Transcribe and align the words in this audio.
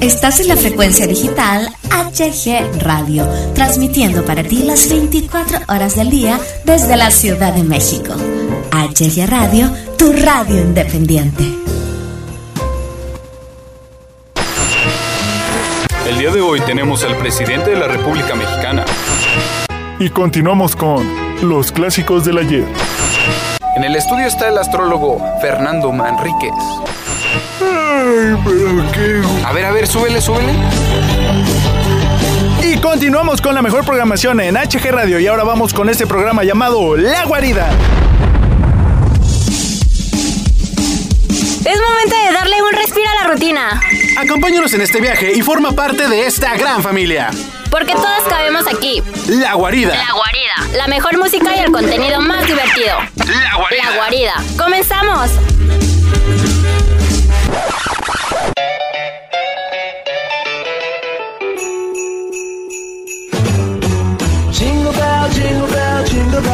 Estás 0.00 0.40
en 0.40 0.48
la 0.48 0.56
frecuencia 0.56 1.06
digital 1.06 1.68
HG 1.90 2.82
Radio, 2.82 3.26
transmitiendo 3.54 4.24
para 4.24 4.42
ti 4.42 4.62
las 4.62 4.88
24 4.90 5.60
horas 5.68 5.96
del 5.96 6.10
día 6.10 6.38
desde 6.64 6.96
la 6.96 7.10
Ciudad 7.10 7.54
de 7.54 7.62
México. 7.62 8.14
HG 8.72 9.26
Radio, 9.26 9.70
tu 9.96 10.12
radio 10.12 10.60
independiente. 10.60 11.44
El 16.06 16.18
día 16.18 16.30
de 16.30 16.42
hoy 16.42 16.60
tenemos 16.60 17.02
al 17.02 17.16
presidente 17.16 17.70
de 17.70 17.76
la 17.76 17.88
República 17.88 18.34
Mexicana. 18.34 18.84
Y 19.98 20.10
continuamos 20.10 20.76
con 20.76 21.06
los 21.40 21.72
clásicos 21.72 22.24
del 22.26 22.38
ayer. 22.38 22.66
En 23.76 23.84
el 23.84 23.96
estudio 23.96 24.26
está 24.26 24.48
el 24.48 24.58
astrólogo 24.58 25.18
Fernando 25.40 25.90
Manríquez. 25.90 26.52
Ay, 27.60 28.36
pero 28.44 28.92
qué... 28.92 29.22
A 29.44 29.52
ver, 29.52 29.64
a 29.64 29.72
ver, 29.72 29.86
súbele, 29.86 30.20
súbele. 30.20 30.52
Y 32.62 32.76
continuamos 32.78 33.40
con 33.40 33.54
la 33.54 33.62
mejor 33.62 33.84
programación 33.84 34.40
en 34.40 34.56
HG 34.56 34.90
Radio 34.90 35.20
y 35.20 35.26
ahora 35.26 35.44
vamos 35.44 35.72
con 35.72 35.88
este 35.88 36.06
programa 36.06 36.44
llamado 36.44 36.96
La 36.96 37.24
Guarida. 37.24 37.70
Es 41.64 41.80
momento 41.80 42.16
de 42.24 42.32
darle 42.32 42.62
un 42.62 42.72
respiro 42.72 43.08
a 43.10 43.22
la 43.22 43.32
rutina. 43.32 43.80
Acompáñanos 44.18 44.72
en 44.74 44.80
este 44.82 45.00
viaje 45.00 45.32
y 45.34 45.42
forma 45.42 45.72
parte 45.72 46.08
de 46.08 46.26
esta 46.26 46.56
gran 46.56 46.82
familia. 46.82 47.30
Porque 47.70 47.92
todos 47.92 48.22
cabemos 48.28 48.66
aquí. 48.66 49.02
La 49.28 49.54
Guarida. 49.54 49.94
La 49.94 50.12
guarida. 50.12 50.76
La 50.76 50.86
mejor 50.86 51.18
música 51.18 51.56
y 51.56 51.60
el 51.60 51.72
contenido 51.72 52.20
más 52.20 52.46
divertido. 52.46 52.96
La 53.16 53.56
guarida. 53.56 53.90
La 53.90 53.96
guarida. 53.96 54.34
¡Comenzamos! 54.56 55.30
Bell, 66.42 66.45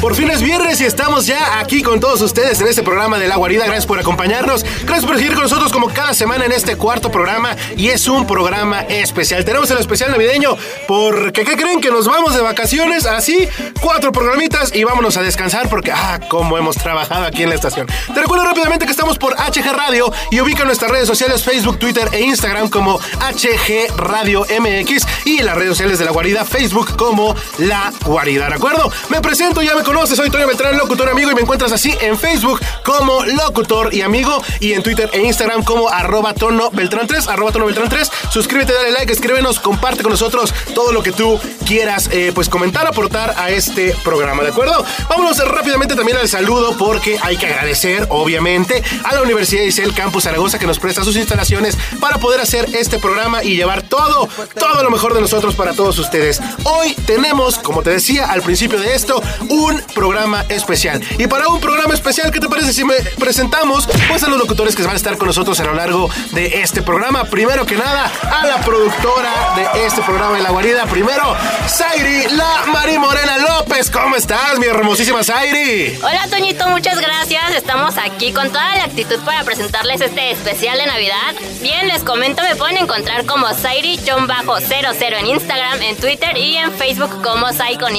Por 0.00 0.14
fin 0.14 0.30
es 0.30 0.42
viernes 0.42 0.80
y 0.80 0.84
estamos 0.84 1.26
ya 1.26 1.58
aquí 1.60 1.82
con 1.82 2.00
todos 2.00 2.20
ustedes 2.20 2.60
en 2.60 2.66
este 2.66 2.82
programa 2.82 3.18
de 3.18 3.28
La 3.28 3.36
Guarida. 3.36 3.64
Gracias 3.64 3.86
por 3.86 3.98
acompañarnos. 3.98 4.64
Gracias 4.84 5.06
por 5.06 5.16
seguir 5.16 5.32
con 5.34 5.44
nosotros 5.44 5.72
como 5.72 5.88
cada 5.88 6.12
semana 6.12 6.44
en 6.44 6.52
este 6.52 6.76
cuarto 6.76 7.10
programa. 7.10 7.56
Y 7.76 7.88
es 7.88 8.08
un 8.08 8.26
programa 8.26 8.80
especial. 8.82 9.44
Tenemos 9.44 9.70
el 9.70 9.78
especial 9.78 10.10
navideño 10.10 10.56
porque, 10.88 11.44
¿qué 11.44 11.56
creen? 11.56 11.80
Que 11.80 11.90
nos 11.90 12.06
vamos 12.06 12.34
de 12.34 12.42
vacaciones 12.42 13.06
así. 13.06 13.48
Cuatro 13.80 14.12
programitas 14.12 14.74
y 14.74 14.84
vámonos 14.84 15.16
a 15.16 15.22
descansar 15.22 15.68
porque, 15.68 15.92
ah, 15.92 16.20
cómo 16.28 16.58
hemos 16.58 16.76
trabajado 16.76 17.24
aquí 17.24 17.42
en 17.42 17.50
la 17.50 17.54
estación. 17.54 17.86
Te 18.12 18.20
recuerdo 18.20 18.44
rápidamente 18.44 18.84
que 18.86 18.90
estamos 18.90 19.18
por 19.18 19.34
HG 19.36 19.72
Radio 19.72 20.12
y 20.30 20.40
ubica 20.40 20.64
nuestras 20.64 20.90
redes 20.90 21.06
sociales 21.06 21.42
Facebook, 21.42 21.78
Twitter 21.78 22.08
e 22.12 22.20
Instagram 22.20 22.68
como 22.68 22.98
HG 22.98 23.96
Radio 23.96 24.46
MX 24.60 25.06
y 25.24 25.38
en 25.38 25.46
las 25.46 25.54
redes 25.56 25.70
sociales 25.70 25.98
de 25.98 26.04
La 26.04 26.10
Guarida, 26.10 26.44
Facebook 26.44 26.96
como 26.96 27.34
La 27.58 27.92
Guarida, 28.04 28.48
¿de 28.48 28.54
acuerdo? 28.54 28.90
Me 29.08 29.20
presento, 29.20 29.62
ya 29.62 29.74
me 29.74 29.82
conoces, 29.82 30.16
soy 30.16 30.30
Toño 30.30 30.46
Beltrán, 30.46 30.76
locutor 30.76 31.08
amigo 31.08 31.30
y 31.30 31.34
me 31.34 31.42
encuentras 31.42 31.72
así 31.72 31.96
en 32.00 32.18
Facebook 32.18 32.60
como 32.84 33.24
locutor 33.24 33.92
y 33.92 34.02
amigo 34.02 34.42
y 34.60 34.72
en 34.72 34.82
Twitter 34.82 35.10
e 35.12 35.22
Instagram 35.22 35.62
como 35.62 35.88
arroba 35.88 36.34
tono 36.34 36.70
Beltrán 36.70 37.06
3, 37.06 37.28
arroba 37.28 37.52
tono 37.52 37.66
Beltrán 37.66 37.88
3. 37.88 38.10
Suscríbete, 38.30 38.72
dale 38.72 38.90
like, 38.92 39.12
escríbenos, 39.12 39.60
comparte 39.60 40.02
con 40.02 40.12
nosotros 40.12 40.52
todo 40.74 40.92
lo 40.92 41.02
que 41.02 41.12
tú 41.12 41.40
quieras, 41.66 42.08
eh, 42.12 42.32
pues 42.34 42.48
comentar, 42.48 42.86
aportar 42.86 43.34
a 43.36 43.50
este 43.50 43.94
programa, 44.04 44.42
¿de 44.42 44.50
acuerdo? 44.50 44.84
Vámonos 45.08 45.38
rápidamente 45.48 45.94
también 45.94 46.18
al 46.18 46.28
saludo 46.28 46.76
porque 46.78 47.18
hay 47.22 47.36
que 47.36 47.46
agradecer, 47.46 48.06
obviamente, 48.10 48.82
a 49.04 49.14
la 49.14 49.22
Universidad 49.22 49.62
Isel 49.62 49.92
Campus 50.06 50.22
Zaragoza 50.22 50.60
que 50.60 50.68
nos 50.68 50.78
presta 50.78 51.02
sus 51.02 51.16
instalaciones 51.16 51.76
para 51.98 52.18
poder 52.18 52.40
hacer 52.40 52.64
este 52.76 53.00
programa 53.00 53.42
y 53.42 53.56
llevar 53.56 53.82
todo, 53.82 54.28
todo 54.56 54.84
lo 54.84 54.88
mejor 54.88 55.14
de 55.14 55.20
nosotros 55.20 55.56
para 55.56 55.72
todos 55.72 55.98
ustedes. 55.98 56.40
Hoy 56.62 56.94
tenemos, 57.06 57.58
como 57.58 57.82
te 57.82 57.90
decía 57.90 58.30
al 58.30 58.40
principio 58.40 58.78
de 58.78 58.94
esto, 58.94 59.20
un 59.48 59.82
programa 59.96 60.44
especial. 60.48 61.02
Y 61.18 61.26
para 61.26 61.48
un 61.48 61.60
programa 61.60 61.92
especial, 61.92 62.30
¿qué 62.30 62.38
te 62.38 62.48
parece 62.48 62.72
si 62.72 62.84
me 62.84 62.94
presentamos 63.18 63.88
pues 64.08 64.22
a 64.22 64.28
los 64.28 64.38
locutores 64.38 64.76
que 64.76 64.84
van 64.84 64.92
a 64.92 64.96
estar 64.96 65.18
con 65.18 65.26
nosotros 65.26 65.58
a 65.58 65.64
lo 65.64 65.74
largo 65.74 66.08
de 66.30 66.60
este 66.62 66.82
programa? 66.82 67.24
Primero 67.24 67.66
que 67.66 67.74
nada, 67.74 68.08
a 68.30 68.46
la 68.46 68.60
productora 68.60 69.56
de 69.56 69.86
este 69.86 70.02
programa 70.02 70.36
de 70.36 70.44
La 70.44 70.50
Guarida. 70.50 70.86
Primero, 70.86 71.34
Zairi, 71.68 72.28
la 72.30 72.66
Mari 72.72 72.96
Morena 72.96 73.38
López. 73.38 73.90
¿Cómo 73.90 74.14
estás, 74.14 74.56
mi 74.60 74.66
hermosísima 74.66 75.24
Zairi? 75.24 75.98
Hola 76.00 76.28
Toñito, 76.30 76.68
muchas 76.68 77.00
gracias. 77.00 77.56
Estamos 77.56 77.98
aquí 77.98 78.32
con 78.32 78.52
toda 78.52 78.76
la 78.76 78.84
actitud 78.84 79.18
para 79.24 79.42
presentarles 79.42 79.95
este 80.00 80.30
especial 80.30 80.78
de 80.78 80.86
Navidad. 80.86 81.34
Bien, 81.60 81.88
les 81.88 82.02
comento, 82.04 82.42
me 82.42 82.56
pueden 82.56 82.78
encontrar 82.78 83.26
como 83.26 83.46
Sairi-00 83.46 85.18
en 85.18 85.26
Instagram, 85.26 85.82
en 85.82 85.96
Twitter 85.96 86.36
y 86.36 86.56
en 86.56 86.72
Facebook 86.72 87.22
como 87.22 87.52
Sai 87.52 87.76
con. 87.78 87.96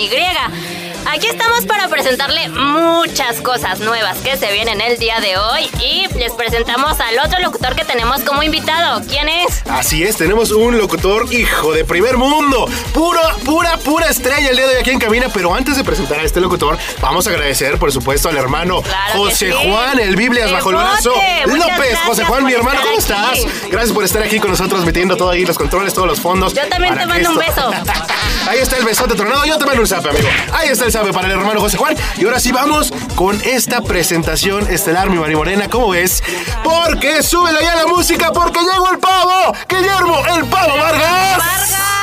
Aquí 1.06 1.28
estamos 1.28 1.66
para 1.66 1.88
presentarle 1.88 2.50
muchas 2.50 3.42
cosas 3.42 3.80
nuevas 3.80 4.18
que 4.20 4.38
se 4.38 4.52
vienen 4.52 4.82
el 4.82 4.98
día 4.98 5.20
de 5.20 5.38
hoy 5.38 5.70
y 5.80 6.08
les 6.18 6.34
presentamos 6.34 7.00
al 7.00 7.18
otro 7.20 7.40
locutor 7.40 7.76
que 7.76 7.86
tenemos 7.86 8.22
como 8.22 8.44
invitado. 8.44 9.02
¿Quién 9.08 9.30
es? 9.30 9.64
Así 9.70 10.04
es, 10.04 10.18
tenemos 10.18 10.52
un 10.52 10.78
locutor 10.78 11.32
hijo 11.34 11.74
de 11.74 11.86
primer 11.86 12.18
mundo. 12.18 12.68
Pura, 12.94 13.36
pura, 13.46 13.78
pura 13.78 14.08
estrella 14.10 14.50
el 14.50 14.58
día 14.58 14.68
de 14.68 14.76
hoy 14.76 14.82
aquí 14.82 14.92
en 14.92 15.00
cabina. 15.00 15.28
Pero 15.34 15.54
antes 15.54 15.78
de 15.78 15.84
presentar 15.84 16.20
a 16.20 16.24
este 16.24 16.42
locutor, 16.42 16.78
vamos 17.02 17.28
a 17.28 17.30
agradecer, 17.30 17.78
por 17.78 17.92
supuesto, 17.92 18.30
al 18.30 18.38
hermano 18.38 18.82
Claro 18.82 19.20
José 19.20 19.52
sí. 19.52 19.70
Juan, 19.70 20.00
el 20.00 20.16
Biblias 20.16 20.48
El 20.48 20.54
bajo 20.54 20.70
el 20.72 20.76
brazo. 20.78 21.14
López, 21.46 22.00
José 22.06 22.26
Juan, 22.26 22.44
mi 22.46 22.54
hermano, 22.54 22.82
¿cómo 22.82 22.98
estás? 22.98 23.30
aquí. 23.32 23.46
Gracias 23.72 23.94
por 23.94 24.04
estar 24.04 24.24
aquí 24.24 24.40
con 24.40 24.52
nosotros, 24.52 24.84
metiendo 24.86 25.16
todo 25.16 25.30
ahí, 25.30 25.46
los 25.46 25.58
controles, 25.58 25.94
todos 25.94 26.08
los 26.08 26.20
fondos. 26.20 26.54
Yo 26.54 26.68
también 26.68 26.98
te 26.98 27.06
mando 27.06 27.30
un 27.32 27.38
beso. 27.38 27.72
Ahí 28.48 28.60
está 28.60 28.78
el 28.78 28.86
besote 28.86 29.14
tronado. 29.16 29.46
Yo 29.46 29.58
te 29.58 29.66
mando 29.66 29.82
un 29.82 29.88
zape, 29.88 30.10
amigo. 30.10 30.28
Ahí 30.54 30.70
está 30.70 30.86
zape 30.92 31.14
para 31.14 31.28
el 31.28 31.34
hermano 31.34 31.60
José 31.60 31.78
Juan. 31.78 31.96
Y 32.18 32.26
ahora 32.26 32.40
sí 32.40 32.52
vamos 32.52 32.94
con 33.16 33.40
esta 33.44 33.82
presentación 33.82 34.68
estelar, 34.68 35.10
mi 35.10 35.18
Mari 35.18 35.36
Morena. 35.36 35.70
¿Cómo 35.70 35.90
ves? 35.90 36.24
Porque 36.64 37.24
súbele 37.24 37.62
ya 37.62 37.76
la 37.76 37.88
música, 37.88 38.32
porque 38.32 38.60
llegó 38.60 38.90
el 38.92 39.00
pavo. 39.00 39.54
Guillermo, 39.68 40.22
el 40.36 40.46
pavo 40.46 40.78
Vargas. 40.78 41.38
¡Vargas! 41.38 41.97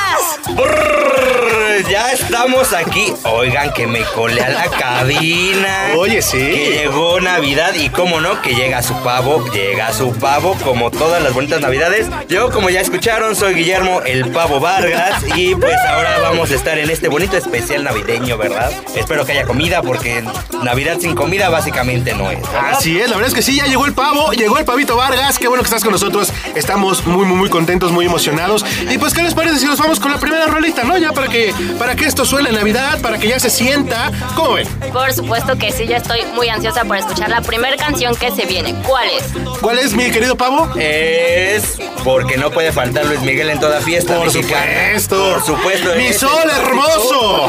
Brrr, 0.54 1.88
ya 1.90 2.12
estamos 2.12 2.72
aquí. 2.72 3.12
Oigan, 3.24 3.72
que 3.72 3.86
me 3.86 4.02
colé 4.04 4.42
a 4.42 4.50
la 4.50 4.64
cabina. 4.68 5.92
Oye, 5.96 6.22
sí. 6.22 6.38
Que 6.38 6.70
llegó 6.70 7.20
Navidad 7.20 7.74
y 7.74 7.88
cómo 7.88 8.20
no, 8.20 8.40
que 8.42 8.54
llega 8.54 8.82
su 8.82 8.94
pavo, 9.02 9.44
llega 9.52 9.92
su 9.92 10.12
pavo 10.12 10.56
como 10.64 10.90
todas 10.90 11.22
las 11.22 11.32
bonitas 11.32 11.60
Navidades. 11.60 12.08
Yo, 12.28 12.50
como 12.50 12.70
ya 12.70 12.80
escucharon, 12.80 13.34
soy 13.36 13.54
Guillermo 13.54 14.02
el 14.02 14.30
Pavo 14.30 14.60
Vargas 14.60 15.24
y 15.36 15.54
pues 15.54 15.76
ahora 15.88 16.18
vamos 16.20 16.50
a 16.50 16.54
estar 16.54 16.78
en 16.78 16.90
este 16.90 17.08
bonito 17.08 17.36
especial 17.36 17.84
navideño, 17.84 18.36
¿verdad? 18.36 18.70
Espero 18.94 19.24
que 19.24 19.32
haya 19.32 19.44
comida 19.44 19.82
porque 19.82 20.24
Navidad 20.62 20.98
sin 21.00 21.14
comida 21.14 21.48
básicamente 21.48 22.14
no 22.14 22.30
es. 22.30 22.40
¿verdad? 22.40 22.72
Así 22.72 22.98
es, 22.98 23.08
la 23.08 23.16
verdad 23.16 23.28
es 23.28 23.34
que 23.34 23.42
sí, 23.42 23.56
ya 23.56 23.66
llegó 23.66 23.86
el 23.86 23.94
pavo, 23.94 24.32
llegó 24.32 24.58
el 24.58 24.64
pavito 24.64 24.96
Vargas, 24.96 25.38
qué 25.38 25.48
bueno 25.48 25.62
que 25.62 25.68
estás 25.68 25.82
con 25.82 25.92
nosotros, 25.92 26.32
estamos 26.54 27.06
muy, 27.06 27.24
muy, 27.24 27.36
muy 27.36 27.50
contentos, 27.50 27.92
muy 27.92 28.06
emocionados. 28.06 28.64
Y 28.90 28.98
pues, 28.98 29.14
¿qué 29.14 29.22
les 29.22 29.34
parece 29.34 29.58
si 29.58 29.66
nos 29.66 29.78
vamos 29.78 30.00
con 30.00 30.10
la 30.10 30.18
primera 30.24 30.46
rolita, 30.46 30.84
no? 30.84 30.96
Ya 30.96 31.12
para 31.12 31.28
que, 31.28 31.52
para 31.78 31.94
que 31.94 32.06
esto 32.06 32.24
suene 32.24 32.48
en 32.48 32.54
Navidad, 32.54 33.00
para 33.02 33.18
que 33.18 33.28
ya 33.28 33.38
se 33.38 33.50
sienta. 33.50 34.10
¿Cómo 34.34 34.54
ven? 34.54 34.66
Por 34.92 35.12
supuesto 35.12 35.56
que 35.58 35.70
sí, 35.70 35.86
ya 35.86 35.98
estoy 35.98 36.20
muy 36.34 36.48
ansiosa 36.48 36.84
por 36.84 36.96
escuchar 36.96 37.28
la 37.28 37.42
primera 37.42 37.76
canción 37.76 38.16
que 38.16 38.30
se 38.30 38.46
viene. 38.46 38.74
¿Cuál 38.86 39.08
es? 39.08 39.24
¿Cuál 39.60 39.78
es, 39.78 39.92
mi 39.92 40.10
querido 40.10 40.34
pavo? 40.36 40.70
Es 40.76 41.78
porque 42.02 42.38
no 42.38 42.50
puede 42.50 42.72
faltar 42.72 43.04
Luis 43.06 43.20
Miguel 43.20 43.50
en 43.50 43.60
toda 43.60 43.80
fiesta. 43.80 44.16
Por 44.16 44.26
mexicana. 44.26 44.98
supuesto. 44.98 45.32
Por 45.34 45.44
supuesto. 45.44 45.94
Mi 45.96 46.06
ese 46.06 46.20
sol 46.20 46.50
hermoso. 46.50 47.48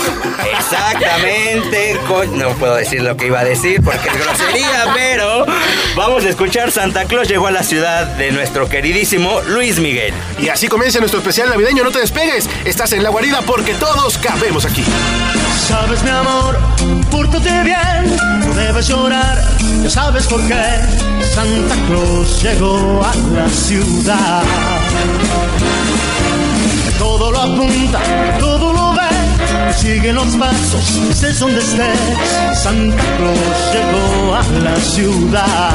Exactamente. 0.57 1.99
No 2.31 2.49
puedo 2.55 2.75
decir 2.75 3.01
lo 3.01 3.15
que 3.15 3.27
iba 3.27 3.39
a 3.39 3.43
decir 3.43 3.81
porque 3.83 4.09
es 4.09 4.17
grosería, 4.17 4.91
pero 4.95 5.45
vamos 5.95 6.25
a 6.25 6.29
escuchar 6.29 6.71
Santa 6.71 7.05
Claus 7.05 7.27
llegó 7.27 7.47
a 7.47 7.51
la 7.51 7.63
ciudad 7.63 8.05
de 8.05 8.31
nuestro 8.31 8.67
queridísimo 8.67 9.41
Luis 9.47 9.79
Miguel. 9.79 10.13
Y 10.39 10.49
así 10.49 10.67
comienza 10.67 10.99
nuestro 10.99 11.19
especial 11.19 11.49
navideño, 11.49 11.83
no 11.83 11.91
te 11.91 11.99
despegues, 11.99 12.49
estás 12.65 12.91
en 12.93 13.03
la 13.03 13.09
guarida 13.09 13.41
porque 13.45 13.73
todos 13.75 14.17
cabemos 14.17 14.65
aquí. 14.65 14.83
Sabes, 15.67 16.03
mi 16.03 16.09
amor, 16.09 16.57
pórtate 17.11 17.63
bien, 17.63 18.17
no 18.39 18.53
debes 18.53 18.87
llorar, 18.87 19.41
ya 19.83 19.89
sabes 19.89 20.25
por 20.27 20.41
qué. 20.47 20.79
Santa 21.33 21.75
Claus 21.87 22.41
llegó 22.41 23.03
a 23.03 23.15
la 23.33 23.49
ciudad. 23.49 24.43
Todo 26.97 27.31
lo 27.31 27.39
apunta, 27.39 27.99
todo 28.39 28.73
lo 28.73 28.93
ve, 28.93 29.73
sigue 29.73 30.11
los 30.11 30.35
pasos, 30.35 30.97
estés 31.09 31.39
donde 31.39 31.59
estés. 31.59 31.99
Santa 32.57 33.03
Claus 33.17 33.73
llegó 33.73 34.35
a 34.35 34.43
la 34.63 34.75
ciudad. 34.77 35.71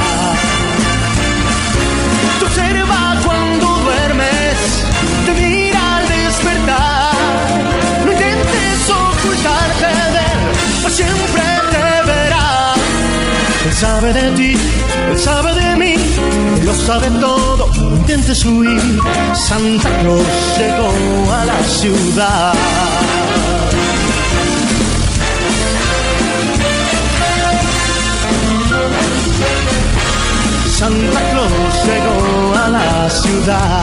Te 2.39 2.45
observa 2.45 3.17
cuando 3.25 3.67
duermes, 3.67 4.57
te 5.27 5.35
siempre 10.91 11.43
te 11.73 12.07
verá. 12.11 12.75
Él 13.67 13.75
sabe 13.75 14.13
de 14.13 14.31
ti, 14.33 14.53
él 15.11 15.19
sabe 15.19 15.55
de 15.55 15.77
mí, 15.77 15.95
lo 16.65 16.75
sabe 16.75 17.09
todo, 17.21 17.69
intentes 17.97 18.45
huir. 18.45 19.01
Santa 19.35 19.91
Claus 20.01 20.27
llegó 20.59 21.33
a 21.33 21.45
la 21.45 21.63
ciudad. 21.65 22.55
Santa 30.79 31.21
Claus 31.31 31.75
llegó 31.87 32.55
a 32.65 32.69
la 32.69 33.11
ciudad. 33.11 33.83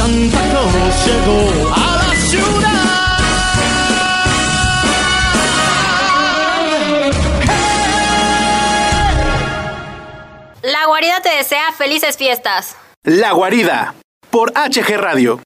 Santa 0.00 0.40
Claus 0.48 0.72
llegó 1.04 1.74
a 1.74 2.06
la 2.08 2.14
ciudad. 2.16 2.70
La 10.62 10.86
guarida 10.86 11.20
te 11.22 11.28
desea 11.36 11.72
felices 11.76 12.16
fiestas. 12.16 12.76
La 13.02 13.32
Guarida, 13.32 13.94
por 14.30 14.52
HG 14.52 14.96
Radio. 14.96 15.42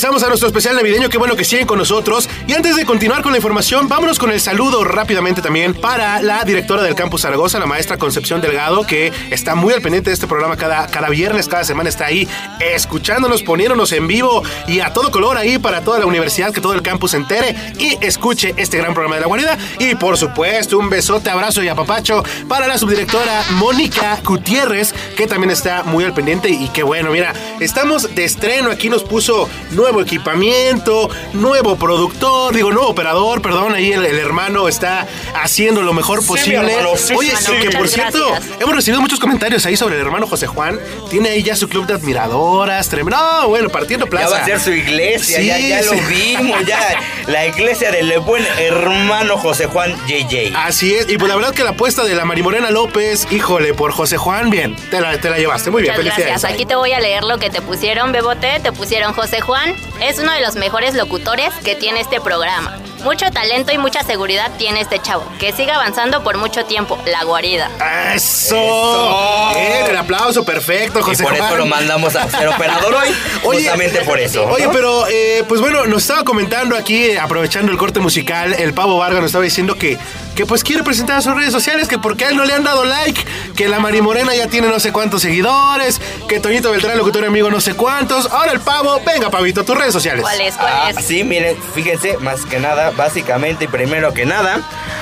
Regresamos 0.00 0.22
a 0.22 0.28
nuestro 0.28 0.48
especial 0.48 0.76
navideño, 0.76 1.10
qué 1.10 1.18
bueno 1.18 1.36
que 1.36 1.44
siguen 1.44 1.66
con 1.66 1.76
nosotros. 1.76 2.26
Y 2.46 2.54
antes 2.54 2.74
de 2.74 2.86
continuar 2.86 3.22
con 3.22 3.32
la 3.32 3.36
información, 3.36 3.86
vámonos 3.86 4.18
con 4.18 4.30
el 4.30 4.40
saludo 4.40 4.82
rápidamente 4.82 5.42
también 5.42 5.74
para 5.74 6.22
la 6.22 6.42
directora 6.42 6.82
del 6.82 6.94
Campus 6.94 7.20
Zaragoza, 7.20 7.58
la 7.58 7.66
maestra 7.66 7.98
Concepción 7.98 8.40
Delgado, 8.40 8.86
que 8.86 9.12
está 9.30 9.54
muy 9.54 9.74
al 9.74 9.82
pendiente 9.82 10.08
de 10.08 10.14
este 10.14 10.26
programa 10.26 10.56
cada, 10.56 10.86
cada 10.86 11.10
viernes, 11.10 11.48
cada 11.48 11.64
semana 11.64 11.90
está 11.90 12.06
ahí 12.06 12.26
escuchándonos, 12.60 13.42
poniéndonos 13.42 13.92
en 13.92 14.06
vivo 14.06 14.42
y 14.66 14.80
a 14.80 14.90
todo 14.94 15.10
color 15.10 15.36
ahí 15.36 15.58
para 15.58 15.82
toda 15.82 15.98
la 15.98 16.06
universidad, 16.06 16.54
que 16.54 16.62
todo 16.62 16.72
el 16.72 16.80
campus 16.80 17.12
entere 17.12 17.54
y 17.78 17.98
escuche 18.00 18.54
este 18.56 18.78
gran 18.78 18.94
programa 18.94 19.16
de 19.16 19.20
la 19.20 19.26
guarida. 19.26 19.58
Y 19.80 19.96
por 19.96 20.16
supuesto, 20.16 20.78
un 20.78 20.88
besote, 20.88 21.28
abrazo 21.28 21.62
y 21.62 21.68
apapacho 21.68 22.24
para 22.48 22.66
la 22.66 22.78
subdirectora 22.78 23.44
Mónica 23.50 24.18
Gutiérrez, 24.24 24.94
que 25.14 25.26
también 25.26 25.50
está 25.50 25.82
muy 25.82 26.04
al 26.04 26.14
pendiente 26.14 26.48
y 26.48 26.70
qué 26.70 26.84
bueno, 26.84 27.10
mira, 27.10 27.34
estamos 27.60 28.14
de 28.14 28.24
estreno, 28.24 28.70
aquí 28.70 28.88
nos 28.88 29.04
puso 29.04 29.46
nuevo 29.90 30.02
equipamiento, 30.02 31.10
nuevo 31.32 31.74
productor, 31.76 32.54
digo, 32.54 32.70
nuevo 32.70 32.90
operador, 32.90 33.42
perdón, 33.42 33.74
ahí 33.74 33.92
el, 33.92 34.04
el 34.06 34.20
hermano 34.20 34.68
está 34.68 35.08
haciendo 35.34 35.82
lo 35.82 35.92
mejor 35.92 36.24
posible. 36.24 36.58
hermano, 36.72 36.96
sí, 36.96 37.12
Oye, 37.16 37.32
sí, 37.36 37.52
que 37.60 37.70
por 37.76 37.88
cierto, 37.88 38.30
gracias. 38.30 38.60
hemos 38.60 38.76
recibido 38.76 39.00
muchos 39.00 39.18
comentarios 39.18 39.66
ahí 39.66 39.76
sobre 39.76 39.96
el 39.96 40.00
hermano 40.02 40.28
José 40.28 40.46
Juan. 40.46 40.78
Tiene 41.10 41.30
ahí 41.30 41.42
ya 41.42 41.56
su 41.56 41.68
club 41.68 41.86
de 41.86 41.94
admiradoras, 41.94 42.88
tremendo. 42.88 43.16
No, 43.16 43.48
bueno, 43.48 43.68
partiendo 43.68 44.06
plaza. 44.06 44.28
Ya 44.28 44.36
va 44.36 44.42
a 44.42 44.44
ser 44.44 44.60
su 44.60 44.70
iglesia, 44.70 45.38
Sí, 45.38 45.46
ya, 45.46 45.58
ya 45.58 45.82
lo 45.82 45.92
vimos, 46.08 46.64
ya. 46.66 47.00
La 47.26 47.46
iglesia 47.48 47.90
del 47.90 48.16
buen 48.20 48.46
hermano 48.58 49.38
José 49.38 49.66
Juan 49.66 49.92
JJ. 50.06 50.52
Así 50.54 50.94
es, 50.94 51.10
y 51.10 51.18
pues 51.18 51.28
la 51.28 51.34
verdad 51.34 51.52
que 51.52 51.64
la 51.64 51.70
apuesta 51.70 52.04
de 52.04 52.14
la 52.14 52.24
Marimorena 52.24 52.70
López, 52.70 53.26
híjole, 53.32 53.74
por 53.74 53.90
José 53.90 54.18
Juan, 54.18 54.50
bien, 54.50 54.76
te 54.90 55.00
la, 55.00 55.20
te 55.20 55.30
la 55.30 55.38
llevaste, 55.38 55.70
muy 55.72 55.82
bien, 55.82 55.94
Muchas 55.94 56.04
felicidades. 56.14 56.40
gracias. 56.42 56.52
Aquí 56.54 56.64
te 56.64 56.76
voy 56.76 56.92
a 56.92 57.00
leer 57.00 57.24
lo 57.24 57.38
que 57.38 57.50
te 57.50 57.60
pusieron, 57.60 58.12
Bebote. 58.12 58.60
Te 58.62 58.70
pusieron 58.70 59.12
José 59.14 59.40
Juan. 59.40 59.69
Es 60.00 60.18
uno 60.18 60.32
de 60.32 60.40
los 60.40 60.54
mejores 60.56 60.94
locutores 60.94 61.52
que 61.64 61.76
tiene 61.76 62.00
este 62.00 62.20
programa. 62.20 62.76
Mucho 63.02 63.30
talento 63.30 63.72
y 63.72 63.78
mucha 63.78 64.02
seguridad 64.02 64.50
tiene 64.58 64.82
este 64.82 65.00
chavo. 65.00 65.24
Que 65.38 65.52
siga 65.52 65.76
avanzando 65.76 66.22
por 66.22 66.36
mucho 66.36 66.66
tiempo. 66.66 66.98
La 67.06 67.24
guarida. 67.24 67.70
Eso. 68.14 69.50
Bien, 69.54 69.86
el 69.88 69.96
aplauso, 69.96 70.44
perfecto, 70.44 70.98
Y 70.98 71.02
José 71.02 71.22
por 71.22 71.36
Juan. 71.36 71.46
eso 71.46 71.56
lo 71.56 71.66
mandamos 71.66 72.14
a 72.16 72.28
ser 72.30 72.48
operador 72.48 72.94
hoy. 72.94 73.08
justamente 73.42 74.02
por 74.02 74.18
eso. 74.18 74.44
Oye, 74.46 74.68
pero 74.70 75.06
eh, 75.08 75.44
pues 75.48 75.60
bueno, 75.62 75.86
nos 75.86 76.02
estaba 76.02 76.24
comentando 76.24 76.76
aquí, 76.76 77.06
eh, 77.06 77.18
aprovechando 77.18 77.72
el 77.72 77.78
corte 77.78 78.00
musical, 78.00 78.52
el 78.52 78.74
Pavo 78.74 78.98
Vargas 78.98 79.20
nos 79.20 79.28
estaba 79.30 79.44
diciendo 79.44 79.76
que, 79.76 79.96
que 80.40 80.46
pues 80.46 80.64
quiere 80.64 80.82
presentar 80.82 81.18
a 81.18 81.20
sus 81.20 81.34
redes 81.34 81.52
sociales, 81.52 81.86
que 81.86 81.98
porque 81.98 82.24
a 82.24 82.30
él 82.30 82.36
no 82.38 82.44
le 82.46 82.54
han 82.54 82.64
dado 82.64 82.86
like, 82.86 83.22
que 83.54 83.68
la 83.68 83.78
Mari 83.78 84.00
Morena 84.00 84.34
ya 84.34 84.46
tiene 84.46 84.68
no 84.68 84.80
sé 84.80 84.90
cuántos 84.90 85.20
seguidores, 85.20 86.00
que 86.30 86.40
Toñito 86.40 86.70
Beltrán, 86.70 86.96
locutor 86.96 87.26
amigo, 87.26 87.50
no 87.50 87.60
sé 87.60 87.74
cuántos. 87.74 88.24
Ahora 88.32 88.52
el 88.52 88.60
Pavo, 88.60 89.02
venga, 89.04 89.28
Pavito, 89.28 89.64
tus 89.66 89.76
redes 89.76 89.92
sociales. 89.92 90.22
¿Cuál 90.22 90.40
es? 90.40 90.54
¿Cuál 90.56 90.72
Ah, 90.72 90.90
es? 90.96 91.04
sí, 91.04 91.24
miren, 91.24 91.58
fíjense, 91.74 92.16
más 92.16 92.46
que 92.46 92.58
nada, 92.58 92.90
básicamente 92.92 93.66
y 93.66 93.68
primero 93.68 94.14
que 94.14 94.24
nada, 94.24 94.60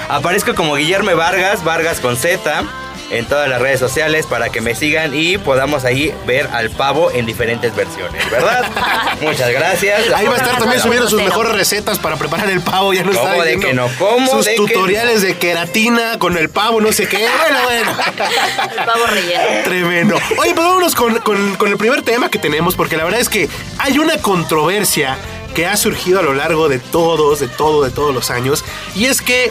aparezco 0.09 0.57
como 0.57 0.75
Guillermo 0.75 1.15
Vargas, 1.15 1.63
Vargas 1.63 2.01
con 2.01 2.17
Z, 2.17 2.65
en 3.11 3.25
todas 3.27 3.49
las 3.49 3.61
redes 3.61 3.81
sociales 3.81 4.27
para 4.27 4.51
que 4.51 4.61
me 4.61 4.75
sigan 4.75 5.15
y 5.15 5.39
podamos 5.39 5.85
ahí 5.85 6.15
ver 6.27 6.47
al 6.53 6.71
pavo 6.71 7.11
en 7.11 7.25
diferentes 7.27 7.75
versiones, 7.75 8.31
¿verdad? 8.31 8.65
Muchas 9.23 9.51
gracias. 9.51 10.13
Ahí 10.15 10.27
va 10.27 10.35
a 10.35 10.37
estar 10.37 10.59
también 10.59 10.81
subiendo 10.83 11.09
sus 11.09 11.23
mejores 11.23 11.53
recetas 11.55 11.99
para 11.99 12.17
preparar 12.17 12.51
el 12.51 12.61
pavo, 12.61 12.93
ya 12.93 13.03
no 13.05 13.11
está 13.13 13.31
¿Cómo 13.33 13.43
de 13.45 13.59
que 13.59 13.73
no? 13.73 13.89
¿Cómo 13.99 14.31
Sus 14.33 14.45
de 14.45 14.51
que 14.53 14.57
tutoriales 14.59 15.23
de 15.23 15.37
queratina 15.39 16.19
con 16.19 16.37
el 16.37 16.49
pavo, 16.51 16.81
no 16.81 16.93
sé 16.93 17.09
qué. 17.09 17.19
Bueno, 17.19 17.59
bueno. 17.65 17.93
El 18.79 18.85
pavo 18.85 19.07
relleno. 19.07 19.65
Tremendo. 19.65 20.17
Oye, 20.39 20.55
pues 20.55 20.67
vámonos 20.67 20.95
con, 20.95 21.19
con- 21.21 21.57
con 21.57 21.69
el 21.69 21.77
primer 21.79 22.03
tema 22.03 22.31
que 22.31 22.39
tenemos, 22.39 22.75
porque 22.77 22.97
la 22.97 23.05
verdad 23.05 23.21
es 23.21 23.29
que 23.29 23.49
hay 23.79 23.99
una 23.99 24.19
controversia 24.19 25.17
que 25.55 25.67
ha 25.67 25.77
surgido 25.77 26.21
a 26.21 26.23
lo 26.23 26.35
largo 26.35 26.69
de 26.69 26.79
todos, 26.79 27.41
de 27.41 27.49
todo, 27.49 27.83
de 27.83 27.91
todos 27.91 28.15
los 28.15 28.31
años, 28.31 28.65
y 28.95 29.07
es 29.07 29.23
que 29.23 29.51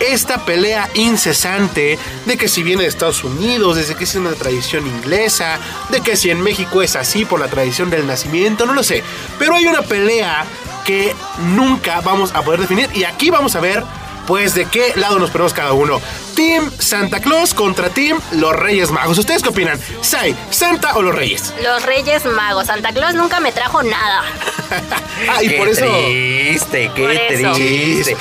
esta 0.00 0.44
pelea 0.44 0.88
incesante 0.94 1.98
de 2.24 2.36
que 2.36 2.48
si 2.48 2.62
viene 2.62 2.82
de 2.82 2.88
Estados 2.88 3.24
Unidos, 3.24 3.76
desde 3.76 3.94
que 3.94 4.04
es 4.04 4.14
una 4.14 4.32
tradición 4.32 4.86
inglesa, 4.86 5.58
de 5.90 6.00
que 6.00 6.16
si 6.16 6.30
en 6.30 6.40
México 6.40 6.82
es 6.82 6.96
así 6.96 7.24
por 7.24 7.40
la 7.40 7.48
tradición 7.48 7.90
del 7.90 8.06
nacimiento, 8.06 8.66
no 8.66 8.74
lo 8.74 8.82
sé, 8.82 9.02
pero 9.38 9.54
hay 9.54 9.66
una 9.66 9.82
pelea 9.82 10.44
que 10.84 11.14
nunca 11.54 12.00
vamos 12.00 12.32
a 12.34 12.42
poder 12.42 12.60
definir 12.60 12.88
y 12.94 13.04
aquí 13.04 13.30
vamos 13.30 13.56
a 13.56 13.60
ver 13.60 13.82
pues 14.26 14.54
de 14.54 14.66
qué 14.66 14.92
lado 14.96 15.18
nos 15.18 15.30
ponemos 15.30 15.52
cada 15.52 15.72
uno. 15.72 16.00
Team 16.36 16.70
Santa 16.78 17.18
Claus 17.20 17.54
contra 17.54 17.88
Team 17.88 18.20
Los 18.32 18.54
Reyes 18.54 18.90
Magos. 18.92 19.18
¿Ustedes 19.18 19.42
qué 19.42 19.48
opinan? 19.48 19.80
Sai, 20.02 20.36
Santa 20.50 20.94
o 20.96 21.02
los 21.02 21.14
Reyes? 21.14 21.52
Los 21.62 21.82
Reyes 21.84 22.24
Magos. 22.26 22.66
Santa 22.66 22.92
Claus 22.92 23.14
nunca 23.14 23.40
me 23.40 23.50
trajo 23.52 23.82
nada. 23.82 24.22
ah, 25.30 25.42
y 25.42 25.48
qué 25.48 25.56
por 25.56 25.68
eso. 25.68 25.80
triste, 25.86 26.90
qué 26.94 27.02
Por 27.02 27.10
eso. 27.10 27.52
triste. 27.54 28.16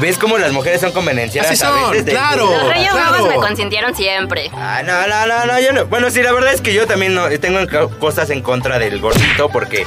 ¿Ves 0.00 0.18
cómo 0.18 0.38
las 0.38 0.52
mujeres 0.52 0.80
son 0.80 0.92
convenenciadas 0.92 1.50
Así 1.52 1.62
a 1.62 1.66
son, 1.68 1.90
veces? 1.90 2.06
de- 2.06 2.12
claro. 2.12 2.50
Los 2.50 2.68
Reyes 2.68 2.90
claro. 2.90 3.10
Magos 3.12 3.28
me 3.28 3.34
consintieron 3.36 3.94
siempre. 3.94 4.50
Ah, 4.54 4.82
no, 4.84 5.06
no, 5.06 5.26
no, 5.26 5.44
no, 5.46 5.60
yo 5.60 5.72
no. 5.72 5.84
Bueno, 5.86 6.10
sí, 6.10 6.22
la 6.22 6.32
verdad 6.32 6.52
es 6.54 6.60
que 6.62 6.72
yo 6.72 6.86
también 6.86 7.14
no, 7.14 7.28
tengo 7.38 7.60
co- 7.68 7.90
cosas 7.98 8.30
en 8.30 8.40
contra 8.42 8.78
del 8.78 8.98
gordito 9.00 9.50
porque 9.50 9.86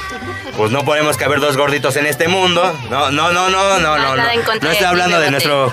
pues 0.56 0.70
no 0.70 0.84
podemos 0.84 1.16
caber 1.18 1.40
dos 1.40 1.56
gorditos 1.56 1.96
en 1.96 2.06
este 2.06 2.28
mundo. 2.28 2.74
No, 2.88 3.10
no, 3.10 3.32
no, 3.32 3.48
no, 3.50 3.78
no, 3.80 3.98
no. 3.98 3.98
Nada 3.98 4.16
No, 4.16 4.30
en 4.30 4.42
contra 4.42 4.60
no 4.62 4.68
de 4.68 4.72
estoy 4.72 4.86
hablando 4.86 5.18
de 5.20 5.30
nuestro 5.32 5.72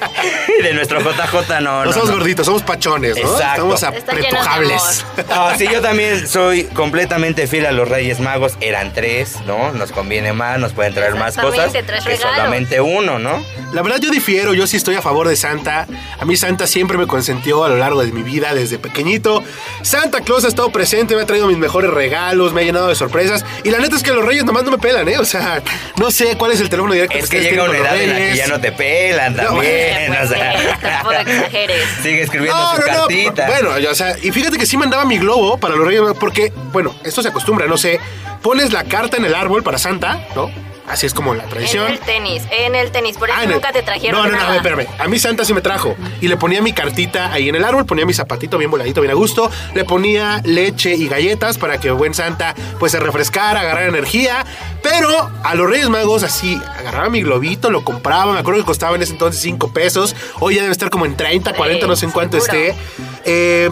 de 0.62 0.72
nuestro 0.74 1.00
JJ, 1.26 1.60
no, 1.60 1.60
No, 1.60 1.84
no. 1.86 1.92
somos 1.92 2.08
no. 2.10 2.16
gorditos, 2.16 2.46
somos 2.46 2.62
pachones, 2.62 3.16
¿no? 3.16 3.22
Exacto. 3.22 3.74
Estamos 3.74 3.82
apretujables. 3.82 5.04
Ah, 5.30 5.54
sí, 5.56 5.66
yo 5.70 5.80
también 5.80 6.26
soy 6.28 6.64
completamente 6.64 7.46
fiel 7.46 7.66
a 7.66 7.72
los 7.72 7.88
Reyes 7.88 8.20
Magos. 8.20 8.54
Eran 8.60 8.92
tres, 8.92 9.38
¿no? 9.46 9.72
Nos 9.72 9.92
conviene 9.92 10.32
más, 10.32 10.58
nos 10.58 10.72
pueden 10.72 10.94
traer 10.94 11.14
más 11.14 11.36
cosas 11.36 11.72
que 11.72 11.82
regalos. 11.82 12.20
solamente 12.20 12.80
uno, 12.80 13.18
¿no? 13.18 13.44
La 13.72 13.82
verdad 13.82 13.98
yo 14.00 14.10
difiero, 14.10 14.54
yo 14.54 14.66
sí 14.66 14.76
estoy 14.76 14.94
a 14.96 15.02
favor 15.02 15.26
de 15.28 15.36
Santa. 15.36 15.86
A 16.18 16.24
mí 16.24 16.36
Santa 16.36 16.66
siempre 16.66 16.96
me 16.96 17.06
consentió 17.06 17.64
a 17.64 17.68
lo 17.68 17.76
largo 17.76 18.04
de 18.04 18.12
mi 18.12 18.22
vida 18.22 18.54
desde 18.54 18.78
pequeñito. 18.78 19.42
Santa 19.82 20.20
Claus 20.20 20.44
ha 20.44 20.48
estado 20.48 20.70
presente, 20.70 21.16
me 21.16 21.22
ha 21.22 21.26
traído 21.26 21.46
mis 21.48 21.58
mejores 21.58 21.90
regalos, 21.90 22.52
me 22.52 22.60
ha 22.60 22.64
llenado 22.64 22.88
de 22.88 22.94
sorpresas. 22.94 23.44
Y 23.64 23.70
la 23.70 23.78
neta 23.78 23.96
es 23.96 24.02
que 24.02 24.12
los 24.12 24.24
Reyes 24.24 24.44
nomás 24.44 24.64
no 24.64 24.70
me 24.70 24.78
pelan, 24.78 25.08
¿eh? 25.08 25.18
O 25.18 25.24
sea, 25.24 25.60
no 25.96 26.10
sé 26.10 26.36
cuál 26.36 26.52
es 26.52 26.60
el 26.60 26.68
teléfono 26.68 26.92
directo 26.94 27.16
Es 27.18 27.28
que 27.28 27.38
ustedes 27.38 27.52
llega 27.52 27.64
una 27.64 27.78
edad 27.78 28.00
en 28.00 28.10
la 28.10 28.16
que 28.18 28.36
ya 28.36 28.46
no 28.46 28.60
te 28.60 28.72
pelan 28.72 29.36
No, 29.36 29.42
también. 29.42 30.06
bueno, 30.08 30.24
o 30.24 30.28
sea. 30.28 31.02
Tampoco 31.16 31.36
exageres. 31.36 31.84
Sigue 32.02 32.22
escribiendo 32.22 32.58
No, 32.58 32.74
su 32.74 32.80
no, 32.80 32.86
no, 32.86 32.98
cartita. 32.98 33.46
Bueno, 33.46 33.78
yo, 33.78 33.90
o 33.90 33.94
sea, 33.94 34.16
y 34.22 34.30
fíjate 34.30 34.58
que 34.58 34.66
sí 34.66 34.76
mandaba 34.76 35.04
mi 35.04 35.18
globo 35.18 35.58
para 35.58 35.76
los 35.76 35.86
Reyes 35.86 36.02
Magos, 36.02 36.18
porque, 36.18 36.52
bueno, 36.72 36.94
esto 37.04 37.22
se 37.22 37.28
acostumbra, 37.28 37.66
no 37.66 37.76
sé, 37.76 38.00
pones 38.42 38.72
la 38.72 38.84
carta 38.84 39.16
en 39.16 39.24
el 39.24 39.34
árbol 39.34 39.62
para 39.62 39.78
Santa, 39.78 40.26
¿no? 40.34 40.50
Así 40.86 41.06
es 41.06 41.14
como 41.14 41.34
la 41.34 41.44
En 41.44 41.48
tradición. 41.50 41.90
el 41.90 41.98
tenis, 41.98 42.42
en 42.50 42.74
el 42.74 42.90
tenis. 42.92 43.16
Por 43.16 43.30
eso 43.30 43.38
Ah, 43.38 43.44
en 43.44 43.50
el- 43.50 43.54
nunca 43.56 43.72
te 43.72 43.82
trajeron 43.82 44.20
No, 44.20 44.26
no, 44.26 44.32
no, 44.32 44.38
nada. 44.42 44.56
espérame. 44.56 44.86
A 44.98 45.08
mí 45.08 45.18
Santa 45.18 45.44
sí 45.44 45.54
me 45.54 45.62
trajo. 45.62 45.96
Y 46.20 46.28
le 46.28 46.36
ponía 46.36 46.60
mi 46.60 46.72
cartita 46.74 47.32
ahí 47.32 47.48
en 47.48 47.54
el 47.54 47.64
árbol, 47.64 47.86
ponía 47.86 48.04
mi 48.04 48.12
zapatito 48.12 48.58
bien 48.58 48.70
voladito, 48.70 49.00
bien 49.00 49.10
a 49.10 49.14
gusto. 49.14 49.50
Le 49.74 49.84
ponía 49.84 50.42
leche 50.44 50.94
y 50.94 51.08
galletas 51.08 51.56
para 51.56 51.78
que 51.80 51.90
buen 51.90 52.12
Santa 52.12 52.54
pues 52.78 52.92
se 52.92 53.00
refrescara, 53.00 53.60
agarrara 53.60 53.88
energía. 53.88 54.44
Pero 54.82 55.30
a 55.42 55.54
los 55.54 55.68
Reyes 55.70 55.88
Magos 55.88 56.22
así, 56.22 56.60
agarraba 56.78 57.08
mi 57.08 57.22
globito, 57.22 57.70
lo 57.70 57.82
compraba. 57.82 58.34
Me 58.34 58.40
acuerdo 58.40 58.60
que 58.60 58.66
costaba 58.66 58.94
en 58.94 59.02
ese 59.02 59.12
entonces 59.12 59.40
5 59.40 59.72
pesos. 59.72 60.14
Hoy 60.40 60.56
ya 60.56 60.60
debe 60.62 60.72
estar 60.72 60.90
como 60.90 61.06
en 61.06 61.16
30, 61.16 61.54
40, 61.54 61.86
no 61.86 61.96
sé 61.96 62.04
en 62.04 62.12
cuánto 62.12 62.38
seguro. 62.40 62.62
esté. 62.62 62.76
Eh, 63.24 63.70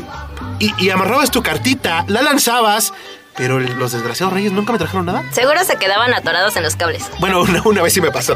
y, 0.58 0.72
y 0.82 0.90
amarrabas 0.90 1.30
tu 1.30 1.42
cartita, 1.42 2.04
la 2.08 2.22
lanzabas. 2.22 2.92
Pero 3.36 3.58
los 3.58 3.92
desgraciados 3.92 4.32
Reyes 4.34 4.52
nunca 4.52 4.72
me 4.72 4.78
trajeron 4.78 5.06
nada. 5.06 5.24
Seguro 5.32 5.64
se 5.64 5.76
quedaban 5.76 6.12
atorados 6.12 6.54
en 6.56 6.62
los 6.62 6.76
cables. 6.76 7.04
Bueno, 7.18 7.40
una, 7.42 7.62
una 7.64 7.82
vez 7.82 7.92
sí 7.94 8.00
me 8.00 8.10
pasó. 8.10 8.34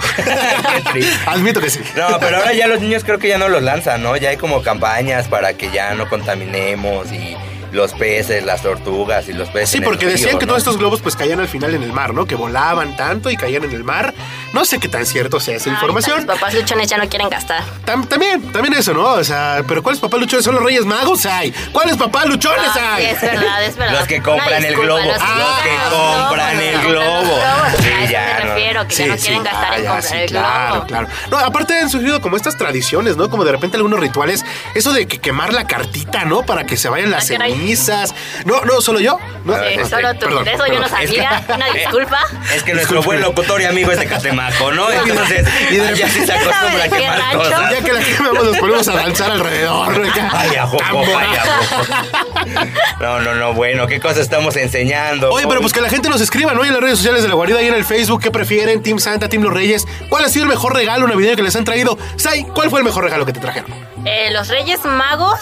Admito 1.26 1.60
que 1.60 1.70
sí. 1.70 1.80
No, 1.96 2.18
pero 2.18 2.38
ahora 2.38 2.52
ya 2.54 2.66
los 2.66 2.80
niños 2.80 3.04
creo 3.04 3.18
que 3.18 3.28
ya 3.28 3.38
no 3.38 3.48
los 3.48 3.62
lanzan, 3.62 4.02
¿no? 4.02 4.16
Ya 4.16 4.30
hay 4.30 4.36
como 4.36 4.62
campañas 4.62 5.28
para 5.28 5.52
que 5.54 5.70
ya 5.70 5.94
no 5.94 6.08
contaminemos 6.08 7.12
y 7.12 7.36
los 7.72 7.92
peces, 7.94 8.44
las 8.44 8.62
tortugas 8.62 9.28
y 9.28 9.32
los 9.32 9.48
peces. 9.48 9.70
Sí, 9.70 9.76
en 9.78 9.82
el 9.84 9.88
porque 9.88 10.04
río, 10.06 10.12
decían 10.14 10.38
que 10.38 10.46
¿no? 10.46 10.50
todos 10.50 10.58
estos 10.58 10.78
globos 10.78 11.00
pues 11.00 11.16
caían 11.16 11.40
al 11.40 11.48
final 11.48 11.74
en 11.74 11.82
el 11.82 11.92
mar, 11.92 12.14
¿no? 12.14 12.26
Que 12.26 12.34
volaban 12.34 12.96
tanto 12.96 13.30
y 13.30 13.36
caían 13.36 13.64
en 13.64 13.72
el 13.72 13.84
mar. 13.84 14.14
No 14.52 14.64
sé 14.64 14.78
qué 14.78 14.88
tan 14.88 15.04
cierto 15.06 15.40
sea 15.40 15.56
esa 15.56 15.68
información. 15.70 16.24
Los 16.26 16.36
papás 16.36 16.54
luchones 16.54 16.88
ya 16.88 16.96
no 16.96 17.08
quieren 17.08 17.28
gastar. 17.28 17.62
Tam- 17.84 18.06
también, 18.08 18.40
también 18.52 18.74
eso, 18.74 18.94
¿no? 18.94 19.04
O 19.04 19.24
sea, 19.24 19.62
pero 19.68 19.82
¿cuáles 19.82 20.00
papás 20.00 20.20
luchones 20.20 20.44
son 20.44 20.54
los 20.54 20.64
Reyes 20.64 20.84
Magos 20.86 21.26
hay? 21.26 21.52
¿Cuáles 21.72 21.96
papás 21.96 22.26
luchones 22.26 22.64
Ah, 22.68 22.72
sí, 22.74 22.80
hay? 22.80 23.04
es 23.06 23.20
verdad, 23.20 23.64
es 23.64 23.76
verdad. 23.76 23.98
Los 23.98 24.08
que 24.08 24.22
compran 24.22 24.58
Una 24.58 24.68
el 24.68 24.74
globo. 24.76 24.98
Los, 24.98 25.06
Los 25.08 25.58
que 25.62 25.76
compran 25.90 26.60
el 26.60 26.80
globo. 26.86 27.38
Sí, 27.76 27.82
Sí, 27.86 27.92
a 27.92 28.02
eso 28.04 28.12
ya, 28.12 28.20
me 28.38 28.44
no. 28.44 28.54
refiero, 28.54 28.88
que 28.88 28.94
ya 28.94 29.06
no 29.06 29.16
quieren 29.16 29.42
gastar 29.44 29.72
ah, 29.72 29.76
en 29.76 29.82
ya, 29.82 29.90
comprar 29.90 30.12
sí, 30.12 30.16
el 30.18 30.30
claro, 30.30 30.72
globo. 30.74 30.86
claro. 30.86 31.08
No, 31.30 31.38
aparte 31.38 31.74
han 31.78 31.90
surgido 31.90 32.20
como 32.20 32.36
estas 32.36 32.56
tradiciones, 32.56 33.16
¿no? 33.16 33.28
Como 33.28 33.44
de 33.44 33.52
repente 33.52 33.76
algunos 33.76 34.00
rituales, 34.00 34.44
eso 34.74 34.92
de 34.92 35.06
que 35.06 35.18
quemar 35.18 35.52
la 35.52 35.66
cartita, 35.66 36.24
¿no? 36.24 36.42
Para 36.46 36.64
que 36.64 36.76
se 36.76 36.88
vayan 36.88 37.10
las 37.10 37.24
Ah. 37.24 37.26
Cenizas. 37.56 38.14
No, 38.44 38.62
no, 38.64 38.80
solo 38.80 39.00
yo. 39.00 39.18
No, 39.44 39.54
Sí, 39.54 39.60
este, 39.70 39.86
solo 39.86 40.12
tú. 40.14 40.20
perdón, 40.26 40.44
de 40.44 40.52
eso 40.54 40.66
yo 40.66 40.80
no 40.80 40.88
sabía. 40.88 41.44
Una 41.48 41.66
disculpa. 41.74 42.18
Es 42.54 42.62
que 42.62 42.74
nuestro 42.74 43.02
buen 43.02 43.20
locutor 43.20 43.60
y 43.60 43.64
amigo 43.64 43.90
es 43.92 43.98
de 43.98 44.06
Catemaco, 44.06 44.72
¿no? 44.72 44.90
Entonces, 45.06 45.46
Y 45.70 45.76
de 45.76 45.94
ya 45.96 46.08
sí 46.08 46.24
se 46.26 46.32
acostumbra 46.32 46.56
a 46.58 46.60
¿Sabe 46.60 46.82
de 46.82 46.88
qué 46.90 46.96
quemar 46.96 47.36
cosas. 47.36 47.70
Ya 47.72 47.80
que 47.84 47.92
la 47.92 48.00
quemamos, 48.00 48.44
nos 48.44 48.56
ponemos 48.58 48.88
a 48.88 48.92
danzar 48.94 49.30
alrededor. 49.30 49.98
¿no? 49.98 50.08
Acá. 50.08 50.30
Ay, 50.32 50.56
a 50.56 50.64
poco, 50.66 50.82
Tambora. 50.82 51.18
ay, 51.20 51.36
a 51.36 51.42
poco. 51.44 52.66
No, 53.00 53.20
no, 53.20 53.34
no, 53.34 53.54
bueno, 53.54 53.86
¿qué 53.86 54.00
cosa 54.00 54.20
estamos 54.20 54.56
enseñando? 54.56 55.30
Oye, 55.30 55.46
pero 55.48 55.60
pues 55.60 55.72
que 55.72 55.80
la 55.80 55.88
gente 55.88 56.08
nos 56.08 56.20
escriba, 56.20 56.52
¿no? 56.54 56.64
Y 56.64 56.68
en 56.68 56.74
las 56.74 56.82
redes 56.82 56.98
sociales 56.98 57.22
de 57.22 57.28
la 57.28 57.34
guarida 57.34 57.62
y 57.62 57.68
en 57.68 57.74
el 57.74 57.84
Facebook, 57.84 58.22
¿qué 58.22 58.30
prefieren? 58.30 58.82
Team 58.82 58.98
Santa, 58.98 59.28
Team 59.28 59.42
Los 59.42 59.52
Reyes. 59.52 59.86
¿Cuál 60.08 60.24
ha 60.24 60.28
sido 60.28 60.44
el 60.44 60.48
mejor 60.50 60.74
regalo 60.74 61.06
navideño 61.06 61.36
que 61.36 61.42
les 61.42 61.54
han 61.56 61.64
traído? 61.64 61.98
Sai, 62.16 62.44
¿cuál 62.44 62.70
fue 62.70 62.80
el 62.80 62.84
mejor 62.84 63.04
regalo 63.04 63.24
que 63.26 63.32
te 63.32 63.40
trajeron? 63.40 63.72
Eh, 64.04 64.30
los 64.32 64.48
Reyes 64.48 64.84
Magos. 64.84 65.40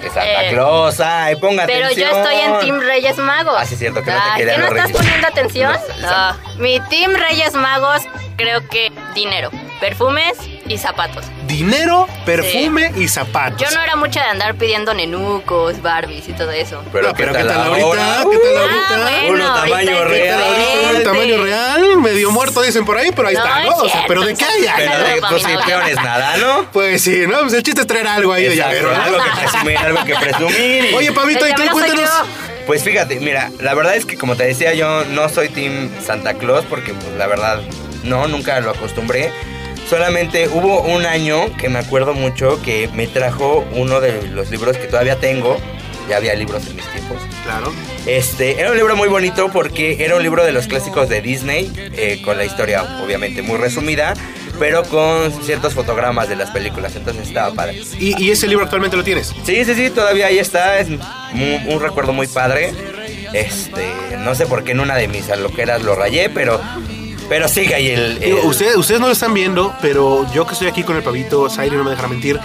Que 0.00 0.08
Santa 0.08 0.44
eh, 0.44 0.50
Claus, 0.52 1.00
ay, 1.00 1.36
ponga 1.36 1.66
Pero 1.66 1.86
atención. 1.86 2.10
yo 2.10 2.16
estoy 2.18 2.36
en 2.36 2.58
Team 2.60 2.80
Reyes 2.80 3.16
Magos. 3.18 3.56
Ah, 3.58 3.64
sí, 3.66 3.74
es 3.74 3.80
cierto, 3.80 4.02
que 4.02 4.10
no 4.10 4.16
te 4.18 4.22
Ay, 4.30 4.38
querían 4.38 4.56
¿que 4.56 4.60
no 4.60 4.66
estás 4.68 4.84
Reyes. 4.84 4.96
poniendo 4.98 5.26
atención? 5.28 5.76
No, 6.00 6.08
No. 6.32 6.45
Mi 6.58 6.80
Team 6.88 7.12
Reyes 7.14 7.52
Magos, 7.54 8.02
creo 8.36 8.66
que 8.68 8.90
dinero, 9.14 9.50
perfumes 9.78 10.32
y 10.66 10.78
zapatos. 10.78 11.26
Dinero, 11.46 12.06
perfume 12.24 12.92
y 12.96 13.08
zapatos. 13.08 13.60
Yo 13.60 13.70
no 13.76 13.82
era 13.82 13.94
mucha 13.94 14.22
de 14.24 14.30
andar 14.30 14.54
pidiendo 14.54 14.94
nenucos, 14.94 15.80
Barbies 15.82 16.28
y 16.28 16.32
todo 16.32 16.50
eso. 16.50 16.82
Pero, 16.92 17.08
No, 17.08 17.14
pero 17.14 17.32
¿qué 17.32 17.38
¿qué 17.38 17.44
tal 17.44 17.48
tal 17.58 17.66
ahorita? 17.68 18.24
¿Qué 18.30 18.38
tal 18.38 18.56
Ah, 18.56 18.62
ahorita? 18.62 19.28
bueno, 19.28 19.44
Uno 19.44 19.54
tamaño 19.54 20.04
real. 20.04 21.02
tamaño 21.04 21.42
real, 21.44 21.96
medio 21.98 22.30
muerto 22.30 22.62
dicen 22.62 22.84
por 22.86 22.96
ahí, 22.96 23.10
pero 23.14 23.28
ahí 23.28 23.34
No, 23.34 23.44
está, 23.44 23.60
es 23.62 23.66
¿no? 23.68 23.76
O 23.76 23.80
sea, 23.82 23.90
cierto, 23.90 24.08
pero 24.08 24.22
¿de 24.24 24.34
qué 24.34 24.44
hay? 24.44 24.66
Pero 24.76 24.98
de, 24.98 25.20
pues 25.28 25.42
sí, 25.42 25.52
peor 25.66 25.88
es 25.88 25.96
nada, 25.96 26.36
¿no? 26.38 26.66
Pues 26.72 27.02
sí, 27.02 27.24
¿no? 27.28 27.40
Pues 27.42 27.52
el 27.52 27.62
chiste 27.62 27.82
es 27.82 27.86
traer 27.86 28.06
algo 28.08 28.32
ahí 28.32 28.44
de 28.44 28.54
Exacto, 28.54 28.72
llavero. 28.76 28.96
¿no? 28.96 29.02
algo 29.04 29.18
que 29.22 29.30
presumir, 29.40 29.78
algo 29.78 30.04
que 30.04 30.14
presumir. 30.14 30.94
Oye, 30.96 31.12
Pabito, 31.12 31.44
El 31.44 31.50
¿y 31.50 31.54
tú 31.54 31.62
llavero 31.64 31.72
cuéntanos? 31.74 32.10
yo. 32.10 32.55
Pues 32.66 32.82
fíjate, 32.82 33.20
mira, 33.20 33.52
la 33.60 33.74
verdad 33.74 33.94
es 33.94 34.04
que 34.04 34.16
como 34.16 34.34
te 34.34 34.44
decía, 34.44 34.74
yo 34.74 35.04
no 35.04 35.28
soy 35.28 35.48
Team 35.48 35.88
Santa 36.04 36.34
Claus 36.34 36.64
porque 36.68 36.92
pues 36.94 37.12
la 37.16 37.28
verdad 37.28 37.60
no, 38.02 38.26
nunca 38.26 38.58
lo 38.60 38.70
acostumbré. 38.70 39.30
Solamente 39.88 40.48
hubo 40.48 40.80
un 40.82 41.06
año 41.06 41.56
que 41.58 41.68
me 41.68 41.78
acuerdo 41.78 42.12
mucho 42.12 42.60
que 42.62 42.88
me 42.92 43.06
trajo 43.06 43.64
uno 43.72 44.00
de 44.00 44.22
los 44.28 44.50
libros 44.50 44.76
que 44.78 44.86
todavía 44.88 45.16
tengo. 45.20 45.58
Ya 46.08 46.16
había 46.16 46.34
libros 46.34 46.66
en 46.66 46.76
mis 46.76 46.86
tiempos. 46.86 47.18
Claro. 47.44 47.72
Este, 48.04 48.60
era 48.60 48.72
un 48.72 48.76
libro 48.76 48.96
muy 48.96 49.08
bonito 49.08 49.48
porque 49.52 50.04
era 50.04 50.16
un 50.16 50.22
libro 50.24 50.44
de 50.44 50.50
los 50.50 50.66
clásicos 50.66 51.08
de 51.08 51.20
Disney, 51.20 51.72
eh, 51.96 52.20
con 52.24 52.36
la 52.36 52.44
historia 52.44 52.82
obviamente 53.00 53.42
muy 53.42 53.58
resumida, 53.58 54.14
pero 54.58 54.82
con 54.84 55.32
ciertos 55.42 55.74
fotogramas 55.74 56.28
de 56.28 56.36
las 56.36 56.50
películas, 56.50 56.94
entonces 56.96 57.28
estaba 57.28 57.54
padre. 57.54 57.82
¿Y, 57.98 58.22
y 58.22 58.30
ese 58.30 58.46
libro 58.48 58.64
actualmente 58.64 58.96
lo 58.96 59.04
tienes? 59.04 59.34
Sí, 59.44 59.64
sí, 59.64 59.74
sí, 59.74 59.90
todavía 59.90 60.26
ahí 60.26 60.38
está. 60.38 60.78
Es 60.78 60.88
mu- 60.88 60.98
un, 61.68 61.80
recuerdo 61.80 62.12
muy 62.12 62.26
padre. 62.26 62.72
Este, 63.32 63.92
no 64.18 64.34
sé 64.34 64.46
por 64.46 64.64
qué 64.64 64.72
en 64.72 64.80
una 64.80 64.94
de 64.96 65.08
mis 65.08 65.28
aloqueras 65.30 65.82
lo 65.82 65.94
rayé, 65.94 66.30
pero, 66.30 66.60
pero 67.28 67.48
sigue 67.48 67.74
ahí 67.74 67.88
el. 67.88 68.18
Digo, 68.20 68.40
el- 68.40 68.46
ustedes, 68.46 68.76
ustedes 68.76 69.00
no 69.00 69.06
lo 69.06 69.12
están 69.12 69.34
viendo, 69.34 69.74
pero 69.82 70.26
yo 70.32 70.46
que 70.46 70.52
estoy 70.52 70.68
aquí 70.68 70.82
con 70.82 70.96
el 70.96 71.02
pavito, 71.02 71.48
Zaire 71.50 71.76
no 71.76 71.84
me 71.84 71.90
dejará 71.90 72.08
mentir, 72.08 72.38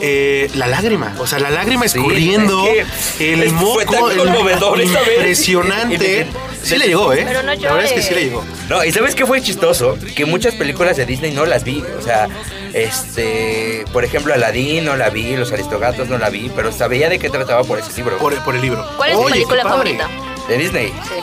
eh, 0.00 0.50
la 0.54 0.66
lágrima, 0.66 1.14
o 1.18 1.26
sea, 1.26 1.38
la 1.40 1.50
lágrima 1.50 1.86
Sí, 1.88 1.98
escurriendo, 1.98 2.66
es 2.66 2.86
que- 3.18 3.34
el 3.34 3.42
es 3.42 3.52
que 3.52 3.58
fue 3.58 3.84
moco, 3.84 4.08
tan 4.08 4.10
el- 4.12 4.18
conmovedor 4.18 4.78
vez. 4.78 4.88
impresionante. 4.90 6.26
Sí 6.62 6.76
le 6.76 6.86
llegó, 6.88 7.12
¿eh? 7.12 7.22
Pero 7.26 7.42
no 7.44 7.54
La 7.54 7.72
verdad 7.72 7.84
es 7.84 7.92
que 7.92 8.02
sí 8.02 8.14
le 8.14 8.24
llegó. 8.24 8.44
No, 8.68 8.84
y 8.84 8.90
¿sabes 8.92 9.14
qué 9.14 9.24
fue 9.24 9.40
chistoso? 9.40 9.96
Que 10.16 10.26
muchas 10.26 10.54
películas 10.56 10.96
de 10.96 11.06
Disney 11.06 11.30
no 11.32 11.46
las 11.46 11.62
vi. 11.64 11.82
O 11.98 12.02
sea, 12.02 12.28
este. 12.74 13.84
Por 13.92 14.04
ejemplo, 14.04 14.34
Aladdin 14.34 14.84
no 14.84 14.96
la 14.96 15.08
vi, 15.08 15.36
Los 15.36 15.52
Aristogatos 15.52 16.08
no 16.08 16.18
la 16.18 16.30
vi, 16.30 16.50
pero 16.54 16.72
sabía 16.72 17.08
de 17.08 17.18
qué 17.18 17.30
trataba 17.30 17.62
por 17.64 17.78
ese 17.78 17.92
libro. 17.96 18.18
Por, 18.18 18.34
por 18.44 18.54
el 18.56 18.60
libro. 18.62 18.84
¿Cuál 18.96 19.10
es 19.12 19.16
tu 19.16 19.24
película 19.24 19.62
favorita? 19.62 20.08
¿De 20.48 20.58
Disney? 20.58 20.88
Sí, 20.88 21.20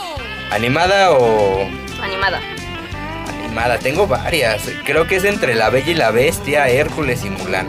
¿Animada 0.50 1.12
o.? 1.12 1.68
animada. 2.02 2.40
Animada, 3.56 3.78
tengo 3.78 4.06
varias. 4.06 4.64
Creo 4.84 5.06
que 5.06 5.16
es 5.16 5.24
entre 5.24 5.54
La 5.54 5.70
Bella 5.70 5.90
y 5.90 5.94
la 5.94 6.10
Bestia, 6.10 6.68
Hércules 6.68 7.24
y 7.24 7.30
Mulan. 7.30 7.68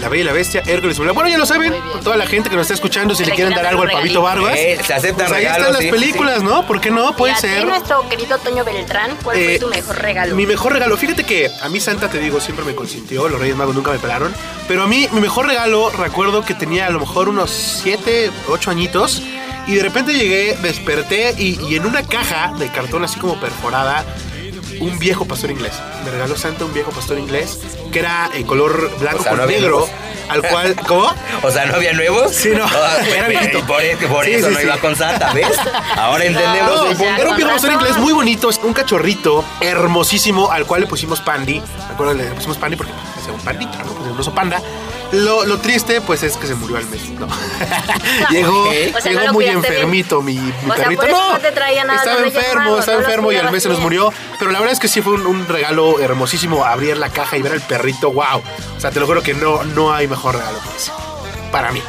La 0.00 0.08
Bella 0.08 0.22
y 0.22 0.26
la 0.26 0.32
Bestia, 0.32 0.62
Hércules 0.64 0.96
y 0.96 1.00
Mulan. 1.00 1.16
Bueno, 1.16 1.28
ya 1.28 1.36
lo 1.36 1.46
saben, 1.46 1.74
toda 2.04 2.16
la 2.16 2.28
gente 2.28 2.48
que 2.48 2.54
nos 2.54 2.62
está 2.62 2.74
escuchando, 2.74 3.12
si 3.12 3.24
le 3.24 3.30
le 3.30 3.34
quieren 3.34 3.54
dar 3.56 3.66
algo 3.66 3.82
al 3.82 3.88
regalito. 3.88 4.22
Vargas, 4.22 4.54
Eh, 4.56 4.78
se 4.86 4.94
aceptan 4.94 5.26
pues 5.26 5.32
ahí 5.32 5.44
regalos, 5.46 5.58
están 5.58 5.72
las 5.72 5.82
sí, 5.82 5.90
películas, 5.90 6.42
¿no? 6.44 6.64
¿Por 6.64 6.80
qué 6.80 6.92
no? 6.92 7.16
Puede 7.16 7.32
y 7.32 7.34
a 7.34 7.38
ser. 7.40 7.66
nuestro 7.66 8.08
querido 8.08 8.38
Toño 8.38 8.64
Beltrán, 8.64 9.16
¿cuál 9.24 9.36
Eh, 9.36 9.44
fue 9.46 9.58
tu 9.58 9.66
mejor 9.66 9.98
regalo? 10.00 10.36
Mi 10.36 10.46
mejor 10.46 10.72
regalo, 10.74 10.96
fíjate 10.96 11.24
que 11.24 11.50
a 11.60 11.68
mí 11.68 11.80
Santa, 11.80 12.08
te 12.08 12.20
digo, 12.20 12.40
siempre 12.40 12.64
me 12.64 12.76
consintió, 12.76 13.28
los 13.28 13.40
Reyes 13.40 13.56
Magos 13.56 13.74
nunca 13.74 13.90
me 13.90 13.98
pelaron, 13.98 14.32
pero 14.68 14.84
a 14.84 14.86
mí 14.86 15.08
mi 15.10 15.20
mejor 15.20 15.48
regalo, 15.48 15.90
recuerdo 15.90 16.44
que 16.44 16.54
tenía 16.54 16.86
a 16.86 16.90
lo 16.90 17.00
mejor 17.00 17.28
unos 17.28 17.50
7, 17.82 18.30
8 18.48 18.70
añitos, 18.70 19.24
y 19.66 19.74
de 19.74 19.82
repente 19.82 20.14
llegué, 20.14 20.56
desperté 20.62 21.34
y, 21.36 21.58
y 21.68 21.74
en 21.74 21.84
una 21.84 22.02
caja 22.04 22.52
de 22.58 22.68
cartón 22.68 23.02
así 23.04 23.18
como 23.18 23.38
perforada, 23.40 24.02
un 24.80 24.98
viejo 24.98 25.24
pastor 25.26 25.50
inglés. 25.50 25.72
Me 26.04 26.10
regaló 26.10 26.36
Santa 26.36 26.64
un 26.64 26.72
viejo 26.72 26.90
pastor 26.90 27.18
inglés 27.18 27.58
que 27.92 27.98
era 28.00 28.30
en 28.34 28.44
color 28.46 28.90
blanco 28.98 29.20
O 29.20 29.22
sea, 29.22 29.30
con 29.32 29.40
no 29.40 29.46
negro, 29.46 29.70
nuevos. 29.70 29.90
al 30.28 30.42
cual, 30.42 30.76
¿cómo? 30.86 31.12
O 31.42 31.50
sea, 31.50 31.66
¿no 31.66 31.74
había 31.76 31.92
nuevos? 31.92 32.32
Sí, 32.34 32.50
no. 32.50 32.64
Ah, 32.68 32.96
Era 33.16 33.28
viejito. 33.28 33.60
Por, 33.66 33.82
por 34.08 34.24
Sí, 34.24 34.32
eso 34.32 34.48
sí, 34.48 34.54
no 34.54 34.60
sí. 34.60 34.66
iba 34.66 34.76
con 34.78 34.96
Santa, 34.96 35.32
¿ves? 35.32 35.46
Ahora 35.96 36.24
entendemos. 36.24 36.70
No, 36.70 36.92
ya, 36.92 37.16
era 37.18 37.30
un 37.30 37.36
viejo 37.36 37.50
pastor 37.50 37.72
inglés 37.72 37.96
muy 37.98 38.12
bonito, 38.12 38.48
un 38.62 38.72
cachorrito 38.72 39.44
hermosísimo 39.60 40.50
al 40.50 40.66
cual 40.66 40.82
le 40.82 40.86
pusimos 40.86 41.20
Pandy. 41.20 41.60
¿Me 41.60 41.94
acuerdo? 41.94 42.14
Le 42.14 42.24
pusimos 42.32 42.56
Pandy 42.58 42.76
porque 42.76 42.92
hacía 43.18 43.32
un 43.32 43.40
pandita, 43.40 43.78
¿no? 43.84 43.92
Pues, 43.92 44.10
un 44.10 44.18
oso 44.20 44.34
panda. 44.34 44.60
Lo, 45.12 45.44
lo 45.46 45.58
triste, 45.58 46.00
pues, 46.02 46.22
es 46.22 46.36
que 46.36 46.46
se 46.46 46.54
murió 46.54 46.76
al 46.76 46.86
mes, 46.86 47.08
¿no? 47.10 47.26
llegó 48.30 48.62
Ok. 48.64 48.74
O 48.96 49.00
sea, 49.00 49.12
llegó 49.12 49.24
no 49.26 49.32
muy 49.32 49.44
bien. 49.46 49.56
enfermito 49.56 50.20
mi, 50.22 50.34
mi 50.34 50.52
O 50.70 50.74
sea, 50.74 50.84
perrito. 50.84 51.06
no, 51.08 51.32
no 51.32 51.38
te 51.38 51.50
traía 51.52 51.84
nada 51.84 51.98
estaba 51.98 52.26
enfermo, 52.26 52.78
estaba 52.78 52.98
enfermo 52.98 53.32
y 53.32 53.36
al 53.36 53.50
mes 53.50 53.62
se 53.62 53.68
nos 53.70 53.80
murió. 53.80 54.12
Pero 54.38 54.50
la 54.50 54.58
verdad 54.58 54.74
es 54.74 54.80
que 54.80 54.88
sí 54.88 55.00
fue 55.00 55.14
un, 55.14 55.26
un 55.26 55.46
regalo 55.48 55.98
hermosísimo 56.00 56.64
abrir 56.64 56.96
la 56.98 57.08
caja 57.10 57.36
y 57.38 57.42
ver 57.42 57.52
al 57.52 57.60
perrito, 57.62 58.12
wow. 58.12 58.42
O 58.76 58.80
sea, 58.80 58.90
te 58.90 59.00
lo 59.00 59.06
juro 59.06 59.22
que 59.22 59.34
no, 59.34 59.64
no 59.64 59.92
hay 59.94 60.06
mejor 60.08 60.34
regalo 60.36 60.58
que 60.60 60.76
ese. 60.76 60.92
Para 61.50 61.72
mí. 61.72 61.82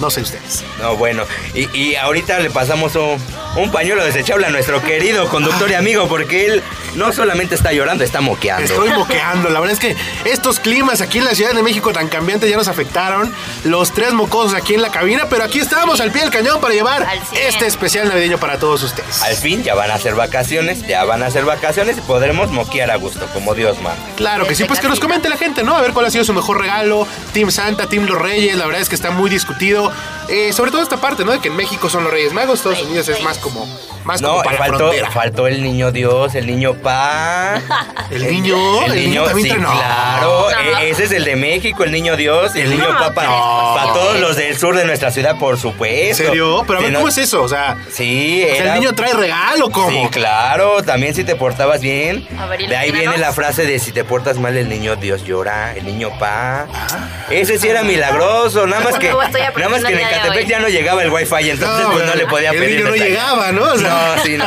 No 0.00 0.10
sé 0.10 0.22
ustedes. 0.22 0.64
No, 0.82 0.96
bueno. 0.96 1.22
Y, 1.54 1.68
y 1.78 1.94
ahorita 1.94 2.40
le 2.40 2.50
pasamos 2.50 2.96
un, 2.96 3.16
un 3.56 3.70
pañuelo 3.70 4.04
desechable 4.04 4.44
a 4.46 4.50
nuestro 4.50 4.82
querido 4.82 5.28
conductor 5.28 5.70
y 5.70 5.74
amigo, 5.74 6.08
porque 6.08 6.46
él 6.46 6.62
no 6.94 7.12
solamente 7.12 7.54
está 7.54 7.72
llorando, 7.72 8.04
está 8.04 8.20
moqueando. 8.20 8.64
Estoy 8.64 8.90
moqueando. 8.90 9.48
La 9.50 9.60
verdad 9.60 9.74
es 9.74 9.80
que 9.80 9.96
estos 10.24 10.60
climas 10.60 11.00
aquí 11.00 11.18
en 11.18 11.24
la 11.24 11.34
Ciudad 11.34 11.52
de 11.52 11.62
México 11.62 11.92
tan 11.92 12.08
cambiantes 12.08 12.48
ya 12.50 12.56
nos 12.56 12.68
afectaron. 12.68 13.32
Los 13.64 13.92
tres 13.92 14.12
mocosos 14.12 14.54
aquí 14.54 14.74
en 14.74 14.82
la 14.82 14.90
cabina, 14.90 15.26
pero 15.28 15.44
aquí 15.44 15.58
estamos 15.60 16.00
al 16.00 16.10
pie 16.10 16.22
del 16.22 16.30
cañón 16.30 16.60
para 16.60 16.74
llevar 16.74 17.06
este 17.34 17.66
especial 17.66 18.08
navideño 18.08 18.38
para 18.38 18.58
todos 18.58 18.82
ustedes. 18.82 19.22
Al 19.22 19.36
fin 19.36 19.62
ya 19.62 19.74
van 19.74 19.90
a 19.90 19.98
ser 19.98 20.14
vacaciones, 20.14 20.86
ya 20.86 21.04
van 21.04 21.22
a 21.22 21.30
ser 21.30 21.44
vacaciones 21.44 21.98
y 21.98 22.00
podremos 22.00 22.50
moquear 22.50 22.90
a 22.90 22.96
gusto, 22.96 23.26
como 23.32 23.54
Dios 23.54 23.80
manda. 23.80 24.02
Claro 24.16 24.46
que 24.46 24.54
sí, 24.54 24.64
pues 24.64 24.80
que 24.80 24.88
nos 24.88 25.00
comente 25.00 25.28
la 25.28 25.36
gente, 25.36 25.62
¿no? 25.62 25.76
A 25.76 25.80
ver 25.80 25.92
cuál 25.92 26.06
ha 26.06 26.10
sido 26.10 26.24
su 26.24 26.32
mejor 26.32 26.60
regalo. 26.60 27.06
Team 27.32 27.50
Santa, 27.50 27.88
Team 27.88 28.06
Los 28.06 28.18
Reyes, 28.18 28.56
la 28.56 28.66
verdad 28.66 28.80
es 28.80 28.88
que 28.88 28.94
está 28.94 29.10
muy 29.10 29.30
discutido. 29.30 29.92
Eh, 30.28 30.52
sobre 30.52 30.70
todo 30.70 30.82
esta 30.82 30.96
parte, 30.98 31.24
¿no? 31.24 31.32
De 31.32 31.40
que 31.40 31.48
en 31.48 31.56
México 31.56 31.88
son 31.88 32.04
los 32.04 32.12
Reyes 32.12 32.32
Magos, 32.32 32.58
Estados 32.58 32.82
Unidos 32.82 33.08
es 33.08 33.22
más 33.22 33.38
como, 33.38 33.66
más 34.04 34.20
No, 34.20 34.28
como 34.30 34.42
para 34.42 34.52
la 34.52 34.58
faltó, 34.58 34.78
frontera. 34.78 35.10
faltó 35.10 35.46
el 35.46 35.62
niño 35.62 35.90
Dios, 35.90 36.34
el 36.34 36.46
niño 36.46 36.74
pa. 36.74 37.60
El 38.10 38.26
niño, 38.26 38.56
el 38.86 38.94
niño 38.94 39.24
también 39.24 39.56
sí, 39.56 39.60
no. 39.60 39.70
claro. 39.70 40.46
No. 40.50 40.78
e- 40.80 40.88
Ese 40.90 41.04
es 41.04 41.12
el 41.12 41.24
de 41.26 41.36
México, 41.36 41.84
el 41.84 41.92
niño 41.92 42.16
Dios 42.16 42.56
y 42.56 42.62
el 42.62 42.70
niño 42.70 42.90
No, 42.90 42.98
papa. 42.98 43.24
no. 43.24 43.74
Para 43.76 43.92
todos 43.92 44.18
los 44.18 44.34
del 44.36 44.56
sur 44.56 44.74
de 44.74 44.86
nuestra 44.86 45.10
ciudad, 45.10 45.36
por 45.38 45.56
¿En 45.56 45.60
supuesto. 45.60 46.24
serio? 46.24 46.64
Pero 46.66 46.78
a 46.78 46.82
ver, 46.82 46.94
¿cómo 46.94 47.08
es 47.08 47.18
eso? 47.18 47.42
O 47.42 47.48
sea, 47.48 47.76
Sí, 47.92 48.42
o 48.42 48.46
sea, 48.48 48.56
era- 48.64 48.74
¿el 48.74 48.80
niño 48.80 48.94
trae 48.94 49.12
regalo 49.12 49.68
cómo? 49.68 49.90
Sí, 49.90 50.08
claro, 50.10 50.82
también 50.82 51.14
si 51.14 51.22
te 51.24 51.36
portabas 51.36 51.82
bien. 51.82 52.26
A 52.38 52.46
ver, 52.46 52.66
de 52.66 52.76
ahí 52.76 52.90
viene 52.92 53.18
la 53.18 53.32
frase 53.32 53.66
de 53.66 53.78
si 53.78 53.92
te 53.92 54.04
portas 54.04 54.38
mal 54.38 54.56
el 54.56 54.70
niño 54.70 54.96
Dios 54.96 55.22
llora, 55.24 55.74
el 55.76 55.84
niño 55.84 56.10
pa. 56.18 56.66
Ah. 56.72 57.08
Ese 57.28 57.58
sí 57.58 57.68
era 57.68 57.82
milagroso, 57.82 58.66
nada 58.66 58.82
más 58.84 58.98
que 58.98 59.08
Nuevo 59.08 59.20
estoy 59.22 59.42
nada 59.42 59.68
más 59.68 59.84
que 59.84 59.94
el 60.18 60.24
Ecatepec 60.26 60.48
ya 60.48 60.58
no 60.60 60.68
llegaba 60.68 61.02
el 61.02 61.10
wifi, 61.10 61.50
entonces 61.50 61.86
pues 61.92 62.06
no 62.06 62.14
le 62.14 62.26
podía 62.26 62.50
el 62.50 62.58
pedir 62.58 62.76
niño 62.76 62.84
no 62.86 62.92
detalle. 62.92 63.10
llegaba, 63.10 63.52
¿no? 63.52 63.62
O 63.62 63.76
sea, 63.78 64.14
No, 64.16 64.22
sí, 64.22 64.36
no. 64.36 64.44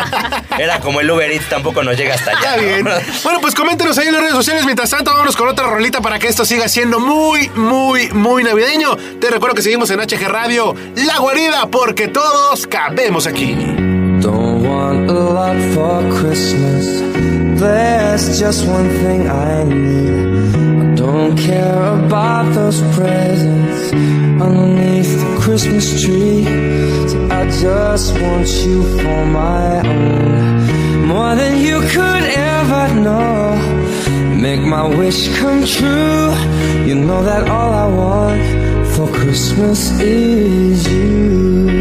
Era 0.57 0.79
como 0.79 0.99
el 1.01 1.09
Uber 1.09 1.31
Eats, 1.31 1.49
tampoco 1.49 1.83
nos 1.83 1.97
llega 1.97 2.15
hasta 2.15 2.31
allá. 2.31 2.55
Está 2.55 2.57
bien. 2.57 2.83
¿no? 2.83 2.91
Bueno, 3.23 3.39
pues 3.41 3.55
coméntenos 3.55 3.97
ahí 3.97 4.07
en 4.07 4.13
las 4.13 4.21
redes 4.21 4.35
sociales. 4.35 4.65
Mientras 4.65 4.89
tanto, 4.89 5.11
vámonos 5.11 5.35
con 5.35 5.47
otra 5.47 5.67
rolita 5.67 6.01
para 6.01 6.19
que 6.19 6.27
esto 6.27 6.45
siga 6.45 6.67
siendo 6.67 6.99
muy, 6.99 7.49
muy, 7.55 8.09
muy 8.11 8.43
navideño. 8.43 8.95
Te 9.19 9.29
recuerdo 9.29 9.55
que 9.55 9.61
seguimos 9.61 9.89
en 9.91 9.99
HG 9.99 10.27
Radio, 10.27 10.75
La 10.95 11.17
Guarida, 11.17 11.67
porque 11.67 12.07
todos 12.07 12.67
cabemos 12.67 13.27
aquí. 13.27 13.55
Don't 14.21 14.65
want 14.65 15.09
a 15.09 15.13
lot 15.13 15.57
for 15.73 16.03
Christmas. 16.21 17.01
There's 17.59 18.39
just 18.39 18.67
one 18.67 18.89
thing 18.99 19.27
I 19.29 19.63
need. 19.63 20.30
Don't 21.01 21.35
care 21.35 21.81
about 22.05 22.53
those 22.53 22.79
presents 22.95 23.91
underneath 24.45 25.11
the 25.19 25.39
Christmas 25.41 25.99
tree. 26.03 26.45
I 27.39 27.49
just 27.59 28.13
want 28.21 28.47
you 28.63 28.83
for 28.99 29.25
my 29.25 29.79
own. 29.79 31.07
More 31.07 31.33
than 31.33 31.59
you 31.59 31.79
could 31.95 32.23
ever 32.53 32.83
know. 33.01 34.37
Make 34.45 34.61
my 34.61 34.85
wish 34.95 35.35
come 35.39 35.65
true. 35.65 36.29
You 36.87 36.93
know 36.93 37.23
that 37.23 37.49
all 37.49 37.71
I 37.85 37.87
want 38.01 38.87
for 38.93 39.07
Christmas 39.11 39.99
is 39.99 40.87
you. 40.87 41.80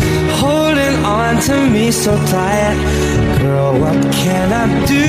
on 1.31 1.41
to 1.41 1.69
me 1.69 1.91
so 1.91 2.13
tired 2.27 2.77
Girl, 3.39 3.79
what 3.79 3.99
can 4.13 4.47
I 4.63 4.85
do? 4.85 5.07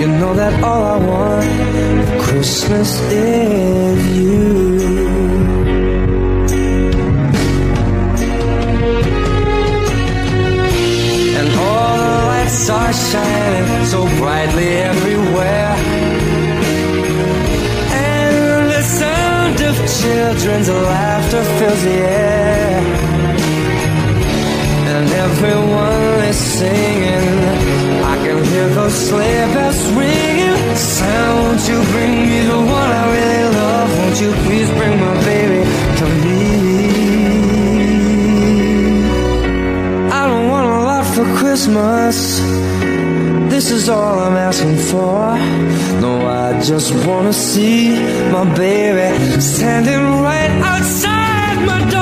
You 0.00 0.08
know 0.20 0.34
that 0.34 0.54
all 0.62 0.82
I 0.94 0.96
want 1.06 2.06
for 2.08 2.22
Christmas 2.26 3.00
is 3.12 4.18
you. 4.18 4.42
And 11.38 11.48
all 11.66 11.94
the 12.04 12.14
lights 12.30 12.70
are 12.70 12.92
shining 12.92 13.86
so 13.86 14.00
brightly 14.18 14.68
everywhere. 14.90 15.74
And 18.10 18.70
the 18.74 18.82
sound 18.82 19.60
of 19.70 19.76
children's 20.00 20.68
laughter 20.68 21.44
fills 21.58 21.82
the 21.84 21.98
air. 22.18 23.11
And 24.94 25.08
everyone 25.26 26.20
is 26.30 26.36
singing. 26.36 27.28
I 28.12 28.16
can 28.24 28.44
hear 28.44 28.68
those 28.78 28.94
sleigh 29.08 29.46
bells 29.54 29.80
ringing. 29.92 30.76
Santa, 30.76 31.32
won't 31.40 31.62
you 31.70 31.78
bring 31.92 32.12
me 32.30 32.40
the 32.52 32.60
one 32.78 32.90
I 33.02 33.04
really 33.16 33.44
love? 33.60 33.88
Won't 33.98 34.20
you 34.20 34.30
please 34.44 34.68
bring 34.78 34.94
my 35.00 35.14
baby 35.24 35.60
to 35.98 36.04
me? 36.22 36.40
I 40.20 40.22
don't 40.30 40.48
want 40.52 40.66
a 40.66 40.80
lot 40.90 41.04
for 41.14 41.24
Christmas. 41.40 42.16
This 43.52 43.70
is 43.70 43.88
all 43.88 44.18
I'm 44.18 44.36
asking 44.36 44.76
for. 44.76 45.38
No, 46.02 46.12
I 46.44 46.60
just 46.60 46.92
wanna 47.06 47.32
see 47.32 47.96
my 48.30 48.44
baby 48.54 49.40
standing 49.40 50.04
right 50.28 50.52
outside 50.70 51.56
my 51.70 51.80
door. 51.90 52.01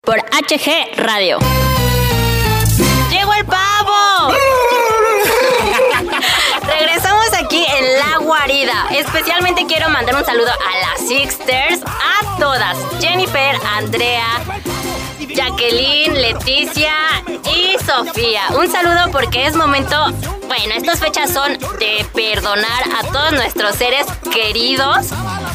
Por 0.00 0.18
HG 0.18 0.96
Radio. 0.96 1.38
¡Llegó 3.08 3.34
el 3.34 3.44
pavo! 3.46 4.32
Regresamos 6.66 7.32
aquí 7.34 7.64
en 7.64 7.98
La 8.00 8.18
Guarida. 8.18 8.88
Especialmente 8.90 9.64
quiero 9.66 9.90
mandar 9.90 10.16
un 10.16 10.24
saludo 10.24 10.50
a 10.50 10.78
las 10.78 11.06
Sixters, 11.06 11.82
a 11.84 12.36
todas. 12.40 12.76
Jennifer, 13.00 13.56
Andrea, 13.76 14.26
Jacqueline, 15.20 16.20
Leticia 16.20 16.96
y 17.54 17.76
Sofía. 17.84 18.48
Un 18.58 18.68
saludo 18.68 19.12
porque 19.12 19.46
es 19.46 19.54
momento, 19.54 20.10
bueno, 20.48 20.74
estas 20.76 20.98
fechas 20.98 21.32
son 21.32 21.52
de 21.78 22.04
perdonar 22.12 22.82
a 22.98 23.06
todos 23.12 23.32
nuestros 23.34 23.76
seres 23.76 24.04
queridos. 24.32 25.10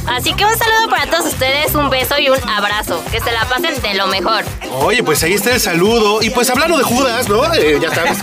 Así 0.07 0.33
que 0.33 0.43
un 0.45 0.57
saludo 0.57 0.89
para 0.89 1.05
todos 1.07 1.25
ustedes, 1.25 1.75
un 1.75 1.89
beso 1.89 2.17
y 2.19 2.29
un 2.29 2.49
abrazo. 2.49 3.03
Que 3.11 3.19
se 3.19 3.31
la 3.31 3.45
pasen 3.45 3.79
de 3.81 3.93
lo 3.93 4.07
mejor. 4.07 4.43
Oye, 4.81 5.03
pues 5.03 5.21
ahí 5.23 5.33
está 5.33 5.51
el 5.53 5.59
saludo. 5.59 6.21
Y 6.21 6.29
pues 6.31 6.49
hablando 6.49 6.77
de 6.77 6.83
Judas, 6.83 7.29
¿no? 7.29 7.53
Eh, 7.53 7.77
ya 7.81 7.93
sabes, 7.93 8.17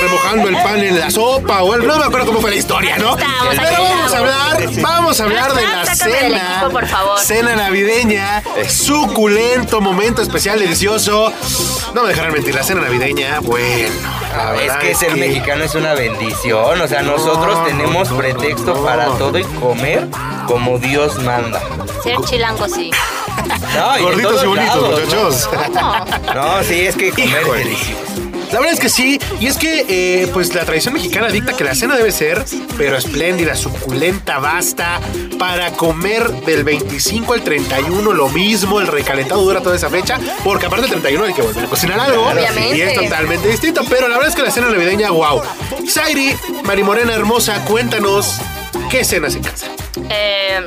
remojando 0.00 0.48
el 0.48 0.56
pan 0.56 0.78
en 0.82 0.98
la 0.98 1.10
sopa 1.10 1.62
o 1.62 1.74
el... 1.74 1.86
No 1.86 1.98
me 1.98 2.04
acuerdo 2.04 2.26
cómo 2.26 2.40
fue 2.40 2.50
la 2.50 2.56
historia, 2.56 2.96
¿no? 2.98 3.16
Estamos, 3.18 3.54
Pero 3.58 3.82
vamos 3.82 4.14
a 4.14 4.18
hablar, 4.18 4.68
vamos 4.80 5.20
a 5.20 5.24
hablar 5.24 5.54
de 5.54 5.62
la 5.62 5.86
cena. 5.94 6.52
equipo, 6.56 6.70
por 6.70 6.86
favor. 6.86 7.18
Cena 7.20 7.54
navideña, 7.56 8.42
suculento, 8.68 9.80
momento 9.80 10.22
especial, 10.22 10.58
delicioso. 10.58 11.32
No 11.94 12.02
me 12.02 12.08
dejarán 12.10 12.32
mentir, 12.32 12.54
la 12.54 12.62
cena 12.62 12.80
navideña, 12.82 13.40
bueno. 13.40 13.94
la 14.36 14.62
Es 14.62 14.72
que 14.76 14.94
ser 14.94 15.16
mexicano 15.16 15.64
es 15.64 15.74
una 15.74 15.94
bendición. 15.94 16.80
O 16.80 16.88
sea, 16.88 17.02
nosotros 17.02 17.58
No, 17.58 17.64
tenemos 17.64 18.10
no, 18.10 18.16
pretexto 18.16 18.74
no. 18.74 18.84
para 18.84 19.06
todo 19.18 19.38
y 19.38 19.44
comer 19.44 20.06
como 20.46 20.78
Dios 20.78 21.18
manda. 21.22 21.60
Ser 22.02 22.16
chilango, 22.28 22.68
sí. 22.68 22.90
No, 23.74 23.94
y 23.94 23.96
de 23.98 24.02
Gorditos 24.02 24.42
y 24.42 24.46
bonitos, 24.46 24.82
lados, 24.82 25.00
muchachos. 25.00 25.48
No, 26.34 26.62
sí, 26.64 26.80
es 26.80 26.96
que 26.96 27.10
comer 27.10 27.28
Híjole. 27.42 27.60
es 27.60 27.64
delicioso. 27.64 28.02
La 28.52 28.60
verdad 28.60 28.74
es 28.74 28.80
que 28.80 28.88
sí, 28.88 29.18
y 29.40 29.46
es 29.48 29.58
que 29.58 29.84
eh, 29.88 30.28
pues 30.32 30.54
la 30.54 30.64
tradición 30.64 30.94
mexicana 30.94 31.28
dicta 31.28 31.54
que 31.54 31.64
la 31.64 31.74
cena 31.74 31.96
debe 31.96 32.12
ser, 32.12 32.44
pero 32.78 32.96
espléndida, 32.96 33.56
suculenta, 33.56 34.38
basta, 34.38 35.00
para 35.36 35.72
comer 35.72 36.30
del 36.44 36.62
25 36.62 37.32
al 37.32 37.42
31 37.42 38.12
lo 38.12 38.28
mismo, 38.28 38.78
el 38.80 38.86
recalentado 38.86 39.42
dura 39.42 39.60
toda 39.60 39.74
esa 39.74 39.90
fecha, 39.90 40.20
porque 40.44 40.66
aparte 40.66 40.82
del 40.82 40.90
31 40.92 41.24
hay 41.24 41.34
que 41.34 41.42
volver 41.42 41.64
a 41.64 41.68
cocinar 41.68 41.98
algo, 41.98 42.22
Obviamente. 42.24 42.76
y 42.76 42.82
es 42.82 42.94
totalmente 42.94 43.48
distinto, 43.48 43.82
pero 43.90 44.06
la 44.06 44.14
verdad 44.14 44.30
es 44.30 44.36
que 44.36 44.42
la 44.42 44.50
cena 44.52 44.70
navideña, 44.70 45.10
wow. 45.10 45.42
Zairi, 45.90 46.36
Marimorena 46.64 47.14
hermosa, 47.14 47.64
cuéntanos, 47.64 48.40
¿qué 48.90 49.04
cenas 49.04 49.34
en 49.34 49.42
casa? 49.42 49.66
Eh, 50.10 50.64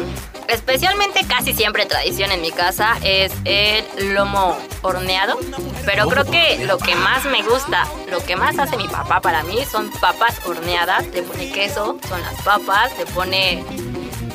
especialmente 0.47 1.25
casi 1.27 1.53
siempre 1.53 1.85
tradición 1.85 2.31
en 2.31 2.41
mi 2.41 2.51
casa 2.51 2.97
es 3.03 3.31
el 3.45 4.13
lomo 4.13 4.57
horneado. 4.81 5.37
Pero 5.85 6.07
creo 6.07 6.25
que 6.25 6.65
lo 6.65 6.77
que 6.77 6.95
más 6.95 7.25
me 7.25 7.41
gusta, 7.43 7.87
lo 8.09 8.23
que 8.23 8.35
más 8.35 8.57
hace 8.59 8.77
mi 8.77 8.87
papá 8.87 9.21
para 9.21 9.43
mí 9.43 9.57
son 9.69 9.89
papas 9.99 10.39
horneadas. 10.45 11.07
Le 11.07 11.23
pone 11.23 11.51
queso, 11.51 11.97
son 12.07 12.21
las 12.21 12.41
papas, 12.41 12.97
le 12.97 13.05
pone 13.05 13.63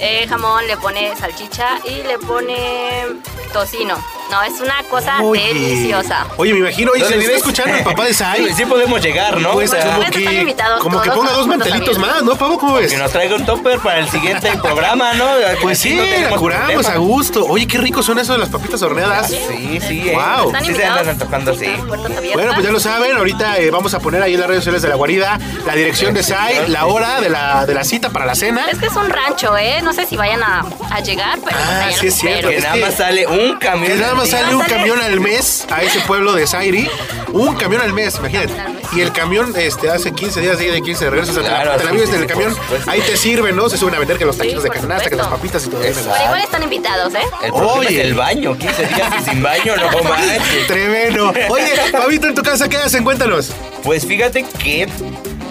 eh, 0.00 0.26
jamón, 0.28 0.66
le 0.66 0.76
pone 0.76 1.14
salchicha 1.16 1.78
y 1.84 2.02
le 2.02 2.18
pone 2.18 3.06
tocino. 3.52 3.96
No, 4.34 4.42
es 4.42 4.60
una 4.60 4.82
cosa 4.90 5.22
Oye. 5.22 5.46
deliciosa. 5.54 6.26
Oye, 6.38 6.52
me 6.54 6.58
imagino, 6.58 6.90
oye, 6.90 7.04
se 7.04 7.10
¿Dónde 7.10 7.18
le 7.18 7.24
está 7.34 7.36
escuchando 7.36 7.76
el 7.76 7.84
papá 7.84 8.04
de 8.04 8.14
Sai. 8.14 8.46
Sí, 8.48 8.54
sí 8.54 8.64
podemos 8.66 9.00
llegar, 9.00 9.40
¿no? 9.40 9.52
Pues 9.52 9.70
O 9.70 9.76
sea, 9.76 9.94
como 9.94 10.10
que, 10.10 10.20
invitados 10.40 10.80
como 10.82 11.00
que 11.00 11.10
ponga 11.12 11.30
dos 11.30 11.46
mantelitos 11.46 11.98
más, 11.98 12.22
¿no, 12.24 12.34
Pavo? 12.34 12.58
¿Cómo 12.58 12.74
ves? 12.74 12.90
que 12.90 12.98
nos 12.98 13.12
traiga 13.12 13.36
un 13.36 13.46
topper 13.46 13.78
para 13.78 14.00
el 14.00 14.08
siguiente 14.08 14.50
programa, 14.62 15.14
¿no? 15.14 15.26
Pues 15.62 15.78
sí, 15.78 15.94
no 15.94 16.02
la 16.02 16.36
curamos 16.36 16.64
problema. 16.72 16.94
a 16.94 16.96
gusto. 16.96 17.44
Oye, 17.46 17.68
qué 17.68 17.78
rico 17.78 18.02
son 18.02 18.18
eso 18.18 18.32
de 18.32 18.40
las 18.40 18.48
papitas 18.48 18.82
horneadas. 18.82 19.28
Sí, 19.28 19.78
sí, 19.80 20.08
eh. 20.08 20.14
Wow. 20.16 20.48
Están 20.48 20.64
Sí 20.64 20.74
se 20.74 20.84
andan 20.84 21.16
tocando 21.16 21.52
así. 21.52 21.66
Puertas 21.86 22.06
abiertas. 22.16 22.34
Bueno, 22.34 22.54
pues 22.54 22.66
ya 22.66 22.72
lo 22.72 22.80
saben, 22.80 23.16
ahorita 23.16 23.58
eh, 23.58 23.70
vamos 23.70 23.94
a 23.94 24.00
poner 24.00 24.20
ahí 24.20 24.34
en 24.34 24.40
las 24.40 24.48
redes 24.48 24.62
sociales 24.64 24.82
de 24.82 24.88
la 24.88 24.96
guarida 24.96 25.38
la 25.64 25.74
dirección 25.76 26.12
de 26.12 26.24
SAI, 26.24 26.68
la 26.68 26.86
hora 26.86 27.20
de 27.20 27.30
la, 27.30 27.66
de 27.66 27.74
la 27.74 27.84
cita 27.84 28.10
para 28.10 28.26
la 28.26 28.34
cena. 28.34 28.66
Es 28.68 28.78
que 28.80 28.86
es 28.86 28.96
un 28.96 29.08
rancho, 29.08 29.56
¿eh? 29.56 29.80
No 29.82 29.92
sé 29.92 30.06
si 30.06 30.16
vayan 30.16 30.42
a, 30.42 30.64
a 30.90 30.98
llegar, 31.00 31.38
pero 31.44 31.56
Ah, 31.56 31.88
sí 31.92 32.08
es 32.08 32.14
cierto. 32.16 32.48
Que 32.48 32.60
nada 32.60 32.76
más 32.76 32.94
sale 32.94 33.26
un 33.28 33.58
camión. 33.58 33.92
Que 33.92 33.98
nada 33.98 34.14
más 34.14 34.23
sale 34.26 34.54
un 34.54 34.62
camión 34.62 35.00
al 35.00 35.20
mes 35.20 35.66
a 35.70 35.82
ese 35.82 36.00
pueblo 36.00 36.32
de 36.34 36.46
Zairi. 36.46 36.88
Un 37.32 37.56
camión 37.56 37.80
al 37.82 37.92
mes, 37.92 38.16
imagínate. 38.16 38.52
Y 38.92 39.00
el 39.00 39.12
camión 39.12 39.52
este, 39.56 39.90
hace 39.90 40.12
15 40.12 40.40
días, 40.40 40.56
de 40.58 40.66
ida 40.68 40.76
y 40.76 40.82
15 40.82 41.04
de 41.06 41.10
regreso. 41.10 41.32
O 41.32 41.34
sea, 41.34 41.42
te 41.42 41.48
la- 41.50 41.62
Claro, 41.62 41.78
te 41.78 41.84
la, 41.84 41.90
vives 41.90 42.08
sí, 42.10 42.14
en 42.14 42.22
el 42.22 42.26
camión. 42.28 42.56
Ahí 42.86 43.00
te 43.00 43.16
sirven, 43.16 43.56
¿no? 43.56 43.68
Se 43.68 43.76
suben 43.76 43.94
a 43.96 43.98
vender 43.98 44.18
que 44.18 44.24
los 44.24 44.36
taquitos 44.38 44.62
de 44.62 44.70
canasta, 44.70 45.10
que 45.10 45.16
las 45.16 45.26
papitas 45.26 45.66
y 45.66 45.68
todo. 45.70 45.80
Pero 45.80 45.98
igual 46.00 46.40
están 46.42 46.62
invitados, 46.62 47.12
¿eh? 47.14 47.18
El 47.42 47.50
Oye. 47.52 48.00
es 48.00 48.06
el 48.06 48.14
baño. 48.14 48.56
15 48.56 48.86
días 48.86 49.12
y 49.20 49.30
sin 49.30 49.42
baño, 49.42 49.74
no 49.76 50.02
manches. 50.08 50.66
Tremendo. 50.68 51.32
Oye, 51.48 51.72
Pavito, 51.90 52.28
en 52.28 52.34
tu 52.36 52.42
casa, 52.42 52.68
¿qué 52.68 52.76
hacen? 52.76 53.02
Cuéntanos. 53.02 53.50
Pues 53.82 54.06
fíjate 54.06 54.44
que 54.62 54.88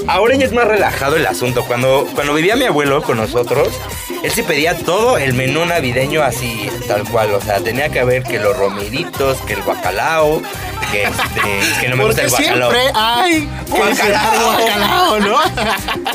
ahora 0.07 0.35
ya 0.35 0.45
es 0.45 0.51
más 0.51 0.67
relajado 0.67 1.15
el 1.15 1.25
asunto. 1.25 1.63
Cuando, 1.65 2.07
cuando 2.15 2.33
vivía 2.33 2.55
mi 2.55 2.65
abuelo 2.65 3.01
con 3.01 3.17
nosotros, 3.17 3.69
él 4.23 4.31
sí 4.31 4.43
pedía 4.43 4.77
todo 4.77 5.17
el 5.17 5.33
menú 5.33 5.65
navideño 5.65 6.21
así, 6.23 6.69
tal 6.87 7.03
cual. 7.09 7.33
O 7.33 7.41
sea, 7.41 7.59
tenía 7.59 7.89
que 7.89 7.99
haber 7.99 8.23
que 8.23 8.39
los 8.39 8.55
romeritos, 8.55 9.37
que 9.41 9.53
el 9.53 9.61
bacalao, 9.61 10.41
que, 10.91 11.03
este, 11.03 11.81
que 11.81 11.89
no 11.89 11.97
me 11.97 12.05
gusta 12.05 12.23
el 12.23 12.31
bacalao. 12.31 12.71
siempre 12.71 12.91
hay 12.95 13.49
que 13.65 13.95
cenar 13.95 14.39
guacalao, 14.39 15.19
¿no? 15.19 15.37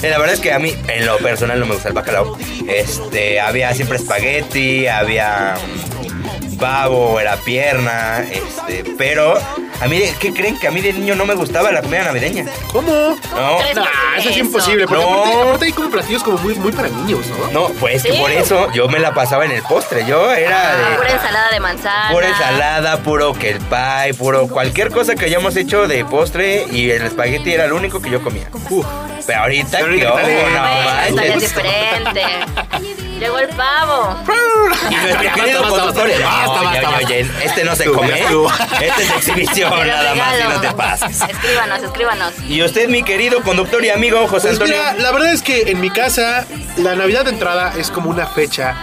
La 0.03 0.19
verdad 0.19 0.35
es 0.35 0.41
que 0.41 0.53
a 0.53 0.59
mí, 0.59 0.75
en 0.89 1.07
lo 1.07 1.19
personal, 1.19 1.61
no 1.61 1.67
me 1.67 1.75
gusta 1.75 1.89
el 1.89 1.95
bacalao. 1.95 2.39
Este, 2.67 3.41
había 3.41 3.75
siempre 3.75 3.99
espagueti, 3.99 4.87
había 4.87 5.57
mm, 5.57 6.57
pavo, 6.57 7.21
era 7.21 7.37
pierna, 7.37 8.25
este, 8.31 8.85
pero 8.97 9.39
a 9.81 9.87
mí, 9.87 10.03
¿qué 10.19 10.33
creen? 10.33 10.59
Que 10.59 10.69
a 10.69 10.71
mí 10.71 10.81
de 10.81 10.93
niño 10.93 11.15
no 11.15 11.25
me 11.25 11.35
gustaba 11.35 11.71
la 11.73 11.83
comida 11.83 12.05
navideña. 12.05 12.45
¿Cómo? 12.73 12.91
No, 12.91 13.59
crees? 13.59 13.79
Eso 14.19 14.31
es 14.31 14.37
imposible. 14.39 14.87
Porque 14.87 15.03
No. 15.05 15.11
aparte, 15.23 15.43
aparte 15.43 15.65
hay 15.67 15.73
como 15.73 15.91
platillos 15.91 16.23
como 16.23 16.39
muy, 16.39 16.55
muy 16.57 16.73
para 16.73 16.89
niños, 16.89 17.21
¿no? 17.29 17.51
no, 17.53 17.69
pues 17.75 18.03
que 18.03 18.13
Sí. 18.13 18.19
por 18.19 18.31
eso 18.31 18.71
yo 18.73 18.89
me 18.89 18.99
la 18.99 19.15
pasaba 19.15 19.45
en 19.45 19.53
el 19.53 19.63
postre. 19.63 20.05
Yo 20.07 20.33
era 20.33 20.77
de 20.77 20.97
Pura 20.97 21.11
ensalada 21.13 21.51
de 21.51 21.61
manzana. 21.61 22.11
pura 22.13 22.29
ensalada, 22.29 22.97
puro 23.03 23.33
que 23.35 23.51
el 23.51 23.59
pie, 23.61 24.15
puro 24.19 24.49
cualquier 24.49 24.91
cosa 24.91 25.15
que 25.15 25.27
hayamos 25.27 25.57
hecho 25.57 25.87
de 25.87 26.05
postre 26.05 26.67
y 26.71 26.91
el 26.91 27.03
espagueti 27.03 27.53
era 27.53 27.67
lo 27.67 27.77
único 27.77 28.01
que 28.03 28.11
yo 28.11 28.21
comía. 28.23 28.49
Uf. 28.71 28.87
Pero 29.27 29.41
ahorita, 29.41 29.69
Pero 29.79 29.87
ahorita 29.87 30.13
que 30.23 30.27
que 30.27 31.13
no 31.13 31.23
ya 31.23 31.35
es 31.35 31.41
diferente. 31.41 32.23
Llegó 33.19 33.39
el 33.41 33.49
pavo. 33.49 34.17
Y 34.91 34.95
nuestro 34.95 35.33
querido 35.35 35.69
conductor, 35.69 36.09
no, 36.21 36.97
oye, 37.05 37.27
este 37.43 37.65
no 37.65 37.75
se 37.75 37.87
come, 37.87 38.13
tú. 38.31 38.49
este 38.81 39.03
es 39.03 39.11
exhibición 39.11 39.68
Nada 39.71 40.15
más 40.15 40.35
y 40.41 40.49
no 40.49 40.61
te 40.61 40.71
pases. 40.73 41.21
Escríbanos, 41.29 41.83
escríbanos. 41.83 42.33
Y 42.49 42.63
usted, 42.63 42.89
mi 42.89 43.03
querido 43.03 43.43
conductor 43.43 43.85
y 43.85 43.91
amigo 43.91 44.27
José 44.29 44.49
Pues 44.49 44.61
Antonio. 44.61 44.77
mira, 44.77 44.95
la 44.95 45.13
verdad 45.13 45.33
es 45.33 45.43
que 45.43 45.71
en 45.71 45.81
mi 45.81 45.91
casa 45.91 46.47
la 46.77 46.95
Navidad 46.95 47.25
de 47.25 47.31
entrada 47.31 47.73
es 47.77 47.91
como 47.91 48.11
una 48.11 48.27
fecha, 48.27 48.75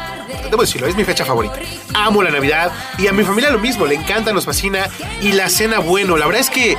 debo 0.50 0.62
decirlo, 0.62 0.88
es 0.88 0.96
mi 0.96 1.04
fecha 1.04 1.26
favorita. 1.26 1.56
Amo 1.94 2.22
la 2.24 2.30
Navidad 2.32 2.72
y 2.98 3.08
a 3.08 3.14
mi 3.14 3.24
familia 3.24 3.50
lo 3.50 3.60
mismo, 3.60 3.86
le 3.86 3.96
encanta, 3.96 4.34
nos 4.34 4.46
fascina 4.46 4.88
y 5.22 5.32
la 5.32 5.50
cena 5.50 5.80
bueno. 5.80 6.18
La 6.18 6.26
verdad 6.26 6.42
es 6.42 6.50
que 6.50 6.78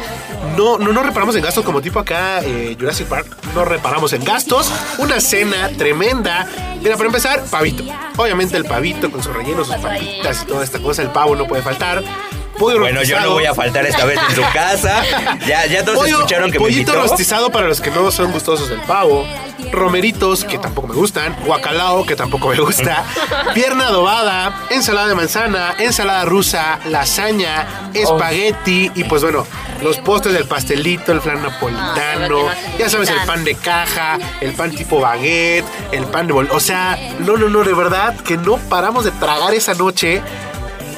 no, 0.56 0.78
no, 0.78 0.92
no 0.92 1.02
reparamos 1.02 1.34
en 1.36 1.42
gastos 1.42 1.64
como 1.64 1.80
tipo 1.80 1.98
acá 1.98 2.40
eh, 2.44 2.76
Jurassic 2.78 3.06
Park, 3.08 3.26
no 3.54 3.64
reparamos 3.64 4.12
en 4.12 4.24
gastos. 4.24 4.70
Una 4.98 5.20
cena 5.20 5.70
tremenda. 5.76 6.46
Mira, 6.82 6.96
para 6.96 7.06
empezar, 7.08 7.42
pavito. 7.50 7.84
Obviamente 8.16 8.56
el 8.56 8.64
pavito 8.64 9.10
con 9.10 9.22
su 9.22 9.32
relleno, 9.32 9.64
sus 9.64 9.74
Pasó 9.74 9.88
ahí. 9.88 10.06
papitas 10.06 10.42
y 10.42 10.46
toda 10.46 10.62
esta 10.64 10.78
cosa, 10.78 11.02
el 11.02 11.10
pavo 11.10 11.34
no 11.34 11.46
puede 11.46 11.62
faltar. 11.62 12.02
Pollo 12.58 12.80
Bueno, 12.80 13.02
yo 13.02 13.20
no 13.20 13.32
voy 13.32 13.44
a 13.44 13.54
faltar 13.54 13.84
esta 13.86 14.04
vez 14.04 14.18
en 14.28 14.34
su 14.34 14.42
casa. 14.52 15.02
Ya, 15.46 15.66
ya 15.66 15.84
todos 15.84 15.98
Pollo- 15.98 16.16
escucharon 16.16 16.50
que 16.50 16.58
me 16.58 16.64
pollito 16.64 16.92
rostizado 16.94 17.50
para 17.50 17.66
los 17.68 17.80
que 17.80 17.90
no 17.90 18.10
son 18.10 18.32
gustosos 18.32 18.68
del 18.68 18.80
pavo, 18.82 19.24
romeritos 19.72 20.44
que 20.44 20.58
tampoco 20.58 20.88
me 20.88 20.94
gustan, 20.94 21.36
guacalao 21.44 22.04
que 22.06 22.16
tampoco 22.16 22.48
me 22.48 22.56
gusta, 22.58 23.04
pierna 23.54 23.88
adobada, 23.88 24.66
ensalada 24.70 25.08
de 25.08 25.14
manzana, 25.14 25.74
ensalada 25.78 26.24
rusa, 26.24 26.78
lasaña, 26.86 27.90
espagueti 27.94 28.90
y 28.94 29.04
pues 29.04 29.22
bueno, 29.22 29.46
los 29.82 29.98
postres 29.98 30.34
del 30.34 30.44
pastelito, 30.46 31.12
el 31.12 31.20
flan 31.20 31.42
napolitano, 31.42 32.46
ya 32.78 32.88
sabes 32.88 33.10
el 33.10 33.20
pan 33.26 33.44
de 33.44 33.54
caja, 33.54 34.18
el 34.40 34.52
pan 34.54 34.70
tipo 34.70 35.00
baguette, 35.00 35.66
el 35.92 36.04
pan 36.06 36.26
de 36.26 36.32
bol, 36.32 36.48
o 36.50 36.60
sea, 36.60 36.98
no 37.20 37.36
no 37.36 37.48
no 37.48 37.62
de 37.64 37.74
verdad 37.74 38.14
que 38.16 38.36
no 38.36 38.56
paramos 38.68 39.04
de 39.04 39.10
tragar 39.12 39.52
esa 39.54 39.74
noche 39.74 40.22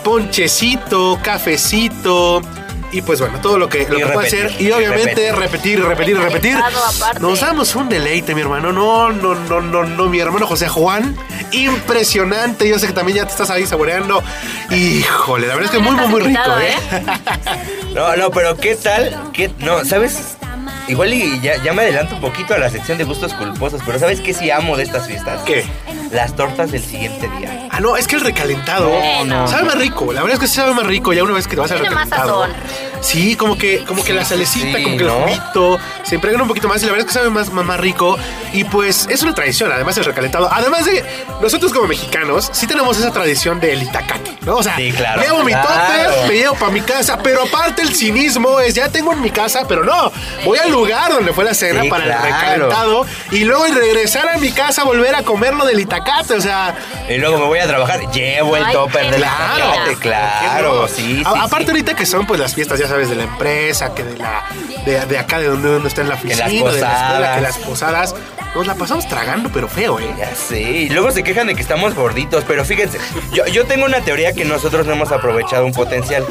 ponchecito, 0.08 1.18
cafecito 1.22 2.40
y 2.90 3.02
pues 3.02 3.20
bueno, 3.20 3.38
todo 3.42 3.58
lo 3.58 3.68
que, 3.68 3.86
lo 3.86 4.10
puede 4.10 4.28
hacer. 4.28 4.54
Y 4.58 4.70
obviamente 4.70 5.30
repetir. 5.32 5.84
repetir, 5.84 6.16
repetir. 6.18 6.56
Nos 7.20 7.40
damos 7.40 7.76
un 7.76 7.90
deleite, 7.90 8.34
mi 8.34 8.40
hermano. 8.40 8.72
No, 8.72 9.12
no, 9.12 9.34
no, 9.34 9.60
no, 9.60 9.84
no, 9.84 10.06
mi 10.06 10.18
hermano 10.18 10.46
José 10.46 10.66
Juan. 10.66 11.14
Impresionante. 11.52 12.66
Yo 12.66 12.78
sé 12.78 12.86
que 12.86 12.94
también 12.94 13.18
ya 13.18 13.24
te 13.26 13.32
estás 13.32 13.50
ahí 13.50 13.66
saboreando. 13.66 14.22
Híjole, 14.70 15.46
la 15.46 15.56
verdad 15.56 15.70
es 15.74 15.78
que 15.78 15.84
muy, 15.84 15.94
muy, 15.94 16.08
muy 16.08 16.20
rico, 16.22 16.40
Invitado, 16.40 16.60
¿eh? 16.60 16.74
No, 17.94 18.16
no, 18.16 18.30
pero 18.30 18.56
¿qué 18.56 18.76
tal? 18.76 19.30
¿Qué, 19.34 19.50
no, 19.58 19.84
¿sabes? 19.84 20.37
Igual 20.88 21.12
y 21.12 21.38
ya, 21.40 21.62
ya 21.62 21.72
me 21.74 21.82
adelanto 21.82 22.14
un 22.14 22.20
poquito 22.20 22.54
a 22.54 22.58
la 22.58 22.70
sección 22.70 22.96
de 22.98 23.04
gustos 23.04 23.34
culposos, 23.34 23.82
pero 23.84 23.98
¿sabes 23.98 24.20
qué 24.20 24.32
sí 24.32 24.50
amo 24.50 24.76
de 24.76 24.84
estas 24.84 25.06
fiestas? 25.06 25.42
¿Qué? 25.42 25.66
Las 26.10 26.34
tortas 26.34 26.70
del 26.72 26.82
siguiente 26.82 27.28
día. 27.38 27.68
Ah, 27.70 27.80
no, 27.80 27.96
es 27.96 28.06
que 28.08 28.16
el 28.16 28.22
recalentado 28.22 28.90
No, 28.90 29.24
no. 29.26 29.48
sabe 29.48 29.64
más 29.64 29.78
rico. 29.78 30.12
La 30.12 30.22
verdad 30.22 30.34
es 30.34 30.40
que 30.40 30.46
sí 30.48 30.54
sabe 30.54 30.72
más 30.72 30.86
rico 30.86 31.12
ya 31.12 31.22
una 31.22 31.34
vez 31.34 31.46
que 31.46 31.54
te 31.56 31.60
vas 31.60 31.70
al 31.70 31.80
Tiene 31.80 31.94
más 31.94 32.04
recalentado. 32.08 32.46
sazón. 32.46 32.56
Sí, 33.00 33.36
como 33.36 33.56
que, 33.56 33.84
como 33.84 34.02
que 34.04 34.12
la 34.12 34.24
salecita, 34.24 34.78
sí, 34.78 34.82
como 34.84 34.96
que 34.96 35.02
el 35.04 35.08
¿no? 35.08 35.20
juguito, 35.20 35.78
se 36.04 36.14
impregna 36.16 36.42
un 36.42 36.48
poquito 36.48 36.68
más 36.68 36.82
y 36.82 36.86
la 36.86 36.92
verdad 36.92 37.06
es 37.08 37.12
que 37.14 37.18
sabe 37.18 37.30
más, 37.30 37.52
más, 37.52 37.64
más 37.64 37.80
rico. 37.80 38.18
Y 38.52 38.64
pues 38.64 39.06
es 39.10 39.22
una 39.22 39.34
tradición, 39.34 39.70
además 39.72 39.96
el 39.98 40.04
recalentado. 40.04 40.48
Además 40.52 40.84
de 40.86 41.04
nosotros 41.40 41.72
como 41.72 41.86
mexicanos, 41.86 42.48
sí 42.52 42.66
tenemos 42.66 42.98
esa 42.98 43.10
tradición 43.12 43.60
del 43.60 43.82
itacate, 43.82 44.32
¿no? 44.42 44.56
O 44.56 44.62
sea, 44.62 44.76
Sí, 44.76 44.92
claro. 44.92 45.22
llevo 45.22 45.42
mi 45.44 45.52
Claro. 45.52 45.68
tope, 45.68 46.28
me 46.28 46.34
llevo 46.34 46.54
para 46.56 46.72
mi 46.72 46.80
casa, 46.80 47.18
pero 47.22 47.42
aparte 47.44 47.82
el 47.82 47.94
cinismo 47.94 48.58
es, 48.60 48.74
ya 48.74 48.88
tengo 48.88 49.12
en 49.12 49.20
mi 49.20 49.30
casa, 49.30 49.64
pero 49.68 49.84
no, 49.84 50.10
voy 50.44 50.58
al 50.58 50.70
lugar 50.70 51.12
donde 51.12 51.32
fue 51.32 51.44
la 51.44 51.54
cena 51.54 51.82
Sí, 51.82 51.88
para 51.88 52.04
claro. 52.04 52.26
el 52.26 52.32
recalentado 52.32 53.06
y 53.30 53.44
luego 53.44 53.64
regresar 53.66 54.28
a 54.28 54.38
mi 54.38 54.50
casa 54.50 54.84
volver 54.84 55.14
a 55.14 55.22
comerlo 55.22 55.64
del 55.66 55.78
itacate, 55.80 56.34
o 56.34 56.40
sea... 56.40 56.74
Y 57.08 57.16
luego 57.18 57.38
me 57.38 57.44
voy 57.44 57.58
a 57.58 57.66
trabajar, 57.66 58.00
llevo 58.10 58.56
el 58.56 58.64
Ay, 58.64 58.72
topper 58.72 59.10
del 59.10 59.20
Claro. 59.20 59.68
itacate, 59.68 59.96
claro, 59.96 60.68
¿Por 60.80 60.86
qué 60.88 60.92
no? 60.92 60.96
sí, 61.08 61.16
sí, 61.18 61.22
A- 61.24 61.42
Aparte 61.44 61.66
sí. 61.66 61.70
ahorita 61.72 61.94
que 61.94 62.06
son 62.06 62.26
pues 62.26 62.40
las 62.40 62.54
fiestas, 62.54 62.78
ya 62.78 62.87
sabes, 62.88 63.08
de 63.08 63.16
la 63.16 63.24
empresa, 63.24 63.94
que 63.94 64.02
de 64.02 64.16
la 64.16 64.44
de, 64.84 65.04
de 65.06 65.18
acá 65.18 65.38
de 65.38 65.46
donde 65.46 65.76
uno 65.76 65.86
está 65.86 66.00
en 66.00 66.08
la 66.08 66.14
las 66.14 66.24
oficina, 66.24 66.46
de 66.46 66.52
la 66.52 66.56
escuela, 66.56 67.34
que 67.36 67.40
las 67.40 67.58
posadas, 67.58 68.14
nos 68.54 68.66
la 68.66 68.74
pasamos 68.74 69.06
tragando, 69.08 69.50
pero 69.52 69.68
feo, 69.68 69.98
¿eh? 70.00 70.12
Ya 70.18 70.34
sé, 70.34 70.60
y 70.60 70.88
luego 70.88 71.10
se 71.10 71.22
quejan 71.22 71.46
de 71.46 71.54
que 71.54 71.62
estamos 71.62 71.94
gorditos, 71.94 72.44
pero 72.46 72.64
fíjense, 72.64 72.98
yo, 73.32 73.46
yo 73.46 73.66
tengo 73.66 73.84
una 73.86 74.00
teoría 74.00 74.32
que 74.32 74.44
nosotros 74.44 74.86
no 74.86 74.94
hemos 74.94 75.12
aprovechado 75.12 75.64
un 75.66 75.72
potencial. 75.72 76.24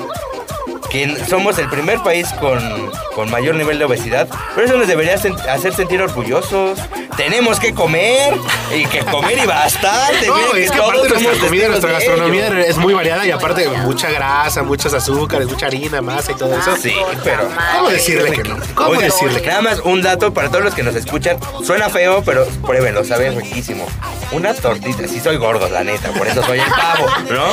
Que 0.89 1.17
somos 1.27 1.57
el 1.59 1.69
primer 1.69 1.99
país 2.01 2.27
con, 2.39 2.91
con 3.15 3.29
mayor 3.29 3.55
nivel 3.55 3.77
de 3.79 3.85
obesidad, 3.85 4.27
pero 4.55 4.67
eso 4.67 4.77
nos 4.77 4.87
debería 4.87 5.17
sen- 5.17 5.37
hacer 5.47 5.73
sentir 5.73 6.01
orgullosos. 6.01 6.79
Tenemos 7.17 7.59
que 7.59 7.73
comer 7.73 8.35
y 8.75 8.85
que 8.85 8.99
comer 8.99 9.39
y 9.43 9.47
bastante. 9.47 10.27
No, 10.27 10.53
es 10.55 10.69
que 10.71 10.77
aparte 10.77 11.09
nuestra 11.09 11.31
comida, 11.47 11.67
nuestra 11.67 11.91
gastronomía 11.91 12.47
ello. 12.47 12.59
es 12.59 12.77
muy 12.77 12.93
variada 12.93 13.25
y 13.25 13.31
aparte 13.31 13.67
mucha 13.69 14.09
grasa, 14.11 14.61
muchos 14.63 14.93
azúcares, 14.93 15.47
mucha 15.47 15.65
harina, 15.65 15.99
masa 16.01 16.31
y 16.33 16.35
todo 16.35 16.55
eso. 16.57 16.75
Sí, 16.77 16.93
pero 17.23 17.49
¿Cómo 17.77 17.89
decirle 17.89 18.31
que 18.31 18.43
no? 18.43 18.57
¿Cómo 18.75 18.99
decirle 19.01 19.41
que 19.41 19.47
no? 19.47 19.61
Nada 19.61 19.61
más 19.63 19.79
un 19.79 20.01
dato 20.03 20.31
para 20.33 20.49
todos 20.49 20.63
los 20.63 20.75
que 20.75 20.83
nos 20.83 20.95
escuchan. 20.95 21.37
Suena 21.65 21.89
feo, 21.89 22.21
pero 22.23 22.45
pruébenlo, 22.65 23.03
sabe 23.03 23.31
riquísimo. 23.31 23.87
Una 24.31 24.53
tortita, 24.53 25.07
sí 25.07 25.19
soy 25.19 25.37
gordo, 25.37 25.67
la 25.69 25.83
neta, 25.83 26.09
por 26.11 26.27
eso 26.27 26.43
soy 26.43 26.59
el 26.59 26.69
pavo, 26.69 27.07
¿no? 27.31 27.45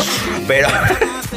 Pero, 0.47 0.69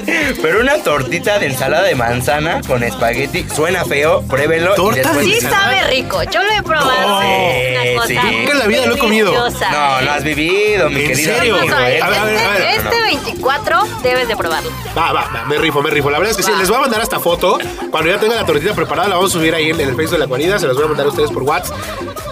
pero 0.42 0.62
una 0.62 0.78
tortita 0.84 1.40
de 1.40 1.48
ensalada 1.48 1.84
de 1.84 1.96
manzana 1.96 2.62
con 2.68 2.84
espagueti, 2.84 3.46
suena 3.56 3.86
feo, 3.86 4.22
pruébenlo. 4.24 4.74
y 4.74 4.76
¿Torta 4.76 5.02
después 5.02 5.26
de 5.26 5.34
Sí 5.34 5.42
sabe 5.42 5.84
rico. 5.88 6.24
Yo 6.24 6.44
lo 6.44 6.52
he 6.52 6.64
probado. 6.64 7.08
No. 7.08 7.18
Una 7.20 8.02
cosa 8.02 8.08
Sí. 8.08 8.14
Nunca 8.16 8.52
en 8.54 8.60
la 8.60 8.66
vida 8.68 8.86
lo 8.86 8.96
he 8.96 9.00
comido. 9.00 9.32
No, 9.34 10.02
lo 10.02 10.12
has 10.12 10.24
vivido, 10.24 10.90
mi 10.90 11.02
¿En 11.02 11.08
querido 11.08 11.36
serio? 11.36 11.56
amigo, 11.58 11.68
Vamos 11.68 11.74
a 11.74 11.80
ver, 11.88 11.98
¿eh? 11.98 12.02
A 12.02 12.10
ver, 12.10 12.20
a 12.20 12.26
ver, 12.26 12.38
a 12.38 12.50
ver. 12.50 12.62
Este, 12.62 12.84
No, 12.84 12.90
no, 12.90 12.90
este 12.90 13.00
no. 13.00 13.06
24 13.06 13.88
debes 14.04 14.28
de 14.28 14.36
probarlo. 14.36 14.70
Va, 14.98 15.12
va, 15.14 15.30
va, 15.34 15.46
me 15.46 15.58
rifo, 15.58 15.82
me 15.82 15.90
rifo. 15.90 16.10
La 16.10 16.20
verdad 16.20 16.32
es 16.32 16.38
que 16.38 16.44
sí, 16.44 16.52
les 16.58 16.68
voy 16.70 16.78
a 16.78 16.82
mandar 16.82 17.02
esta 17.02 17.20
foto. 17.20 17.58
Cuando 17.92 18.10
ya 18.10 18.20
tenga 18.20 18.36
la 18.36 18.46
tortilla 18.46 18.74
preparada, 18.74 19.08
la 19.10 19.16
vamos 19.16 19.32
a 19.32 19.34
subir 19.34 19.54
ahí 19.56 19.70
en, 19.70 19.80
en 19.80 19.90
el 19.90 19.96
Facebook 19.96 20.12
de 20.14 20.20
la 20.20 20.26
guarida. 20.26 20.60
Se 20.60 20.68
las 20.68 20.76
voy 20.76 20.86
a 20.86 20.88
mandar 20.88 21.06
a 21.06 21.10
ustedes 21.10 21.32
por 21.32 21.44
WhatsApp. 21.44 21.76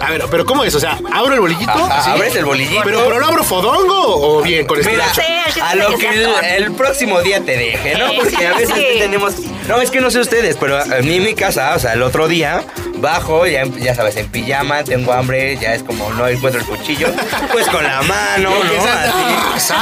A 0.00 0.10
ver, 0.10 0.24
pero 0.30 0.44
¿cómo 0.44 0.62
es? 0.64 0.74
O 0.74 0.80
sea, 0.80 0.98
¿abro 1.12 1.34
el 1.34 1.40
bolillito? 1.40 1.70
Ajá, 1.72 2.12
abres 2.12 2.34
el 2.36 2.44
bolillito. 2.44 2.82
¿Pero, 2.84 3.02
pero 3.04 3.18
lo 3.18 3.26
abro 3.26 3.42
fodongo 3.44 4.38
o 4.38 4.42
bien 4.42 4.66
con 4.66 4.78
Mira? 4.78 5.04
Sí, 5.14 5.20
sí, 5.22 5.32
a 5.62 5.74
lo 5.74 5.96
que 5.96 6.08
el, 6.56 6.72
próximo 6.72 7.22
día 7.22 7.40
te 7.40 7.56
deje, 7.56 7.98
¿no? 7.98 8.10
Sí, 8.10 8.18
Porque 8.20 8.46
a 8.46 8.54
veces 8.54 8.74
sí 8.74 8.98
tenemos... 8.98 9.34
No, 9.68 9.80
es 9.80 9.90
que 9.90 10.00
no 10.00 10.10
sé 10.10 10.20
ustedes, 10.20 10.56
pero 10.56 10.78
a 10.78 10.86
mí 11.02 11.16
en 11.16 11.24
mi 11.24 11.34
casa, 11.34 11.74
o 11.74 11.78
sea, 11.78 11.94
el 11.94 12.02
otro 12.02 12.28
día, 12.28 12.64
bajo, 12.98 13.46
ya, 13.46 13.64
ya 13.64 13.94
sabes, 13.94 14.16
en 14.16 14.28
pijama, 14.28 14.84
tengo 14.84 15.12
hambre, 15.12 15.56
ya 15.58 15.74
es 15.74 15.82
como 15.82 16.10
no 16.14 16.26
encuentro 16.28 16.60
el 16.60 16.66
cuchillo, 16.66 17.08
pues 17.52 17.66
con 17.68 17.82
la 17.84 18.02
mano, 18.02 18.50
¿no? 18.50 18.84
Así, 19.54 19.72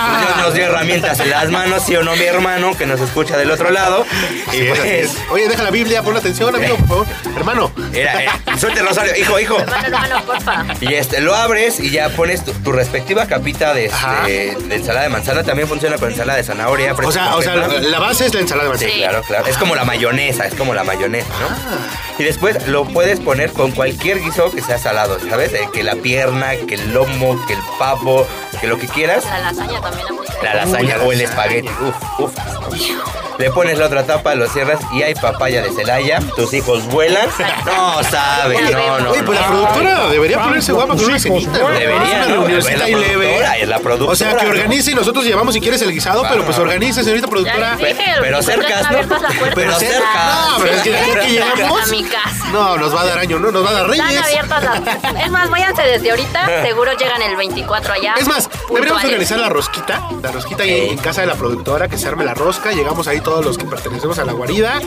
nos 0.40 0.55
dio 0.55 0.64
herramientas 0.66 1.18
en 1.20 1.31
las 1.31 1.48
manos, 1.50 1.83
sí 1.85 1.96
o 1.96 2.03
no, 2.03 2.14
mi 2.16 2.24
hermano, 2.24 2.77
que 2.77 2.87
nos 2.87 3.00
escucha 3.00 3.37
del 3.37 3.50
otro 3.50 3.70
lado. 3.70 4.05
Y 4.53 4.57
Sí, 4.57 4.64
pues... 4.68 4.81
es. 4.85 5.16
Oye, 5.31 5.48
deja 5.48 5.62
la 5.62 5.70
Biblia, 5.70 6.03
pon 6.03 6.16
atención, 6.16 6.55
amigo, 6.55 6.77
por 6.77 6.88
favor. 6.88 7.07
Hermano. 7.37 7.72
Era, 7.92 8.22
era, 8.22 8.40
suelte 8.59 8.83
Rosario, 8.83 9.16
hijo, 9.16 9.38
hijo. 9.40 9.59
Hermano, 9.59 9.87
hermano, 9.87 10.22
porfa. 10.24 10.64
Y 10.81 10.94
este, 10.94 11.20
lo 11.20 11.35
abres 11.35 11.81
y 11.81 11.90
ya 11.90 12.09
pones 12.11 12.44
tu, 12.44 12.53
tu 12.53 12.72
respectiva 12.72 13.27
capita 13.27 13.74
de, 13.74 13.87
este, 13.87 14.57
de 14.68 14.74
ensalada 14.74 15.05
de 15.05 15.09
manzana. 15.11 15.42
También 15.44 15.68
funciona 15.68 15.96
con 15.98 16.11
ensalada 16.11 16.37
de 16.38 16.44
zanahoria. 16.44 16.92
O 16.94 17.12
sea, 17.12 17.37
o 17.37 17.42
sea, 17.42 17.55
la, 17.57 17.68
la 17.68 17.98
base 17.98 18.27
es 18.27 18.35
la 18.35 18.40
ensalada 18.40 18.70
de 18.70 18.79
Sí, 18.79 18.85
manzana. 18.85 19.00
claro, 19.11 19.22
claro. 19.27 19.46
Es 19.46 19.57
como 19.57 19.74
la 19.74 19.85
mayonesa, 19.85 20.46
es 20.46 20.55
como 20.55 20.74
la 20.74 20.85
mayonesa, 20.85 21.29
¿no? 21.40 21.46
Ah. 21.48 22.14
Y 22.18 22.22
después 22.24 22.66
lo 22.68 22.85
puedes 22.85 23.03
poner 23.20 23.52
con 23.52 23.70
cualquier 23.72 24.20
guiso 24.20 24.50
que 24.50 24.62
sea 24.62 24.78
salado, 24.78 25.18
¿sabes? 25.28 25.52
Eh, 25.52 25.68
que 25.72 25.82
la 25.82 25.96
pierna, 25.96 26.56
que 26.66 26.74
el 26.74 26.92
lomo, 26.92 27.38
que 27.46 27.52
el 27.52 27.60
pavo, 27.78 28.26
que 28.60 28.66
lo 28.66 28.78
que 28.78 28.88
quieras. 28.88 29.24
La 29.24 29.40
lasaña 29.40 29.80
también. 29.80 30.06
La 30.42 30.54
lasaña 30.54 30.96
Uy, 30.98 31.06
o 31.06 31.12
el 31.12 31.20
espagueti. 31.20 31.68
Uf, 31.68 32.20
uf. 32.20 33.23
Le 33.38 33.51
pones 33.51 33.79
la 33.79 33.87
otra 33.87 34.05
tapa, 34.05 34.35
lo 34.35 34.49
cierras 34.49 34.81
y 34.92 35.03
hay 35.03 35.14
papaya 35.14 35.62
de 35.62 35.73
Celaya. 35.73 36.20
Tus 36.37 36.53
hijos 36.55 36.87
vuelan. 36.87 37.29
No 37.64 38.03
saben, 38.05 38.70
no, 38.73 39.01
no. 39.01 39.11
Oye, 39.11 39.23
pues 39.23 39.40
la 39.40 39.49
no. 39.49 39.53
productora 39.55 40.09
debería 40.09 40.42
ponerse 40.42 40.73
guapa 40.73 40.94
con 40.94 41.05
una 41.05 41.18
cenita. 41.18 41.59
Debería, 41.59 42.27
¿no? 42.29 42.47
Es 42.47 42.64
la 42.79 42.87
productora, 42.87 43.57
es 43.59 43.68
la 43.68 43.79
productora. 43.81 44.12
O 44.12 44.16
sea, 44.16 44.37
que 44.37 44.47
organice 44.47 44.90
y 44.92 44.94
nosotros 44.94 45.25
llevamos 45.25 45.55
si 45.55 45.61
quieres 45.61 45.83
el 45.83 45.92
guisado, 45.92 46.25
pero 46.29 46.44
pues 46.44 46.59
organice, 46.59 47.03
señorita 47.03 47.27
productora. 47.29 47.77
Pero 48.20 48.42
cercas, 48.42 48.81
están 48.90 49.09
¿no? 49.09 49.16
Pero 49.55 49.73
Ah, 49.75 49.79
cerca. 49.79 50.49
No, 50.51 50.57
pero 50.62 50.73
es 50.75 50.83
que 50.83 51.29
llegamos. 51.29 51.83
A 51.83 51.87
mi 51.87 52.05
casa. 52.05 52.44
No, 52.53 52.77
nos 52.77 52.94
va 52.94 53.03
a 53.03 53.07
dar 53.07 53.18
año, 53.18 53.38
¿no? 53.38 53.51
Nos 53.51 53.64
va 53.64 53.70
a 53.70 53.73
dar 53.73 53.90
Están 53.90 54.09
reyes. 54.09 54.23
abiertas 54.25 54.62
las... 54.62 55.25
Es 55.25 55.31
más, 55.31 55.51
váyanse 55.51 55.83
desde 55.83 56.11
ahorita. 56.11 56.62
Seguro 56.62 56.92
llegan 56.97 57.20
el 57.23 57.37
24 57.37 57.94
allá. 57.94 58.14
Es 58.18 58.29
más, 58.29 58.49
deberíamos 58.68 59.05
organizar 59.05 59.38
la 59.38 59.49
rosquita, 59.49 60.01
la 60.23 60.31
rosquita 60.31 60.62
ahí 60.62 60.88
en 60.90 60.99
casa 60.99 61.23
de 61.23 61.27
la 61.27 61.35
productora, 61.35 61.88
que 61.88 61.99
se 61.99 62.07
arme 62.09 62.25
la 62.25 62.35
rosca, 62.35 62.70
llegamos 62.73 63.09
ahí 63.09 63.20
todos 63.24 63.44
los 63.44 63.58
que 63.58 63.64
pertenecemos 63.64 64.18
a 64.20 64.24
la 64.24 64.32
guarida, 64.32 64.80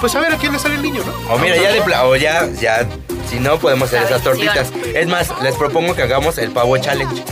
pues 0.00 0.14
a 0.16 0.20
ver 0.20 0.32
a 0.32 0.36
quién 0.36 0.52
le 0.52 0.58
sale 0.58 0.74
el 0.74 0.82
niño, 0.82 1.02
¿no? 1.04 1.34
O 1.34 1.38
mira, 1.38 1.56
ya 1.56 1.70
de 1.72 1.80
pla- 1.82 2.04
o 2.06 2.16
ya, 2.16 2.48
ya, 2.60 2.86
si 3.30 3.38
no 3.38 3.58
podemos 3.58 3.88
hacer 3.88 4.02
esas 4.02 4.22
tortitas. 4.22 4.72
Es 4.94 5.06
más, 5.06 5.28
les 5.42 5.54
propongo 5.54 5.94
que 5.94 6.02
hagamos 6.02 6.38
el 6.38 6.50
pavo 6.50 6.76
challenge. 6.78 7.22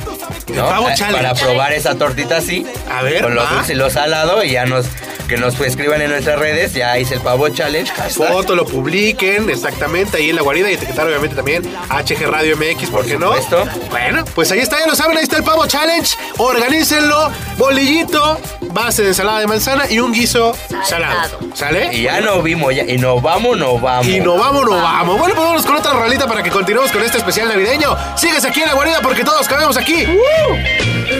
El 0.48 0.54
pavo 0.56 0.88
Eh, 0.88 0.94
challenge. 0.96 1.22
Para 1.22 1.34
probar 1.34 1.72
esa 1.72 1.96
tortita 1.96 2.36
así. 2.36 2.66
A 2.90 3.02
ver, 3.02 3.22
Con 3.22 3.34
lo 3.34 3.42
va. 3.42 3.50
dulce 3.50 3.72
y 3.72 3.76
lo 3.76 3.90
salado 3.90 4.44
y 4.44 4.50
ya 4.52 4.64
nos, 4.66 4.86
que 5.26 5.36
nos 5.36 5.58
escriban 5.60 6.00
en 6.00 6.10
nuestras 6.10 6.38
redes. 6.38 6.72
Ya 6.74 6.98
hice 6.98 7.14
el 7.14 7.20
pavo 7.20 7.48
challenge. 7.48 7.92
hashtag. 7.92 8.28
Foto, 8.28 8.54
lo 8.54 8.64
publiquen 8.64 9.50
exactamente 9.50 10.18
ahí 10.18 10.30
en 10.30 10.36
la 10.36 10.42
guarida 10.42 10.70
y 10.70 10.74
etiquetar 10.74 11.06
obviamente 11.06 11.36
también 11.36 11.62
HG 11.90 12.26
Radio 12.26 12.56
MX, 12.56 12.90
¿por, 12.90 13.04
qué 13.04 13.18
no? 13.18 13.28
supuesto. 13.28 13.64
Bueno, 13.90 14.24
pues 14.34 14.50
ahí 14.52 14.60
está, 14.60 14.78
ya 14.78 14.86
lo 14.86 14.94
saben, 14.94 15.16
ahí 15.16 15.24
está 15.24 15.36
el 15.36 15.44
pavo 15.44 15.66
challenge. 15.66 16.16
Organícenlo, 16.38 17.30
bolillito, 17.56 18.38
base 18.72 19.02
de 19.02 19.08
ensalada 19.08 19.40
de 19.40 19.46
manzana 19.46 19.90
y 19.90 19.98
un 19.98 20.12
guiso 20.12 20.56
salado. 20.84 21.38
¿Sale? 21.54 21.94
Y 21.94 22.02
ya 22.02 22.20
no 22.20 22.42
vimos, 22.42 22.74
ya, 22.74 22.84
y 22.84 22.98
no 22.98 23.20
vamos, 23.20 23.56
no 23.56 23.78
vamos. 23.78 24.06
Y 24.06 24.20
no 24.20 24.36
vamos, 24.36 24.64
no 24.64 24.76
vamos. 24.76 25.18
Bueno, 25.18 25.34
pues 25.34 25.44
vámonos 25.44 25.66
con 25.66 25.76
otra 25.76 25.92
rolita 25.92 26.26
para 26.26 26.42
que 26.42 26.50
continuemos 26.50 26.92
con 26.92 27.02
este 27.02 27.18
especial 27.18 27.48
navideño. 27.48 27.96
Sigues 28.16 28.44
aquí 28.44 28.60
en 28.60 28.68
la 28.68 28.74
guarida 28.74 29.00
porque 29.02 29.24
todos 29.24 29.46
cabemos 29.48 29.76
aquí. 29.76 30.04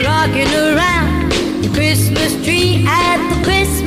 rocking 0.03 0.53
around 0.53 1.31
the 1.61 1.69
Christmas 1.73 2.33
tree 2.43 2.85
at 2.87 3.17
the 3.29 3.43
Christmas 3.43 3.86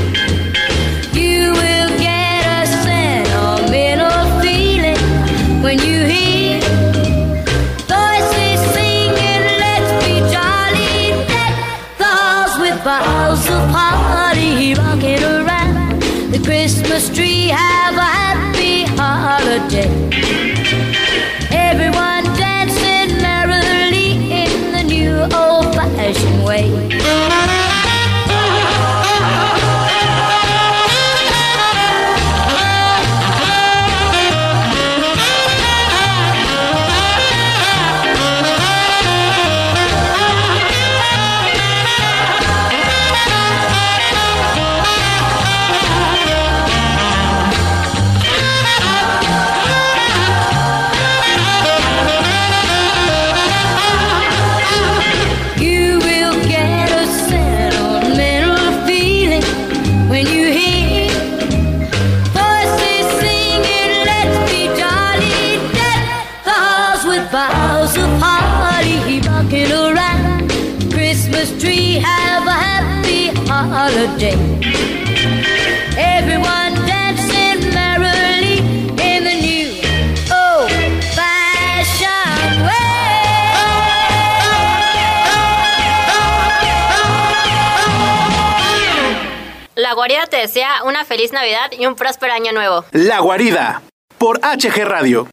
Christmas 17.01 17.17
tree. 17.17 17.80
Y 91.81 91.87
un 91.87 91.95
próspero 91.95 92.31
año 92.31 92.51
nuevo. 92.51 92.85
La 92.91 93.19
guarida 93.19 93.81
por 94.19 94.39
HG 94.39 94.85
Radio. 94.85 95.27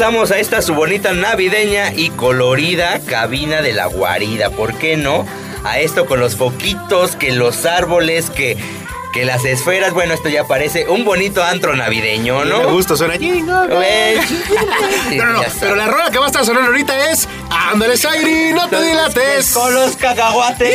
Regresamos 0.00 0.30
a 0.30 0.38
esta 0.38 0.62
su 0.62 0.74
bonita 0.74 1.12
navideña 1.12 1.92
y 1.92 2.08
colorida 2.08 3.00
cabina 3.00 3.60
de 3.60 3.74
la 3.74 3.84
guarida. 3.84 4.48
¿Por 4.48 4.72
qué 4.78 4.96
no? 4.96 5.26
A 5.62 5.78
esto 5.78 6.06
con 6.06 6.20
los 6.20 6.36
foquitos, 6.36 7.16
que 7.16 7.32
los 7.32 7.66
árboles, 7.66 8.30
que, 8.30 8.56
que 9.12 9.26
las 9.26 9.44
esferas. 9.44 9.92
Bueno, 9.92 10.14
esto 10.14 10.30
ya 10.30 10.44
parece 10.44 10.88
un 10.88 11.04
bonito 11.04 11.44
antro 11.44 11.76
navideño, 11.76 12.38
Me 12.38 12.46
¿no? 12.46 12.72
gusta, 12.72 12.96
suena 12.96 13.18
Bell. 13.18 13.44
No, 15.18 15.26
no, 15.34 15.42
pero 15.60 15.76
la 15.76 15.86
rola 15.86 16.10
que 16.10 16.18
va 16.18 16.24
a 16.24 16.28
estar 16.28 16.46
sonando 16.46 16.70
ahorita 16.70 17.10
es 17.10 17.28
Ándale, 17.72 17.96
Zairi, 17.96 18.52
no 18.52 18.68
te 18.68 18.82
dilates. 18.82 19.52
Con 19.52 19.72
los 19.74 19.96
cacahuates. 19.96 20.74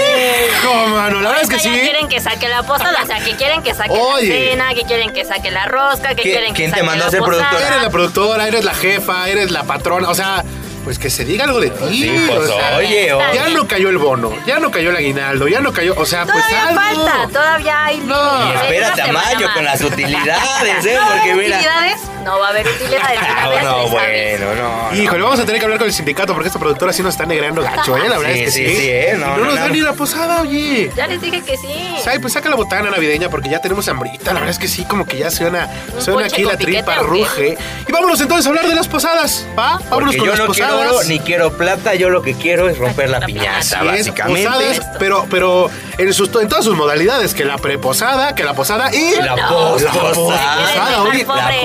Hijo, 0.63 0.73
mano, 0.87 1.21
la 1.21 1.29
verdad 1.29 1.43
es 1.43 1.49
que 1.49 1.59
sí. 1.59 1.69
quieren 1.69 2.07
que 2.07 2.19
saque 2.21 2.47
la 2.47 2.63
posada, 2.63 2.99
o 3.03 3.05
sea, 3.05 3.19
que 3.19 3.35
quieren 3.35 3.61
que 3.63 3.73
saque 3.73 3.91
Oye. 3.91 4.27
la 4.27 4.49
cena, 4.51 4.73
que 4.73 4.83
quieren 4.85 5.11
que 5.13 5.25
saque 5.25 5.51
la 5.51 5.65
rosca, 5.65 6.09
que 6.15 6.21
¿Qui- 6.21 6.31
quieren 6.31 6.53
que 6.53 6.57
quién 6.57 6.71
te 6.71 6.77
saque 6.77 6.83
mandó 6.85 7.03
la 7.03 7.07
a 7.07 7.11
ser 7.11 7.19
posada. 7.19 7.37
productora? 7.49 7.67
Eres 7.69 7.81
la 7.83 7.89
productora, 7.89 8.47
eres 8.47 8.63
la 8.63 8.73
jefa, 8.73 9.29
eres 9.29 9.51
la 9.51 9.63
patrona, 9.63 10.09
o 10.09 10.15
sea, 10.15 10.43
pues 10.85 10.97
que 10.99 11.09
se 11.09 11.25
diga 11.25 11.45
algo 11.45 11.59
de 11.59 11.69
ti. 11.71 12.01
Sí, 12.01 12.25
pues, 12.27 12.39
o 12.49 12.57
sea, 12.59 12.77
oye, 12.77 13.11
oye. 13.11 13.25
Ya 13.33 13.49
no 13.49 13.67
cayó 13.67 13.89
el 13.89 13.97
bono, 13.97 14.31
ya 14.45 14.59
no 14.59 14.71
cayó 14.71 14.91
el 14.91 14.95
aguinaldo, 14.95 15.47
ya 15.47 15.59
no 15.59 15.73
cayó, 15.73 15.95
o 15.97 16.05
sea, 16.05 16.25
pues 16.25 16.45
Todavía 16.47 16.67
algo. 16.87 17.05
falta, 17.07 17.27
todavía 17.33 17.85
hay. 17.85 17.97
No. 17.99 18.49
Y 18.49 18.55
espérate 18.55 19.01
a 19.01 19.07
mayo 19.11 19.47
con 19.53 19.65
las 19.65 19.81
utilidades, 19.81 20.85
¿eh? 20.85 20.93
¿No 20.95 21.01
va 21.01 21.07
a 21.07 21.09
Porque 21.11 21.33
mira. 21.35 21.57
utilidades? 21.57 22.01
No 22.25 22.39
va 22.39 22.47
a 22.47 22.49
haber 22.49 22.67
utilidades. 22.67 23.19
de 23.21 23.61
no, 23.63 23.87
bueno, 23.87 24.55
no. 24.55 24.91
no. 24.91 24.95
Híjole, 25.01 25.21
vamos 25.23 25.39
a 25.39 25.45
tener 25.45 25.59
que 25.59 25.65
hablar 25.65 25.77
con 25.79 25.87
el 25.87 25.93
sindicato 25.93 26.33
porque 26.33 26.47
esta 26.47 26.59
productora 26.59 26.91
sí 26.91 27.01
nos 27.03 27.13
está 27.13 27.25
negreando 27.25 27.61
gacho, 27.61 27.95
¿eh? 27.97 28.09
La 28.09 28.17
verdad 28.17 28.33
Sí, 28.33 28.39
es 28.39 28.45
que 28.45 28.51
sí, 28.51 28.65
sí. 28.67 28.75
sí, 28.75 28.89
¿eh? 28.89 29.15
No, 29.17 29.27
no, 29.27 29.37
no, 29.37 29.45
nos 29.45 29.55
no. 29.55 29.61
da 29.61 29.69
ni 29.69 29.79
la 29.81 29.93
posada, 29.93 30.41
oye. 30.41 30.91
Ya 30.95 31.07
les 31.07 31.21
dije 31.21 31.41
que 31.43 31.55
sí. 31.55 31.95
Ay, 32.07 32.19
pues 32.19 32.33
saca 32.33 32.49
la 32.49 32.55
botana 32.55 32.89
navideña 32.89 33.29
porque 33.29 33.49
ya 33.49 33.59
tenemos 33.61 33.87
hambrita. 33.87 34.33
La 34.33 34.39
verdad 34.39 34.49
es 34.49 34.59
que 34.59 34.67
sí, 34.67 34.83
como 34.85 35.05
que 35.05 35.17
ya 35.17 35.29
suena, 35.31 35.69
¿Un 35.95 36.01
suena 36.01 36.25
aquí 36.25 36.43
la 36.43 36.57
tripa 36.57 36.95
ruge. 36.95 37.57
Y 37.87 37.91
vámonos 37.91 38.19
entonces 38.21 38.45
a 38.47 38.49
hablar 38.49 38.67
de 38.67 38.75
las 38.75 38.87
posadas, 38.87 39.45
¿va? 39.57 39.77
Vámonos 39.89 39.89
Porque 39.89 40.17
con 40.17 40.25
yo 40.27 40.31
las 40.31 40.39
no 40.39 40.47
quiero 40.53 40.69
posadas. 40.71 40.91
oro 40.93 41.03
ni 41.07 41.19
quiero 41.19 41.57
plata, 41.57 41.93
yo 41.95 42.09
lo 42.09 42.21
que 42.21 42.33
quiero 42.33 42.67
es 42.69 42.77
romper 42.77 43.09
la 43.09 43.19
La 43.19 43.25
piñata, 43.27 43.83
básicamente. 43.83 44.45
posadas, 44.49 44.81
pero, 44.99 45.25
pero 45.29 45.69
en, 45.97 46.13
sus, 46.13 46.29
en 46.41 46.47
todas 46.49 46.65
sus 46.65 46.75
modalidades, 46.75 47.33
que 47.33 47.45
la 47.45 47.57
preposada, 47.57 48.33
que 48.35 48.43
la 48.43 48.53
posada 48.53 48.93
y 48.93 49.15
La 49.21 49.35
No. 49.35 49.75
posposada. 49.75 50.01
posposada, 50.01 51.01
oye. 51.03 51.19
La 51.19 51.25
Pobres. 51.25 51.61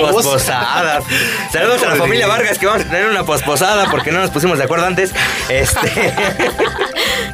Saludos 1.51 1.83
a 1.83 1.89
la 1.89 1.95
familia 1.95 2.27
Vargas 2.27 2.57
que 2.57 2.65
vamos 2.65 2.81
a 2.81 2.85
tener 2.85 3.07
una 3.09 3.23
posposada 3.23 3.89
porque 3.89 4.11
no 4.11 4.19
nos 4.19 4.29
pusimos 4.31 4.57
de 4.57 4.63
acuerdo 4.65 4.85
antes. 4.85 5.11
Este. 5.49 6.13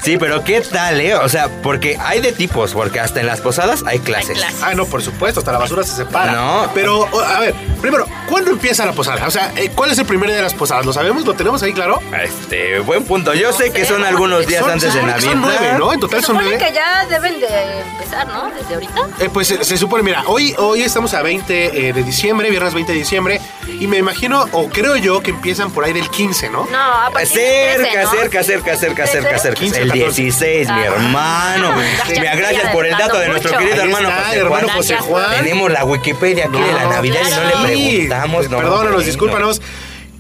Sí, 0.04 0.18
pero 0.18 0.44
¿qué 0.44 0.62
tal, 0.62 1.02
eh? 1.02 1.16
O 1.16 1.28
sea, 1.28 1.50
porque 1.64 1.98
hay 2.00 2.22
de 2.22 2.32
tipos, 2.32 2.74
porque 2.74 3.00
hasta 3.00 3.20
en 3.20 3.26
las 3.26 3.42
posadas 3.42 3.84
hay 3.86 4.00
clases. 4.00 4.38
clases. 4.38 4.62
Ah, 4.62 4.74
no, 4.74 4.86
por 4.86 5.02
supuesto, 5.02 5.40
hasta 5.42 5.52
la 5.52 5.58
basura 5.58 5.84
se 5.84 5.96
separa. 5.96 6.32
No. 6.32 6.70
Pero, 6.74 7.08
a 7.26 7.40
ver, 7.40 7.54
primero, 7.82 8.08
¿cuándo 8.30 8.52
empieza 8.52 8.86
la 8.86 8.94
posada? 8.94 9.26
O 9.28 9.32
sea, 9.32 9.52
eh, 9.58 9.72
¿cuál 9.76 9.92
es 9.92 9.98
el 9.98 10.06
primer 10.06 10.28
día 10.30 10.38
de 10.38 10.44
las 10.44 10.54
posadas? 10.54 10.86
¿Lo 10.86 10.94
sabemos? 10.94 11.26
¿Lo 11.26 11.34
tenemos 11.34 11.62
ahí 11.64 11.74
claro? 11.74 12.00
Este, 12.24 12.80
buen 12.80 13.04
punto. 13.04 13.34
Yo 13.34 13.52
sé 13.52 13.72
que 13.72 13.84
son 13.86 14.04
algunos 14.06 14.46
días 14.48 14.62
Son- 14.62 14.72
antes 14.72 14.94
de 14.94 15.00
son- 15.00 15.10
Navidad. 15.10 15.32
Son 15.32 15.42
nueve, 15.42 15.74
¿no? 15.78 15.92
En 15.94 16.00
total 16.00 16.22
Se 16.22 16.28
son 16.28 16.36
supone 16.38 16.56
nueve. 16.58 16.66
que 16.66 16.74
ya 16.74 17.06
deben 17.08 17.40
de 17.42 17.80
empezar, 17.82 18.28
¿no? 18.28 18.50
Desde 18.52 18.74
ahorita. 18.76 19.02
Eh, 19.20 19.30
pues 19.34 19.48
se, 19.48 19.64
se 19.66 19.78
supone, 19.78 20.04
mira, 20.04 20.24
hoy, 20.28 20.54
hoy 20.58 20.84
estamos 20.84 21.14
a 21.16 21.22
20 21.22 21.90
eh, 21.90 21.92
de 21.94 22.04
diciembre, 22.04 22.50
viernes 22.50 22.74
20 22.74 22.94
de 22.94 23.00
diciembre, 23.08 23.40
y 23.80 23.88
me 23.88 23.98
imagino, 23.98 24.46
o 24.52 24.68
creo 24.68 24.98
yo, 24.98 25.22
que 25.22 25.32
empiezan 25.32 25.72
por 25.72 25.86
ahí 25.86 25.94
del 25.94 26.10
15, 26.10 26.50
¿no? 26.50 26.68
No, 26.70 26.78
a 26.78 27.10
partir 27.10 27.38
del 27.40 27.78
Cerca, 27.78 27.92
13, 27.92 28.04
¿no? 28.04 28.12
cerca, 28.12 28.44
cerca, 28.44 28.78
cerca, 28.78 29.08
cerca, 29.08 29.40
cerca. 29.40 29.60
15, 29.62 29.82
El 29.82 29.88
14. 29.90 30.22
16, 30.22 30.68
mi 30.70 30.74
Ah. 30.82 30.86
hermano. 30.86 31.70
Ya 31.70 31.76
Mira, 31.76 32.32
estoy 32.34 32.40
gracias 32.42 32.74
por 32.74 32.86
el 32.86 32.98
dato 32.98 33.18
de 33.20 33.28
nuestro 33.30 33.52
mucho. 33.54 33.60
querido 33.64 33.82
Ahí 33.84 33.88
hermano 33.90 34.10
está, 34.10 34.24
José 34.26 34.38
hermano 34.40 34.68
Juan. 34.68 34.78
José. 34.78 34.96
Juan. 34.98 35.36
Tenemos 35.38 35.72
la 35.72 35.86
Wikipedia 35.86 36.46
aquí 36.48 36.60
de 36.62 36.74
la 36.74 36.84
No, 36.84 36.90
Navidad 36.90 37.20
y 37.26 37.30
no 37.32 37.44
le 37.44 37.52
claro. 37.52 37.64
preguntamos. 37.68 38.50
No, 38.50 38.58
Perdónanos, 38.58 39.06
discúlpanos. 39.06 39.62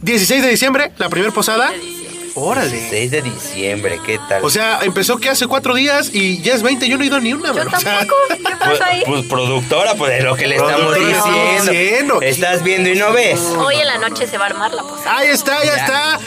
16 0.02 0.41
de 0.43 0.50
diciembre, 0.50 0.91
la 0.97 1.10
primera 1.10 1.34
posada. 1.34 1.71
Órale. 2.39 2.88
6 2.89 3.10
de 3.10 3.21
diciembre, 3.23 4.00
¿qué 4.06 4.19
tal? 4.30 4.45
O 4.45 4.50
sea, 4.52 4.82
empezó 4.84 5.17
que 5.17 5.28
hace 5.28 5.47
cuatro 5.47 5.73
días 5.73 6.12
y 6.13 6.39
ya 6.43 6.54
es 6.54 6.62
20. 6.62 6.88
Yo 6.88 6.95
no 6.95 7.04
he 7.04 7.08
ido 7.08 7.19
ni 7.19 7.34
una, 7.34 7.47
Yo 7.50 7.56
mano. 7.56 7.71
O 7.76 7.80
sea, 7.80 7.97
tampoco. 8.00 8.15
¿Qué 8.30 8.36
pues, 8.43 8.56
pasa 8.58 8.86
ahí? 8.86 9.02
pues, 9.08 9.26
productora, 9.26 9.95
pues 9.95 10.19
es 10.19 10.23
lo 10.23 10.36
que 10.36 10.45
le 10.47 10.56
estamos 10.58 10.93
diciendo. 10.95 11.71
diciendo. 11.71 12.21
Estás 12.21 12.62
viendo 12.63 12.89
y 12.89 12.95
no 12.95 13.12
ves. 13.12 13.39
Hoy 13.58 13.78
en 13.78 13.88
la 13.88 13.97
noche 13.97 14.28
se 14.28 14.38
va 14.38 14.43
a 14.45 14.47
armar 14.50 14.71
la 14.71 14.84
posada. 14.84 15.17
Ahí 15.17 15.30
está, 15.30 15.63
ya, 15.63 15.76
Ya. 15.76 15.86
está. 15.86 16.19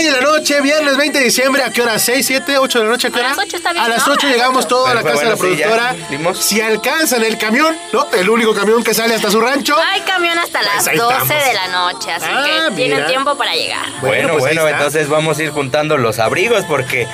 Hoy 0.00 0.06
en 0.06 0.12
la 0.14 0.20
noche, 0.22 0.58
viernes 0.62 0.96
20 0.96 1.18
de 1.18 1.24
diciembre, 1.26 1.62
¿a 1.62 1.70
qué 1.70 1.82
hora? 1.82 1.96
¿6, 1.96 2.22
7, 2.22 2.56
8 2.56 2.78
de 2.78 2.84
la 2.86 2.90
noche? 2.90 3.08
¿A 3.08 3.10
qué 3.10 3.18
A 3.18 3.20
hora? 3.20 3.28
las 3.36 3.38
ocho 3.44 3.56
está 3.58 3.72
bien, 3.74 3.84
A 3.84 3.88
las 3.88 4.06
¿no? 4.06 4.12
8 4.14 4.20
A 4.22 4.24
las 4.30 4.34
llegamos 4.36 4.66
todos 4.68 4.88
a 4.88 4.94
la 4.94 5.02
casa 5.02 5.18
de 5.24 5.28
la 5.30 5.36
productora. 5.36 5.94
Si 6.40 6.58
alcanzan 6.62 7.22
el 7.22 7.36
camión, 7.36 7.76
¿no? 7.92 8.06
El 8.12 8.30
único 8.30 8.54
camión 8.54 8.82
que 8.82 8.94
sale 8.94 9.14
hasta 9.14 9.30
su 9.30 9.38
rancho. 9.42 9.76
Hay 9.78 10.00
camión 10.00 10.38
hasta 10.38 10.62
las 10.62 10.76
Pues 10.76 10.88
ahí 10.88 10.96
12 10.96 11.16
estamos. 11.22 11.44
de 11.44 11.52
la 11.52 11.68
noche, 11.68 12.12
así 12.12 12.26
Ah, 12.30 12.68
que 12.70 12.76
tienen 12.76 13.06
tiempo 13.08 13.36
para 13.36 13.52
llegar. 13.54 13.84
Bueno, 14.00 14.28
pues 14.32 14.44
bueno, 14.44 14.62
está. 14.66 14.76
entonces 14.78 15.08
vamos 15.10 15.38
a 15.38 15.42
ir 15.42 15.50
juntando 15.50 15.98
los 15.98 16.18
abrigos 16.18 16.64
porque 16.66 17.06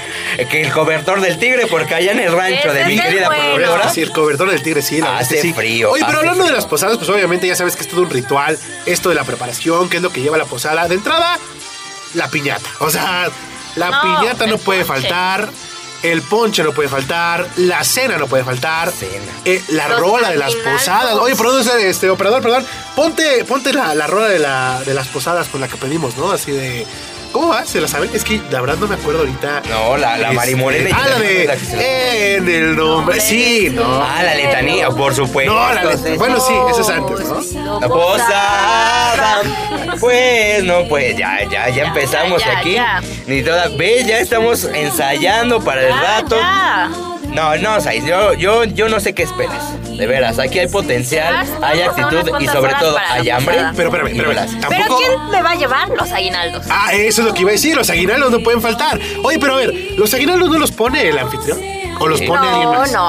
que 0.49 0.63
el 0.63 0.71
cobertor 0.73 1.21
del 1.21 1.39
tigre, 1.41 1.67
porque 1.67 1.93
allá 1.97 2.13
en 2.13 2.21
el 2.21 2.31
rancho 2.31 2.73
de 2.73 2.85
mi 2.85 3.01
querida 3.01 3.27
bueno. 3.27 3.55
productora. 3.57 3.83
Ah, 3.87 3.93
sí, 3.93 4.03
el 4.03 4.13
cobertor 4.13 4.49
del 4.49 4.63
tigre, 4.63 4.81
sí, 4.83 5.01
la 5.01 5.19
Hace 5.19 5.43
sí. 5.43 5.53
frío, 5.53 5.91
Oye, 5.91 6.05
pero 6.07 6.19
hablando 6.19 6.45
de 6.45 6.51
frío. 6.51 6.57
las 6.57 6.67
posadas, 6.67 6.99
pues 6.99 7.11
obviamente 7.11 7.49
ya 7.49 7.57
sabes 7.57 7.75
que 7.75 7.83
es 7.83 7.89
todo 7.89 8.03
un 8.03 8.11
ritual. 8.11 8.57
Esto 8.87 9.09
de 9.09 9.17
la 9.17 9.25
preparación, 9.25 9.89
qué 9.91 9.97
es 9.97 10.03
lo 10.05 10.11
que 10.13 10.21
lleva 10.21 10.39
la 10.39 10.45
posada. 10.45 10.87
De 10.87 10.95
entrada, 10.95 11.37
la 12.17 12.29
piñata. 12.29 12.69
O 12.81 12.91
sea, 12.91 13.29
la 13.77 13.91
No, 13.91 14.03
piñata 14.03 14.47
no 14.47 14.59
puede 14.59 14.85
ponche. 14.85 15.03
faltar. 15.09 15.49
El 16.03 16.21
ponche 16.23 16.63
no 16.63 16.73
puede 16.73 16.89
faltar, 16.91 17.49
la 17.57 17.83
cena 17.83 18.17
no 18.19 18.27
puede 18.29 18.45
faltar, 18.45 18.93
Cena. 18.93 19.33
eh, 19.47 19.65
la 19.69 19.89
Los 19.89 19.99
rola 20.01 20.31
de 20.31 20.37
las 20.37 20.55
posadas. 20.55 21.15
Oye, 21.15 21.35
producer, 21.35 21.81
este 21.81 22.11
operador, 22.11 22.43
perdón, 22.43 22.65
ponte, 22.95 23.45
ponte 23.45 23.73
la, 23.73 23.95
la 23.95 24.07
rola 24.07 24.29
de, 24.29 24.39
la, 24.39 24.83
de 24.85 24.93
las 24.95 25.09
posadas 25.09 25.49
con 25.49 25.61
la 25.63 25.69
que 25.69 25.77
pedimos, 25.79 26.17
¿no? 26.19 26.31
Así 26.31 26.53
de. 26.53 26.87
¿Cómo 27.37 27.49
va? 27.49 27.67
¿Se 27.67 27.83
la 27.83 27.87
saben? 27.89 28.09
Es 28.15 28.25
que 28.25 28.41
la 28.51 28.63
verdad 28.63 28.77
no 28.79 28.87
me 28.89 28.95
acuerdo 28.95 29.21
ahorita. 29.21 29.61
No, 29.69 29.99
la, 29.99 30.17
la 30.17 30.29
Este, 30.29 30.37
Marimorena. 30.37 30.89
y 30.89 30.93
Ah, 30.93 31.07
la 31.11 31.19
de. 31.19 31.47
que 31.59 31.67
se 31.67 31.77
la- 31.77 31.83
En 31.85 32.49
el 32.49 32.77
nombre. 32.77 33.21
Sí, 33.21 33.69
no. 33.75 33.83
Ah, 34.03 34.23
la 34.23 34.35
letanía, 34.35 34.89
por 34.89 35.15
supuesto. 35.15 35.53
No, 35.53 35.73
la 35.75 35.85
letanía. 35.85 36.17
Bueno, 36.17 36.41
sí, 36.41 36.55
eso 36.71 36.81
es 36.81 36.89
antes, 36.89 37.21
¿no? 37.29 37.79
La 37.81 37.89
posada. 37.89 39.43
Pues 40.01 40.65
no, 40.65 40.89
pues 40.89 41.15
ya, 41.19 41.39
ya, 41.51 41.69
ya 41.69 41.85
empezamos 41.85 42.43
ya, 42.43 42.59
aquí. 42.59 42.73
ya. 42.73 43.03
Ni 43.27 43.43
toda. 43.43 43.69
Ve, 43.69 44.03
ya 44.07 44.19
estamos 44.19 44.65
ensayando 44.65 45.61
para 45.61 45.83
el 45.83 45.89
Ya, 45.91 46.01
rato. 46.01 46.37
No, 47.37 47.55
no, 47.59 47.79
Sais, 47.83 48.03
yo, 48.07 48.33
yo, 48.33 48.65
yo 48.65 48.89
no 48.89 48.99
sé 48.99 49.15
qué 49.15 49.23
esperas. 49.25 49.63
De 49.95 50.07
veras, 50.07 50.39
aquí 50.39 50.59
hay 50.59 50.69
potencial, 50.69 51.35
Basta, 51.35 51.69
hay 51.69 51.83
actitud 51.83 52.31
y 52.41 52.47
sobre 52.47 52.73
todo 52.81 52.97
hay 53.11 53.29
hambre. 53.29 53.57
Pero 53.77 53.89
espérame, 53.91 54.07
espérame. 54.09 54.27
bolas. 54.29 54.51
¿Pero 54.55 54.69
Tampoco. 54.71 54.99
quién 54.99 55.31
me 55.31 55.43
va 55.43 55.51
a 55.51 55.55
llevar 55.55 55.89
los 55.91 56.11
aguinaldos? 56.13 56.65
Ah, 56.71 56.95
eso 56.95 57.21
es 57.21 57.29
lo 57.29 57.35
que 57.35 57.43
iba 57.43 57.51
a 57.51 57.53
decir. 57.53 57.77
Los 57.77 57.91
aguinaldos 57.91 58.31
no 58.31 58.41
pueden 58.41 58.63
faltar. 58.63 58.99
Oye, 59.23 59.39
pero 59.39 59.53
a 59.53 59.57
ver, 59.59 59.75
¿los 59.99 60.15
aguinaldos 60.15 60.49
no 60.49 60.59
los 60.59 60.73
pone 60.73 61.09
el 61.09 61.19
anfitrión? 61.19 61.59
¿O 61.99 62.07
los 62.09 62.21
pone 62.23 62.47
alguien 62.49 62.71
no, 62.73 62.79
más? 62.79 62.93
no. 62.93 63.03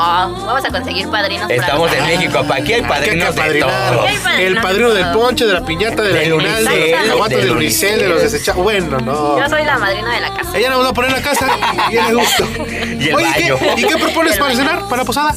Vamos 0.45 0.63
a 0.65 0.69
conseguir 0.69 1.07
padrinos 1.09 1.47
para 1.47 1.55
Estamos 1.55 1.91
los 1.91 1.99
en 1.99 2.05
México, 2.05 2.43
pa' 2.47 2.55
aquí 2.55 2.73
hay 2.73 2.81
Ah, 2.81 2.87
padrinos 2.87 3.27
que 3.29 3.33
de 3.33 3.41
apadrinar. 3.41 3.91
todo. 3.93 4.01
Hay 4.07 4.17
padrinos 4.17 4.39
El 4.47 4.53
de 4.55 4.61
padrino 4.61 4.89
del 4.91 5.03
todo. 5.11 5.21
ponche, 5.21 5.45
de 5.45 5.53
la 5.53 5.65
piñata, 5.65 6.01
del 6.03 6.13
Del 6.13 6.33
unicel, 6.33 6.65
del 6.65 7.11
aguato, 7.11 7.35
del 7.37 7.47
del 7.47 7.57
unicel, 7.57 7.99
de 7.99 8.07
los 8.07 8.11
unicel. 8.19 8.31
desechados. 8.31 8.63
Bueno, 8.63 8.97
no. 8.99 9.39
Yo 9.39 9.49
soy 9.49 9.63
la 9.65 9.77
madrina 9.77 10.13
de 10.13 10.21
la 10.21 10.33
casa. 10.33 10.57
Ella 10.57 10.69
nos 10.69 10.85
va 10.85 10.89
a 10.89 10.93
poner 10.93 11.11
en 11.11 11.17
la 11.17 11.21
casa 11.23 11.47
y 11.91 11.97
a 11.97 12.13
gusto. 12.13 12.47
Y 12.97 13.09
el 13.09 13.15
Oye, 13.15 13.25
baño. 13.25 13.57
¿qué, 13.59 13.81
¿y 13.81 13.83
qué 13.85 13.97
propones 13.97 14.37
para 14.37 14.55
cenar, 14.55 14.83
para 14.85 14.97
la 14.97 15.05
posada? 15.05 15.35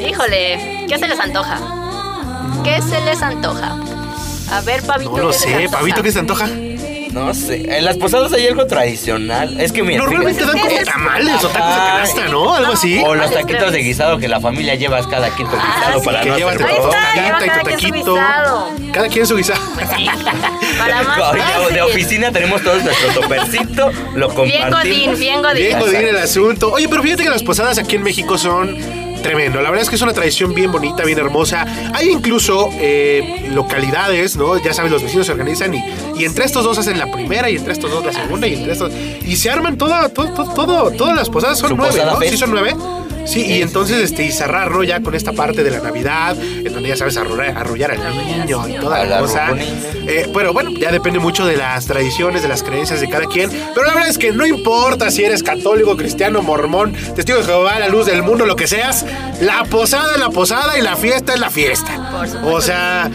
Híjole, 0.00 0.86
¿qué 0.88 0.98
se 0.98 1.06
les 1.08 1.18
antoja? 1.20 1.58
¿Qué 2.64 2.80
se 2.82 3.00
les 3.02 3.20
antoja? 3.22 3.76
A 4.50 4.60
ver, 4.62 4.82
Pavito. 4.82 5.10
No 5.16 5.24
lo 5.24 5.30
¿qué 5.30 5.34
se 5.38 5.46
les 5.48 5.56
sé, 5.56 5.64
antoja? 5.64 5.78
Pavito, 5.78 6.02
¿qué 6.02 6.12
se 6.12 6.18
antoja? 6.20 6.46
No 7.12 7.32
sé, 7.34 7.76
en 7.76 7.84
las 7.84 7.96
posadas 7.96 8.32
hay 8.32 8.46
algo 8.46 8.66
tradicional. 8.66 9.60
Es 9.60 9.72
que 9.72 9.82
mira, 9.82 9.98
Normalmente 10.02 10.44
dan 10.44 10.58
como 10.58 10.76
tamales 10.84 11.44
o 11.44 11.48
tacos 11.48 11.74
de 11.74 11.80
canasta, 11.80 12.28
¿no? 12.28 12.54
Algo 12.54 12.72
así. 12.72 12.98
O 13.04 13.14
los 13.14 13.26
¿Cuáles 13.30 13.46
taquitos 13.46 13.72
de 13.72 13.78
guisado 13.78 14.18
que 14.18 14.28
la 14.28 14.40
familia 14.40 14.74
lleva 14.74 15.00
cada 15.08 15.30
quien 15.30 15.48
con 15.48 15.58
Ah, 15.60 15.74
guisado 15.76 16.02
para 16.02 16.20
Que 16.20 16.28
no 16.28 16.34
Ahí 16.34 16.42
tu 16.42 16.48
y 16.48 17.48
tu 17.48 17.70
su 17.70 17.70
taquito. 17.70 18.14
guisado. 18.14 18.70
Cada 18.92 19.08
quien 19.08 19.26
su 19.26 19.36
guisado. 19.36 19.60
Sí. 19.96 20.06
Para 20.78 21.02
más 21.02 21.32
de 21.72 21.82
oficina 21.82 22.30
tenemos 22.30 22.62
todos 22.62 22.84
nuestro 22.84 23.08
topercito, 23.20 23.90
lo 24.14 24.28
Bien 24.28 24.62
compartimos. 24.62 24.70
godín, 24.82 25.18
bien 25.18 25.42
godín. 25.42 25.56
Bien 25.56 25.78
godín 25.80 26.06
el 26.08 26.18
asunto. 26.18 26.72
Oye, 26.72 26.88
pero 26.88 27.02
fíjate 27.02 27.24
que 27.24 27.30
las 27.30 27.42
posadas 27.42 27.78
aquí 27.78 27.96
en 27.96 28.02
México 28.04 28.38
son 28.38 28.76
tremendo. 29.28 29.60
La 29.60 29.68
verdad 29.70 29.82
es 29.82 29.90
que 29.90 29.96
es 29.96 30.02
una 30.02 30.14
tradición 30.14 30.54
bien 30.54 30.72
bonita, 30.72 31.04
bien 31.04 31.18
hermosa. 31.18 31.66
Hay 31.94 32.08
incluso 32.08 32.70
eh, 32.80 33.48
localidades, 33.52 34.36
¿no? 34.36 34.56
Ya 34.62 34.72
sabes, 34.72 34.90
los 34.90 35.02
vecinos 35.02 35.26
se 35.26 35.32
organizan 35.32 35.74
y, 35.74 35.84
y 36.16 36.24
entre 36.24 36.46
estos 36.46 36.64
dos 36.64 36.78
hacen 36.78 36.98
la 36.98 37.10
primera 37.10 37.50
y 37.50 37.56
entre 37.56 37.74
estos 37.74 37.90
dos 37.90 38.04
la 38.06 38.12
segunda 38.12 38.46
y 38.46 38.54
entre 38.54 38.72
estos... 38.72 38.90
Y 39.26 39.36
se 39.36 39.50
arman 39.50 39.76
toda, 39.76 40.08
todo, 40.08 40.32
todo, 40.32 40.54
todo- 40.54 40.90
todas 40.92 41.14
las 41.14 41.28
posadas. 41.28 41.58
Son 41.58 41.76
nueve, 41.76 42.00
¿no? 42.04 42.18
Sí, 42.20 42.36
son 42.38 42.50
nueve. 42.52 42.74
Sí, 43.28 43.44
y 43.44 43.62
entonces 43.62 44.02
este, 44.02 44.24
y 44.24 44.32
cerrar, 44.32 44.70
¿no? 44.70 44.82
Ya 44.82 45.00
con 45.02 45.14
esta 45.14 45.32
parte 45.32 45.62
de 45.62 45.70
la 45.70 45.80
Navidad, 45.80 46.34
en 46.40 46.72
donde 46.72 46.88
ya 46.88 46.96
sabes 46.96 47.16
arrollar, 47.18 47.58
arrollar 47.58 47.90
al 47.90 48.16
niño 48.16 48.66
y 48.66 48.74
toda 48.74 49.00
la 49.00 49.04
la 49.04 49.18
cosa. 49.20 49.50
niño. 49.50 49.66
Eh, 50.06 50.30
pero 50.32 50.54
bueno, 50.54 50.70
ya 50.70 50.90
depende 50.90 51.18
mucho 51.18 51.44
de 51.44 51.56
las 51.56 51.84
tradiciones, 51.86 52.40
de 52.40 52.48
las 52.48 52.62
creencias 52.62 53.00
de 53.00 53.08
cada 53.10 53.26
quien. 53.26 53.50
Pero 53.50 53.86
la 53.86 53.92
verdad 53.92 54.08
es 54.08 54.16
que 54.16 54.32
no 54.32 54.46
importa 54.46 55.10
si 55.10 55.24
eres 55.24 55.42
católico, 55.42 55.96
cristiano, 55.96 56.40
mormón, 56.40 56.94
testigo 57.14 57.38
de 57.38 57.44
Jehová, 57.44 57.78
la 57.78 57.88
luz 57.88 58.06
del 58.06 58.22
mundo, 58.22 58.46
lo 58.46 58.56
que 58.56 58.66
seas, 58.66 59.04
la 59.40 59.64
posada 59.64 60.14
es 60.14 60.20
la 60.20 60.30
posada 60.30 60.78
y 60.78 60.82
la 60.82 60.96
fiesta 60.96 61.34
es 61.34 61.40
la 61.40 61.50
fiesta. 61.50 62.22
O 62.44 62.60
sea, 62.62 63.10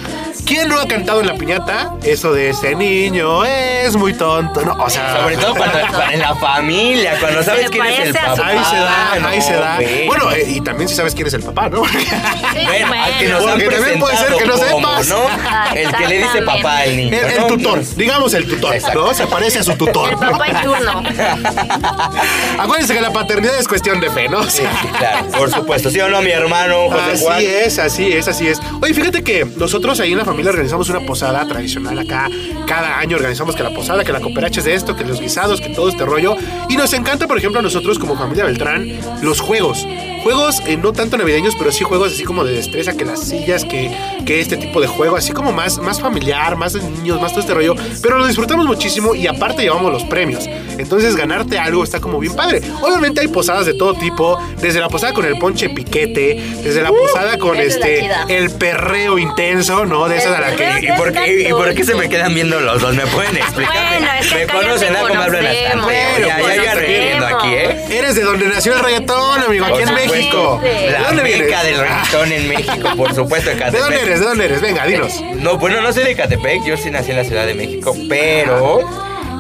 ¿quién 0.45 0.69
no 0.69 0.79
ha 0.79 0.87
cantado 0.87 1.21
en 1.21 1.27
la 1.27 1.33
piñata 1.35 1.95
eso 2.03 2.33
de 2.33 2.49
ese 2.49 2.75
niño 2.75 3.43
es 3.45 3.95
muy 3.95 4.13
tonto? 4.13 4.61
No, 4.61 4.73
o 4.73 4.89
sea, 4.89 5.21
Sobre 5.21 5.37
todo 5.37 5.55
cuando, 5.55 5.79
cuando 5.79 6.11
en 6.11 6.19
la 6.19 6.35
familia, 6.35 7.17
cuando 7.19 7.41
sabes 7.43 7.69
quién 7.71 7.85
es 7.87 7.99
el 8.07 8.13
papá. 8.13 8.47
Ahí 8.47 8.59
se 8.69 8.75
da, 8.75 9.19
no, 9.19 9.27
ahí 9.27 9.41
se 9.41 9.53
da. 9.53 9.79
Bueno, 10.07 10.31
eh, 10.31 10.45
y 10.47 10.61
también 10.61 10.87
si 10.89 10.95
sabes 10.95 11.13
quién 11.13 11.27
es 11.27 11.33
el 11.33 11.43
papá, 11.43 11.69
¿no? 11.69 11.85
Sí, 11.85 11.97
Bueno, 12.65 12.93
al 12.93 13.17
que 13.17 13.27
nos 13.29 13.41
bueno. 13.41 13.53
han 13.53 13.61
Porque 13.61 13.75
también 13.75 13.99
puede 13.99 14.17
ser 14.17 14.33
que 14.35 14.45
no 14.45 14.53
como, 14.53 14.65
sepas. 14.65 15.07
¿no? 15.07 15.75
El 15.75 15.91
que 15.95 16.07
le 16.07 16.17
dice 16.19 16.41
papá 16.43 16.77
al 16.79 16.95
niño. 16.97 17.17
El, 17.17 17.25
el 17.25 17.39
¿no? 17.41 17.47
tutor, 17.47 17.83
digamos 17.95 18.33
el 18.33 18.47
tutor. 18.47 18.75
¿no? 18.93 19.13
Se 19.13 19.27
parece 19.27 19.59
a 19.59 19.63
su 19.63 19.73
tutor. 19.75 20.09
El 20.11 20.17
papá 20.17 20.47
en 20.47 20.61
turno. 20.61 21.03
Acuérdense 22.59 22.93
que 22.93 23.01
la 23.01 23.11
paternidad 23.11 23.57
es 23.59 23.67
cuestión 23.67 23.99
de 23.99 24.09
fe, 24.09 24.29
¿no? 24.29 24.43
Sí, 24.49 24.63
claro, 24.97 25.27
por 25.31 25.51
supuesto. 25.51 25.89
¿Sí 25.89 25.99
o 25.99 26.09
no, 26.09 26.21
mi 26.21 26.31
hermano 26.31 26.89
José 26.89 27.23
Juan? 27.23 27.37
Así 27.37 27.45
es, 27.45 27.79
así 27.79 28.11
es, 28.11 28.27
así 28.27 28.47
es. 28.47 28.59
Oye, 28.81 28.93
fíjate 28.93 29.23
que 29.23 29.45
nosotros 29.45 29.99
ahí 29.99 30.11
en 30.11 30.17
la 30.19 30.25
familia 30.25 30.51
organizamos 30.51 30.89
una 30.89 30.99
posada 31.01 31.45
tradicional 31.47 31.97
acá. 31.99 32.29
Cada 32.67 32.99
año 32.99 33.17
organizamos 33.17 33.55
que 33.55 33.63
la 33.63 33.71
posada, 33.71 34.03
que 34.03 34.11
la 34.11 34.19
cooperacha 34.21 34.61
de 34.61 34.73
esto, 34.73 34.95
que 34.95 35.03
los 35.03 35.19
guisados, 35.19 35.61
que 35.61 35.69
todo 35.69 35.89
este 35.89 36.05
rollo. 36.05 36.35
Y 36.69 36.77
nos 36.77 36.93
encanta, 36.93 37.27
por 37.27 37.37
ejemplo, 37.37 37.59
a 37.59 37.63
nosotros 37.63 37.99
como 37.99 38.15
familia 38.17 38.45
Beltrán, 38.45 38.87
los 39.21 39.39
juegos. 39.41 39.87
yeah. 39.93 40.12
Juegos 40.23 40.61
eh, 40.65 40.77
no 40.77 40.93
tanto 40.93 41.17
navideños, 41.17 41.55
pero 41.57 41.71
sí 41.71 41.83
juegos 41.83 42.13
así 42.13 42.23
como 42.23 42.45
de 42.45 42.53
destreza, 42.53 42.93
que 42.93 43.03
las 43.03 43.19
sillas, 43.19 43.65
que, 43.65 43.91
que 44.25 44.39
este 44.39 44.55
tipo 44.55 44.79
de 44.79 44.87
juego, 44.87 45.17
así 45.17 45.33
como 45.33 45.51
más, 45.51 45.79
más 45.79 45.99
familiar, 45.99 46.55
más 46.55 46.73
de 46.73 46.81
niños, 46.81 47.21
más 47.21 47.31
todo 47.31 47.41
este 47.41 47.53
rollo. 47.53 47.75
Pero 48.01 48.17
lo 48.17 48.25
disfrutamos 48.25 48.65
muchísimo 48.65 49.15
y 49.15 49.27
aparte 49.27 49.63
llevamos 49.63 49.91
los 49.91 50.03
premios. 50.05 50.45
Entonces 50.77 51.15
ganarte 51.15 51.59
algo 51.59 51.83
está 51.83 51.99
como 51.99 52.19
bien 52.19 52.35
padre. 52.35 52.61
Obviamente 52.81 53.21
hay 53.21 53.27
posadas 53.27 53.65
de 53.65 53.73
todo 53.73 53.95
tipo, 53.95 54.39
desde 54.61 54.79
la 54.79 54.87
posada 54.87 55.13
con 55.13 55.25
el 55.25 55.37
ponche 55.37 55.69
piquete, 55.69 56.41
desde 56.63 56.81
la 56.81 56.89
posada 56.89 57.37
con 57.37 57.57
esa 57.57 57.79
este 57.79 58.09
el 58.29 58.49
perreo 58.51 59.19
intenso, 59.19 59.85
¿no? 59.85 60.07
De 60.07 60.17
esas 60.17 60.37
a 60.37 60.41
la 60.41 60.55
que... 60.55 60.87
¿Y 60.87 60.97
por, 60.97 61.11
qué, 61.11 61.49
¿Y 61.49 61.51
por 61.51 61.73
qué 61.73 61.83
se 61.83 61.95
me 61.95 62.07
quedan 62.07 62.33
viendo 62.33 62.59
los 62.59 62.81
dos? 62.81 62.95
¿Me 62.95 63.05
pueden 63.07 63.35
explicar? 63.37 63.99
Bueno, 63.99 64.07
es 64.19 64.27
que 64.27 64.45
me 64.45 64.47
conocen. 64.47 64.93
¿Cómo 64.93 65.21
hablan 65.21 65.45
hasta 65.45 65.71
conocemos. 65.71 65.91
feo? 65.91 66.27
Ya, 66.27 66.39
ya, 66.39 67.19
ya 67.19 67.27
aquí, 67.27 67.47
¿eh? 67.53 67.85
Eres 67.89 68.15
de 68.15 68.21
donde 68.21 68.47
nació 68.47 68.73
el 68.73 68.79
reggaetón, 68.79 69.41
amigo, 69.41 69.65
aquí 69.65 69.81
en 69.81 69.87
supuesto, 69.87 70.12
México. 70.17 70.59
¿De 70.61 70.91
La 70.91 71.11
meca 71.11 71.23
vienes? 71.23 71.63
del 71.63 71.77
reggaetón 71.79 72.31
en 72.31 72.47
México, 72.49 72.89
por 72.97 73.13
supuesto, 73.15 73.51
en 73.51 73.57
¿De 73.59 73.63
dónde 73.65 73.79
Catepec. 73.79 74.03
eres? 74.03 74.19
¿De 74.19 74.25
dónde 74.25 74.45
eres? 74.45 74.61
Venga, 74.61 74.85
dinos. 74.85 75.21
No, 75.35 75.57
bueno, 75.57 75.81
no 75.81 75.91
soy 75.93 76.03
de 76.03 76.15
Catepec, 76.15 76.63
yo 76.65 76.77
sí 76.77 76.89
nací 76.91 77.11
en 77.11 77.17
la 77.17 77.23
Ciudad 77.23 77.45
de 77.45 77.53
México, 77.53 77.95
pero 78.09 78.79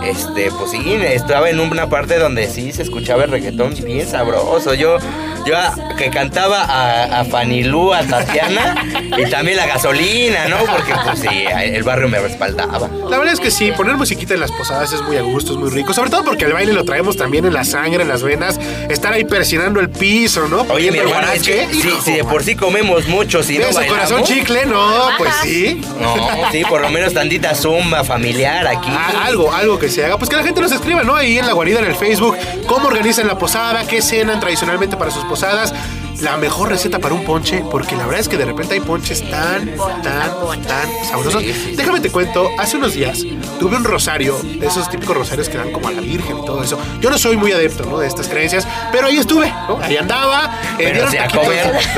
este, 0.03 0.51
pues 0.51 0.71
sí, 0.71 0.97
estaba 1.01 1.49
en 1.49 1.59
una 1.59 1.87
parte 1.89 2.17
donde 2.17 2.47
sí 2.49 2.71
se 2.73 2.81
escuchaba 2.83 3.23
el 3.23 3.31
reggaetón 3.31 3.73
bien 3.83 4.07
sabroso. 4.07 4.73
Yo, 4.73 4.97
yo 5.45 5.57
a- 5.57 5.95
que 5.97 6.09
cantaba 6.09 6.61
a, 6.63 7.19
a 7.21 7.25
Fanilú, 7.25 7.93
a 7.93 8.01
Tatiana 8.03 8.75
y 9.17 9.29
también 9.29 9.57
la 9.57 9.65
gasolina, 9.67 10.47
¿no? 10.47 10.57
Porque 10.57 10.93
pues 11.03 11.19
sí, 11.19 11.45
el 11.61 11.83
barrio 11.83 12.07
me 12.09 12.19
respaldaba. 12.19 12.89
La 13.09 13.17
verdad 13.17 13.33
es 13.33 13.39
que 13.39 13.51
sí, 13.51 13.71
poner 13.71 13.95
musiquita 13.95 14.33
en 14.33 14.39
las 14.39 14.51
posadas 14.51 14.91
es 14.93 15.01
muy 15.01 15.17
a 15.17 15.21
gusto, 15.21 15.53
es 15.53 15.59
muy 15.59 15.69
rico. 15.69 15.93
Sobre 15.93 16.09
todo 16.09 16.23
porque 16.23 16.45
el 16.45 16.53
baile 16.53 16.73
lo 16.73 16.83
traemos 16.85 17.17
también 17.17 17.45
en 17.45 17.53
la 17.53 17.63
sangre, 17.63 18.03
en 18.03 18.09
las 18.09 18.23
venas. 18.23 18.59
Estar 18.89 19.13
ahí 19.13 19.23
persinando 19.25 19.79
el 19.79 19.89
piso, 19.89 20.47
¿no? 20.47 20.61
Oye, 20.69 20.91
mi 20.91 20.97
hermano, 20.99 21.31
es 21.31 21.43
que 21.43 21.65
guarache. 21.65 22.01
si, 22.03 22.11
de 22.13 22.23
por 22.23 22.43
sí 22.43 22.55
comemos 22.55 23.07
mucho, 23.07 23.43
si 23.43 23.57
no 23.57 23.65
bailamos... 23.65 23.87
corazón 23.89 24.23
chicle, 24.23 24.65
no, 24.65 25.09
pues 25.17 25.33
sí. 25.43 25.81
No, 25.99 26.15
sí, 26.51 26.63
por 26.67 26.81
lo 26.81 26.89
menos 26.89 27.13
tantita 27.13 27.53
zumba 27.55 28.03
familiar 28.03 28.65
aquí. 28.67 28.89
Ah, 28.89 29.23
algo, 29.25 29.51
algo 29.51 29.77
que 29.79 29.89
se 29.89 30.05
haga. 30.05 30.17
Pues 30.17 30.29
que 30.29 30.35
la 30.35 30.43
gente 30.43 30.61
nos 30.61 30.71
escriba, 30.71 31.03
¿no? 31.03 31.15
Ahí 31.15 31.37
en 31.37 31.45
la 31.45 31.53
guarida, 31.53 31.79
en 31.79 31.85
el 31.85 31.95
Facebook, 31.95 32.35
cómo 32.67 32.87
organizan 32.87 33.27
la 33.27 33.37
posada, 33.37 33.85
qué 33.85 34.01
cenan 34.01 34.39
tradicionalmente 34.39 34.97
para 34.97 35.11
sus 35.11 35.23
posadas. 35.33 35.73
La 36.21 36.37
mejor 36.37 36.69
receta 36.69 36.99
para 36.99 37.15
un 37.15 37.25
ponche, 37.25 37.63
porque 37.71 37.95
la 37.95 38.05
verdad 38.05 38.21
es 38.21 38.29
que 38.29 38.37
de 38.37 38.45
repente 38.45 38.75
hay 38.75 38.81
ponches 38.81 39.27
tan, 39.31 39.65
tan, 40.03 40.61
tan 40.61 40.87
sabrosos. 41.09 41.43
Déjame 41.75 41.99
te 42.01 42.11
cuento, 42.11 42.49
hace 42.59 42.77
unos 42.77 42.93
días 42.93 43.25
tuve 43.59 43.75
un 43.75 43.83
rosario, 43.83 44.37
de 44.43 44.67
esos 44.67 44.89
típicos 44.91 45.17
rosarios 45.17 45.49
que 45.49 45.57
dan 45.57 45.71
como 45.71 45.87
a 45.87 45.91
la 45.91 46.01
Virgen 46.01 46.37
y 46.37 46.45
todo 46.45 46.61
eso. 46.63 46.77
Yo 47.01 47.09
no 47.09 47.17
soy 47.17 47.35
muy 47.35 47.51
adepto, 47.51 47.83
¿no? 47.85 47.97
De 47.97 48.05
estas 48.05 48.27
creencias, 48.27 48.67
pero 48.91 49.07
ahí 49.07 49.17
estuve, 49.17 49.49
¿no? 49.67 49.79
Ahí 49.81 49.97
andaba, 49.97 50.51
eh, 50.77 50.91
dieron 50.91 51.11
taquitos, 51.11 51.47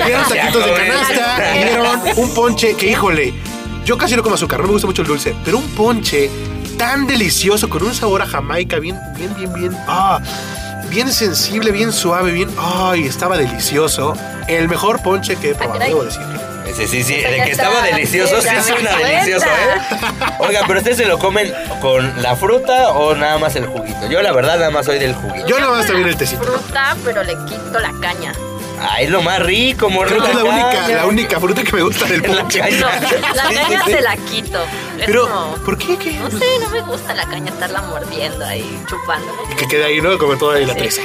dieron 0.05 0.29
de 0.29 0.73
canasta, 0.73 1.57
y 1.57 1.63
dieron 1.65 1.99
un 2.15 2.33
ponche 2.33 2.75
que, 2.75 2.91
híjole, 2.91 3.33
yo 3.83 3.97
casi 3.97 4.15
no 4.15 4.23
como 4.23 4.35
azúcar, 4.35 4.61
no 4.61 4.67
me 4.67 4.73
gusta 4.73 4.87
mucho 4.87 5.01
el 5.01 5.09
dulce, 5.09 5.35
pero 5.43 5.57
un 5.57 5.67
ponche 5.71 6.31
tan 6.77 7.05
delicioso, 7.05 7.69
con 7.69 7.83
un 7.83 7.93
sabor 7.93 8.21
a 8.21 8.25
Jamaica, 8.25 8.79
bien, 8.79 8.97
bien, 9.17 9.35
bien, 9.35 9.53
bien, 9.53 9.77
ah, 9.87 10.21
bien 10.89 11.11
sensible, 11.11 11.71
bien 11.71 11.91
suave, 11.91 12.31
bien, 12.31 12.49
ay, 12.57 13.05
estaba 13.05 13.37
delicioso. 13.37 14.15
El 14.47 14.67
mejor 14.69 15.01
ponche 15.01 15.35
que 15.35 15.51
he 15.51 15.55
probado, 15.55 15.79
caray. 15.79 15.89
debo 15.93 16.03
decir. 16.03 16.21
Sí, 16.75 16.87
sí, 16.87 17.03
sí, 17.03 17.15
de 17.15 17.21
que 17.21 17.51
está, 17.51 17.69
estaba 17.69 17.81
delicioso, 17.83 18.41
sí 18.41 18.49
suena 18.67 18.97
delicioso. 18.97 19.45
¿eh? 19.45 20.25
Oigan, 20.39 20.65
pero 20.67 20.79
ustedes 20.79 20.97
se 20.97 21.05
lo 21.05 21.17
comen 21.17 21.53
con 21.79 22.21
la 22.21 22.35
fruta 22.35 22.89
o 22.89 23.15
nada 23.15 23.37
más 23.37 23.55
el 23.55 23.65
juguito. 23.65 24.09
Yo 24.09 24.21
la 24.21 24.33
verdad 24.33 24.57
nada 24.57 24.71
más 24.71 24.85
soy 24.85 24.99
del 24.99 25.13
juguito. 25.13 25.47
Yo 25.47 25.57
nada 25.57 25.71
más 25.71 25.87
también 25.87 26.09
el 26.09 26.17
tecito. 26.17 26.43
Fruta, 26.43 26.97
pero 27.05 27.23
le 27.23 27.33
quito 27.45 27.79
la 27.79 27.93
caña. 28.01 28.33
Ay, 28.89 29.05
es 29.05 29.09
lo 29.11 29.21
más 29.21 29.39
rico, 29.39 29.89
morro. 29.89 30.09
Creo 30.09 30.23
que 30.23 30.29
es 30.31 30.35
la 30.35 30.43
única, 30.43 30.87
la 30.87 31.05
única 31.05 31.39
fruta 31.39 31.63
que 31.63 31.71
me 31.73 31.81
gusta 31.81 32.05
del 32.05 32.21
La 32.27 32.27
ponche. 32.41 32.59
caña. 32.59 32.77
No, 32.79 33.33
la 33.35 33.43
caña 33.61 33.85
se 33.85 34.01
la 34.01 34.17
quito. 34.17 34.61
Es 34.97 35.05
Pero, 35.05 35.27
como- 35.29 35.55
¿por 35.65 35.77
qué? 35.77 35.97
¿Qué? 35.97 36.13
No 36.13 36.29
sé, 36.31 36.45
no 36.61 36.69
me 36.69 36.81
gusta 36.81 37.13
la 37.13 37.25
caña 37.25 37.51
estarla 37.51 37.81
mordiendo 37.83 38.45
ahí, 38.45 38.81
chupando. 38.87 39.27
Que 39.57 39.67
quede 39.67 39.85
ahí, 39.85 40.01
¿no? 40.01 40.17
Como 40.17 40.37
toda 40.37 40.55
ahí 40.57 40.65
la 40.65 40.73
Sí. 40.73 40.79
presa. 40.79 41.01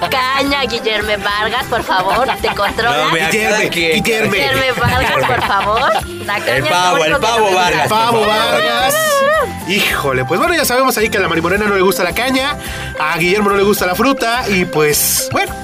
La 0.00 0.08
caña, 0.08 0.62
Guillermo 0.62 1.08
Vargas, 1.24 1.64
por 1.68 1.82
favor, 1.82 2.28
te 2.40 2.48
controlas. 2.54 3.06
No, 3.06 3.12
mira, 3.12 3.30
Guillermo, 3.30 4.32
Vargas, 4.80 5.26
por 5.26 5.42
favor. 5.46 5.92
La 6.24 6.34
caña 6.40 6.56
El 6.56 6.64
pavo, 6.64 7.04
el 7.04 7.16
pavo. 7.18 7.54
Vargas. 7.54 7.88
Pavo 7.88 8.18
por 8.20 8.28
favor. 8.28 8.52
Vargas. 8.52 8.94
Híjole, 9.68 10.24
pues 10.24 10.40
bueno, 10.40 10.54
ya 10.54 10.64
sabemos 10.64 10.96
ahí 10.96 11.08
que 11.10 11.18
a 11.18 11.20
la 11.20 11.28
Marimorena 11.28 11.66
no 11.66 11.74
le 11.74 11.82
gusta 11.82 12.02
la 12.02 12.14
caña, 12.14 12.56
a 12.98 13.16
Guillermo 13.18 13.50
no 13.50 13.56
le 13.56 13.62
gusta 13.64 13.84
la 13.86 13.94
fruta 13.94 14.44
y 14.48 14.64
pues, 14.64 15.28
bueno. 15.30 15.54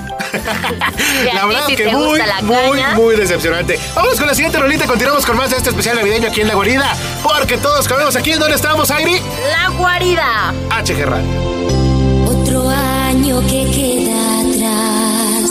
Y 1.22 1.34
la 1.34 1.46
verdad 1.46 1.66
que 1.66 1.88
muy, 1.88 2.20
muy, 2.42 2.80
caña. 2.80 2.94
muy 2.94 3.16
decepcionante. 3.16 3.78
Vamos 3.94 4.18
con 4.18 4.26
la 4.26 4.34
siguiente 4.34 4.58
rolita, 4.58 4.86
continuamos 4.86 5.24
con 5.24 5.36
más 5.36 5.50
de 5.50 5.56
este 5.56 5.70
especial 5.70 5.96
navideño 5.96 6.28
aquí 6.28 6.40
en 6.40 6.48
La 6.48 6.54
Guarida, 6.54 6.96
porque 7.22 7.56
todos 7.58 7.88
comemos 7.88 8.16
aquí 8.16 8.32
en 8.32 8.38
donde 8.38 8.56
estamos, 8.56 8.90
Airi. 8.90 9.20
La 9.50 9.70
guarida. 9.76 10.54
HG 10.70 11.04
Radio. 11.06 11.44
Otro 12.26 12.68
año 12.68 13.40
que 13.46 13.64
queda 13.70 14.40
atrás. 14.40 15.50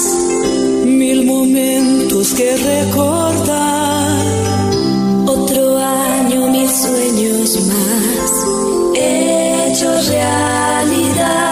Mil 0.85 1.25
momentos 1.25 2.33
que 2.33 2.57
recordar. 2.57 4.25
Otro 5.27 5.77
año, 5.77 6.47
mil 6.49 6.69
sueños 6.69 7.59
más. 7.67 8.31
Hechos 8.95 10.07
realidad. 10.07 11.43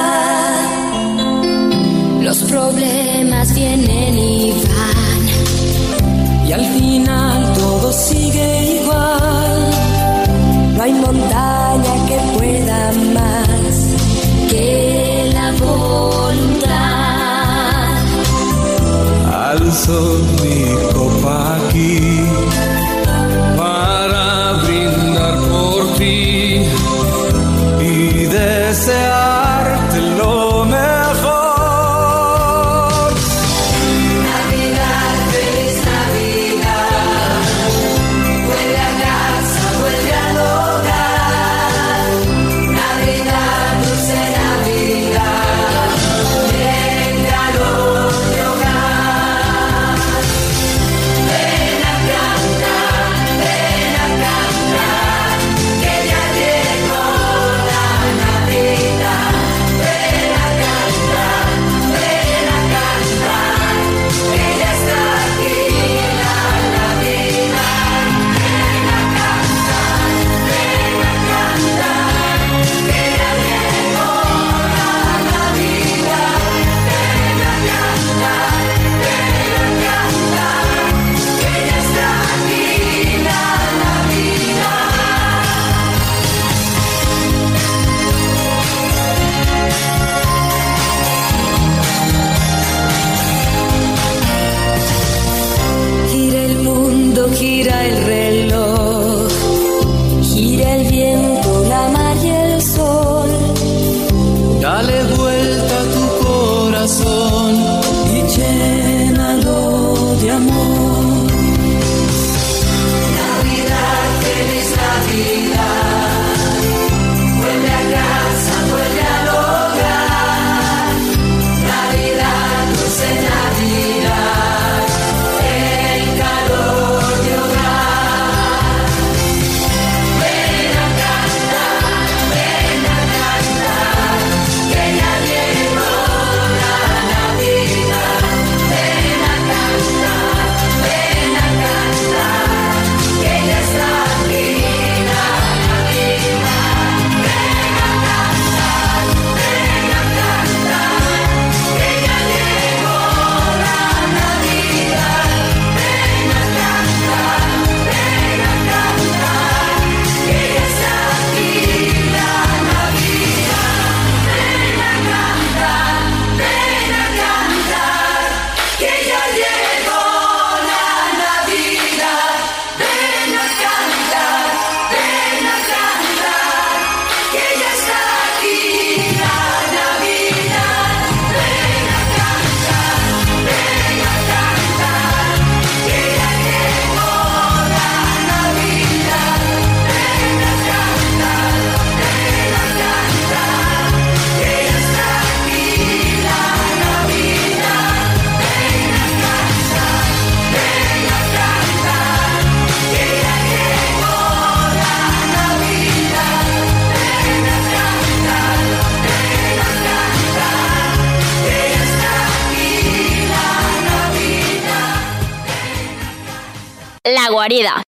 Los 2.21 2.37
problemas 2.43 3.10
vienen 3.49 4.17
y 4.17 4.51
van. 4.51 6.47
Y 6.47 6.51
al 6.51 6.65
final 6.65 7.53
todo 7.53 7.91
sigue 7.91 8.81
igual. 8.81 9.71
No 10.77 10.83
hay 10.83 10.93
montaña 10.93 11.93
que 12.07 12.17
pueda 12.37 12.91
más 13.15 13.73
que 14.49 15.31
la 15.33 15.51
voluntad. 15.65 16.71
Alzo 19.51 20.19
mi 20.41 20.59
copa 20.93 21.57
aquí 21.57 21.99
para 23.57 24.53
brindar 24.63 25.35
por 25.49 25.93
ti 25.97 26.63
y 27.81 28.25
desearte 28.25 29.20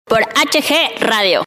Por 0.05 0.19
HG 0.35 0.99
Radio. 0.99 1.45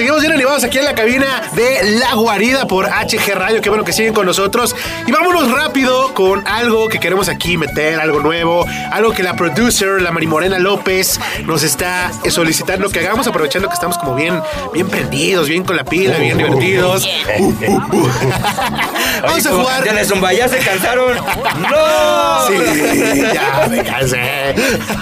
Seguimos 0.00 0.22
bien 0.22 0.32
animados 0.32 0.64
aquí 0.64 0.78
en 0.78 0.86
la 0.86 0.94
cabina 0.94 1.42
de 1.52 1.98
La 1.98 2.14
Guarida 2.14 2.66
por 2.66 2.86
HG 2.86 3.34
Radio. 3.34 3.60
Qué 3.60 3.68
bueno 3.68 3.84
que 3.84 3.92
siguen 3.92 4.14
con 4.14 4.24
nosotros. 4.24 4.74
Y 5.06 5.12
vámonos 5.12 5.52
rápido 5.52 6.14
con 6.14 6.42
algo 6.48 6.88
que 6.88 6.98
queremos 6.98 7.28
aquí 7.28 7.58
meter, 7.58 8.00
algo 8.00 8.20
nuevo, 8.20 8.64
algo 8.92 9.12
que 9.12 9.22
la 9.22 9.36
producer, 9.36 10.00
la 10.00 10.10
Marimorena 10.10 10.58
López, 10.58 11.20
nos 11.44 11.64
está 11.64 12.10
solicitando 12.30 12.88
que 12.88 13.00
hagamos, 13.00 13.26
aprovechando 13.26 13.68
que 13.68 13.74
estamos 13.74 13.98
como 13.98 14.14
bien, 14.14 14.40
bien 14.72 14.88
prendidos, 14.88 15.50
bien 15.50 15.64
con 15.64 15.76
la 15.76 15.84
pila, 15.84 16.16
bien 16.16 16.38
divertidos. 16.38 17.06
Uh, 17.40 17.54
uh, 17.66 17.76
uh. 17.92 18.08
Vamos 19.22 19.46
a 19.46 19.50
jugar. 19.50 19.84
Ya 19.84 20.04
Zumba, 20.04 20.32
ya 20.32 20.48
se 20.48 20.58
cansaron. 20.58 21.16
¡No! 21.60 22.46
Sí, 22.48 23.22
ya 23.32 23.66
me 23.68 23.82
cansé. 23.84 24.54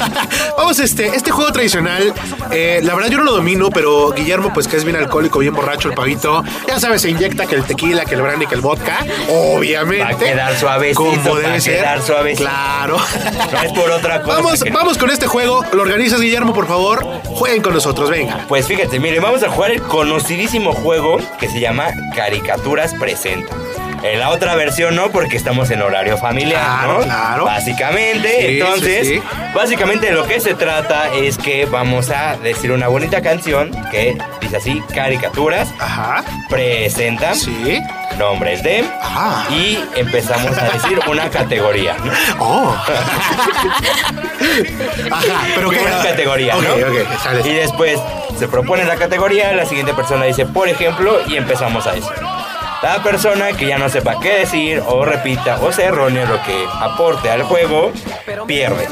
Vamos, 0.57 0.78
este, 0.78 1.09
este 1.09 1.30
juego 1.30 1.53
tradicional, 1.53 2.12
eh, 2.51 2.80
la 2.82 2.94
verdad 2.94 3.11
yo 3.11 3.18
no 3.18 3.24
lo 3.24 3.32
domino, 3.32 3.70
pero 3.70 4.12
Guillermo, 4.12 4.53
pues 4.53 4.68
que 4.68 4.76
es 4.76 4.84
bien 4.89 4.97
alcohólico, 5.03 5.39
bien 5.39 5.55
borracho 5.55 5.89
el 5.89 5.95
pavito, 5.95 6.43
ya 6.66 6.78
sabes, 6.80 7.03
se 7.03 7.11
inyecta 7.11 7.47
que 7.47 7.55
el 7.55 7.64
tequila, 7.64 8.05
que 8.05 8.14
el 8.14 8.22
brandy, 8.22 8.47
que 8.47 8.55
el 8.55 8.61
vodka, 8.61 9.05
obviamente. 9.28 10.05
Va 10.05 10.11
a 10.11 10.18
quedar 10.18 10.57
suavecito, 10.57 11.01
Como 11.03 11.36
debe 11.36 11.61
ser. 11.61 11.76
quedar 11.80 12.03
suavecito. 12.03 12.49
Claro. 12.49 12.97
No 13.53 13.62
es 13.62 13.72
por 13.72 13.91
otra 13.91 14.22
cosa. 14.22 14.36
Vamos, 14.36 14.62
que- 14.62 14.70
vamos 14.70 14.99
con 14.99 15.11
este 15.11 15.26
juego. 15.26 15.64
Lo 15.72 15.82
organizas, 15.82 16.20
Guillermo, 16.20 16.53
por 16.53 16.66
favor. 16.66 17.05
Jueguen 17.24 17.62
con 17.62 17.72
nosotros, 17.74 18.11
venga. 18.11 18.45
Pues 18.49 18.66
fíjate, 18.66 18.99
miren, 19.01 19.22
vamos 19.22 19.43
a 19.43 19.49
jugar 19.49 19.70
el 19.70 19.82
conocidísimo 19.82 20.72
juego 20.72 21.18
que 21.39 21.49
se 21.49 21.61
llama 21.61 21.86
Caricaturas 22.14 22.95
Presenta. 22.95 23.55
En 24.03 24.18
la 24.20 24.30
otra 24.30 24.55
versión 24.55 24.94
no, 24.96 25.09
porque 25.11 25.36
estamos 25.36 25.70
en 25.70 25.82
horario 25.82 26.16
familiar, 26.18 26.62
Claro, 26.62 26.99
¿no? 27.01 27.05
claro. 27.05 27.44
Básicamente, 27.44 28.28
Sí, 28.40 28.61
entonces, 28.61 29.07
sí, 29.09 29.14
sí. 29.16 29.22
básicamente 29.55 30.11
lo 30.12 30.24
que 30.24 30.38
se 30.40 30.55
trata 30.55 31.12
es 31.14 31.36
que 31.36 31.64
vamos 31.66 32.11
a 32.11 32.36
decir 32.36 32.70
una 32.72 32.88
bonita 32.88 33.20
canción 33.22 33.70
que 33.90 34.16
dice 34.40 34.57
así, 34.59 34.80
Caricaturas 34.94 35.68
Ajá. 35.80 36.22
presenta 36.49 37.34
Sí. 37.34 37.80
nombres 38.18 38.62
de 38.62 38.84
Ah. 39.03 39.46
y 39.51 39.78
empezamos 39.96 40.57
a 40.59 40.64
decir 40.70 41.01
una 41.09 41.28
categoría, 41.30 41.96
¿no? 42.05 42.12
Oh. 42.40 42.76
Ajá, 45.11 45.46
pero 45.55 45.70
qué. 45.70 45.78
una 45.80 46.03
categoría, 46.03 46.55
¿no? 46.57 46.61
Y 47.49 47.53
después 47.55 47.99
se 48.38 48.49
propone 48.49 48.84
la 48.84 48.96
categoría, 48.96 49.53
la 49.53 49.66
siguiente 49.66 49.94
persona 49.94 50.24
dice, 50.24 50.46
por 50.46 50.68
ejemplo, 50.68 51.18
y 51.26 51.36
empezamos 51.36 51.86
a 51.86 51.92
decir. 51.92 52.12
La 52.82 53.02
persona 53.02 53.52
que 53.52 53.66
ya 53.66 53.76
no 53.76 53.88
sepa 53.88 54.20
qué 54.20 54.38
decir 54.40 54.80
o 54.86 55.04
repita 55.04 55.58
o 55.60 55.72
sea 55.72 55.88
erróneo 55.88 56.26
lo 56.26 56.40
que 56.42 56.64
aporte 56.80 57.28
al 57.28 57.42
juego, 57.42 57.92
pierde. 58.46 58.86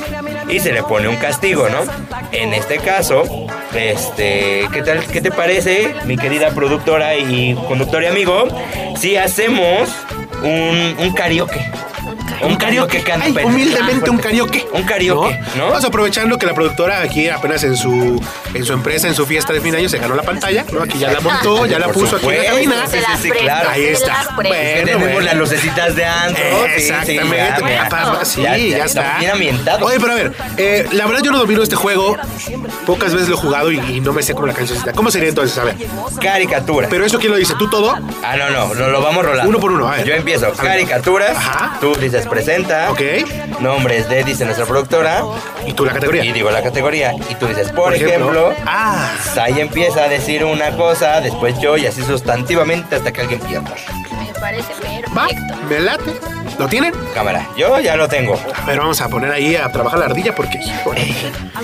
Y 0.48 0.58
se 0.58 0.72
le 0.72 0.82
pone 0.82 1.06
un 1.08 1.16
castigo, 1.16 1.68
¿no? 1.68 1.78
En 2.32 2.52
este 2.52 2.78
caso, 2.78 3.22
este, 3.74 4.66
¿qué 4.72 4.82
tal, 4.82 5.04
qué 5.06 5.20
te 5.20 5.30
parece, 5.30 5.94
mi 6.04 6.16
querida 6.16 6.50
productora 6.50 7.16
y 7.16 7.54
conductor 7.68 8.02
y 8.02 8.06
amigo, 8.06 8.48
si 8.96 9.16
hacemos 9.16 9.88
un, 10.42 10.96
un 10.98 11.14
karaoke? 11.14 11.60
Un 12.42 12.56
karaoke 12.56 13.02
Ay, 13.20 13.34
humildemente 13.44 14.10
un 14.10 14.18
karaoke. 14.18 14.66
Un 14.72 14.82
karaoke, 14.84 15.40
¿no? 15.56 15.66
Vamos 15.68 15.84
aprovechando 15.84 16.38
que 16.38 16.46
la 16.46 16.54
productora 16.54 17.00
aquí 17.00 17.28
apenas 17.28 17.62
en 17.64 17.76
su 17.76 18.20
en 18.54 18.64
su 18.64 18.72
empresa, 18.72 19.08
en 19.08 19.14
su 19.14 19.26
fiesta 19.26 19.52
de 19.52 19.60
fin 19.60 19.72
de 19.72 19.78
año, 19.78 19.88
se 19.88 19.98
ganó 19.98 20.14
la 20.14 20.22
pantalla, 20.22 20.64
¿no? 20.72 20.82
Aquí 20.82 20.98
ya 20.98 21.10
la 21.12 21.20
montó, 21.20 21.66
ya 21.66 21.78
la 21.78 21.86
Por 21.86 21.94
puso 21.94 22.16
aquí 22.16 22.26
en 22.28 22.38
la 22.42 22.44
cabina. 22.50 22.74
sí, 22.88 22.98
sí, 23.22 23.30
claro. 23.30 23.70
Ahí 23.70 23.84
está. 23.84 24.28
Bueno, 24.34 24.50
tenemos 24.52 25.02
bueno. 25.02 25.20
las 25.20 25.36
lucecitas 25.36 25.94
de 25.96 26.04
antro. 26.04 26.66
Exactamente. 26.74 27.62
sí, 28.24 28.42
ya, 28.42 28.56
Ya, 28.56 28.78
ya, 28.78 28.84
está. 28.84 29.18
bien 29.18 29.30
ambientado. 29.32 29.86
Oye, 29.86 29.98
pero 30.00 30.12
a 30.12 30.16
ver, 30.16 30.32
eh, 30.56 30.86
la 30.92 31.06
verdad 31.06 31.22
yo 31.22 31.32
no 31.32 31.38
domino 31.38 31.62
este 31.62 31.76
juego. 31.76 32.16
Pocas 32.86 33.12
veces 33.12 33.28
lo 33.28 33.34
he 33.36 33.38
jugado 33.38 33.72
y, 33.72 33.78
y 33.78 34.00
no 34.00 34.12
me 34.12 34.22
sé 34.22 34.34
cómo 34.34 34.46
la 34.46 34.54
cancioncita. 34.54 34.92
¿Cómo 34.92 35.10
sería 35.10 35.28
entonces? 35.28 35.56
A 35.58 35.64
ver. 35.64 35.76
Caricatura. 36.20 36.88
Pero 36.88 37.04
eso 37.04 37.18
quién 37.18 37.32
lo 37.32 37.38
dice, 37.38 37.54
tú 37.58 37.68
todo. 37.68 37.94
Ah, 38.22 38.36
no, 38.36 38.50
no, 38.50 38.74
no 38.74 38.88
lo 38.88 39.00
vamos 39.02 39.24
rolando. 39.24 39.48
Uno 39.48 39.58
por 39.60 39.72
uno, 39.72 39.88
a 39.88 39.96
ver. 39.96 40.06
Yo 40.06 40.14
empiezo. 40.14 40.46
A 40.46 40.50
ver. 40.50 40.56
Caricaturas. 40.56 41.36
Ajá. 41.36 41.76
Tú 41.80 41.94
dices 41.96 42.25
presenta. 42.26 42.90
Ok. 42.90 43.00
Nombres 43.60 44.08
de, 44.08 44.24
dice 44.24 44.44
nuestra 44.44 44.66
productora. 44.66 45.24
Y 45.66 45.72
tú 45.72 45.84
la 45.84 45.92
categoría. 45.92 46.24
Y 46.24 46.32
digo 46.32 46.50
la 46.50 46.62
categoría. 46.62 47.12
Y 47.30 47.34
tú 47.36 47.46
dices, 47.46 47.68
por, 47.68 47.84
Por 47.84 47.94
ejemplo. 47.94 48.50
ejemplo. 48.50 48.64
Ah. 48.66 49.10
Ahí 49.40 49.60
empieza 49.60 50.04
a 50.04 50.08
decir 50.08 50.44
una 50.44 50.70
cosa, 50.76 51.20
después 51.20 51.58
yo 51.60 51.76
y 51.76 51.86
así 51.86 52.02
sustantivamente 52.02 52.96
hasta 52.96 53.12
que 53.12 53.20
alguien 53.22 53.40
pierda. 53.40 53.74
Parece 54.40 54.72
Va, 55.16 55.26
perfecto. 55.26 55.56
me 55.68 55.80
late. 55.80 56.14
¿Lo 56.58 56.68
tienen? 56.68 56.94
Cámara, 57.14 57.46
yo 57.56 57.78
ya 57.80 57.96
lo 57.96 58.08
tengo. 58.08 58.38
A 58.62 58.64
ver, 58.64 58.78
vamos 58.78 59.00
a 59.00 59.08
poner 59.08 59.30
ahí 59.30 59.56
a 59.56 59.70
trabajar 59.70 59.98
la 59.98 60.06
ardilla 60.06 60.34
porque, 60.34 60.58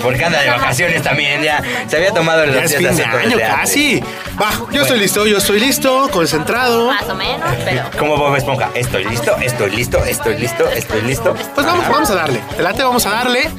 Porque 0.01 0.23
anda 0.23 0.41
de 0.41 0.49
vacaciones 0.49 1.01
también, 1.01 1.41
ya. 1.41 1.61
Se 1.87 1.97
había 1.97 2.11
tomado 2.11 2.45
los 2.45 2.55
ya 2.55 2.63
es 2.63 2.75
fin 2.75 2.95
de 2.95 3.03
año 3.03 3.37
casi. 3.39 4.03
Va, 4.39 4.51
yo 4.71 4.83
estoy 4.83 4.99
listo, 4.99 5.25
yo 5.25 5.37
estoy 5.37 5.59
listo, 5.59 6.09
concentrado. 6.11 6.87
Más 6.87 7.09
o 7.09 7.15
menos, 7.15 7.49
pero. 7.65 7.83
Como 7.97 8.17
Bob 8.17 8.35
Esponja. 8.35 8.69
Estoy 8.75 9.05
listo, 9.05 9.35
estoy 9.37 9.71
listo, 9.71 10.03
estoy 10.05 10.37
listo, 10.37 10.69
estoy 10.69 11.01
listo. 11.01 11.35
Pues 11.55 11.65
vamos, 11.65 11.87
vamos 11.89 12.09
a 12.11 12.15
darle. 12.15 12.41
¿Te 12.55 12.61
late? 12.61 12.83
Vamos 12.83 13.05
a 13.05 13.09
darle. 13.09 13.49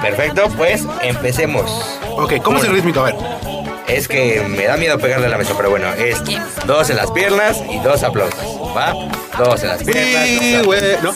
Perfecto, 0.00 0.48
pues 0.56 0.84
empecemos. 1.02 1.98
Ok, 2.16 2.34
¿cómo 2.42 2.58
es 2.58 2.64
el 2.64 2.72
rítmico? 2.72 3.00
A 3.00 3.04
ver. 3.04 3.59
Es 3.90 4.06
que 4.06 4.40
me 4.42 4.64
da 4.66 4.76
miedo 4.76 4.98
pegarle 4.98 5.26
a 5.26 5.30
la 5.30 5.38
mesa, 5.38 5.54
pero 5.56 5.68
bueno, 5.68 5.92
es 5.94 6.22
dos 6.64 6.90
en 6.90 6.96
las 6.96 7.10
piernas 7.10 7.58
y 7.68 7.80
dos 7.80 8.04
aplausos. 8.04 8.38
¿Va? 8.76 8.94
Dos 9.36 9.62
en 9.62 9.68
las 9.68 9.82
piernas. 9.82 10.28
Sí, 10.28 10.52
dos 10.58 10.66
güey. 10.66 10.80
No. 11.02 11.10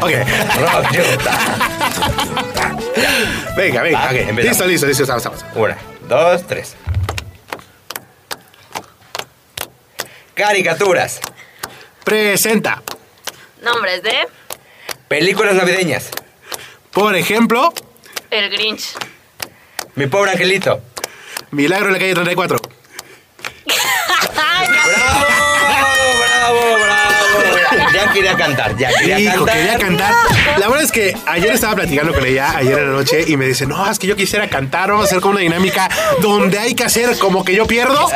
ok. 0.00 0.12
Rock 0.60 0.92
Yuta. 0.92 1.38
Venga, 3.56 3.82
venga. 3.82 4.04
Ok. 4.06 4.38
Listo, 4.42 4.64
listo, 4.66 4.86
listo. 4.86 5.02
Estamos, 5.02 5.24
estamos. 5.24 5.44
Una, 5.56 5.76
dos, 6.08 6.46
tres. 6.46 6.76
Caricaturas. 10.34 11.20
Presenta. 12.04 12.80
Nombres 13.60 14.04
de 14.04 14.14
Películas 15.08 15.54
navideñas. 15.54 16.10
Por 16.92 17.16
ejemplo, 17.16 17.72
El 18.30 18.50
Grinch. 18.50 18.94
Mi 19.96 20.06
pobre 20.06 20.30
angelito. 20.30 20.80
Milagro 21.50 21.86
en 21.88 21.92
la 21.94 21.98
calle 21.98 22.14
34. 22.14 22.58
¡Bravo! 24.34 24.68
¡Bravo, 26.26 26.76
bravo! 26.84 27.92
Ya 27.94 28.12
quería 28.12 28.36
cantar, 28.36 28.76
ya 28.76 28.90
quería 28.98 29.18
Hijo, 29.20 29.36
cantar. 29.44 29.54
quería 29.56 29.78
cantar. 29.78 30.14
La 30.58 30.68
verdad 30.68 30.84
es 30.84 30.92
que 30.92 31.16
ayer 31.26 31.52
estaba 31.52 31.76
platicando 31.76 32.12
con 32.14 32.24
ella, 32.24 32.52
ayer 32.56 32.78
en 32.78 32.86
la 32.92 32.92
noche, 32.98 33.24
y 33.26 33.36
me 33.36 33.46
dice, 33.46 33.66
no, 33.66 33.90
es 33.90 33.98
que 33.98 34.06
yo 34.06 34.16
quisiera 34.16 34.48
cantar, 34.48 34.90
vamos 34.90 35.04
a 35.04 35.06
hacer 35.08 35.20
como 35.20 35.32
una 35.32 35.40
dinámica 35.40 35.88
donde 36.20 36.58
hay 36.58 36.74
que 36.74 36.84
hacer 36.84 37.18
como 37.18 37.44
que 37.44 37.54
yo 37.54 37.66
pierdo 37.66 38.08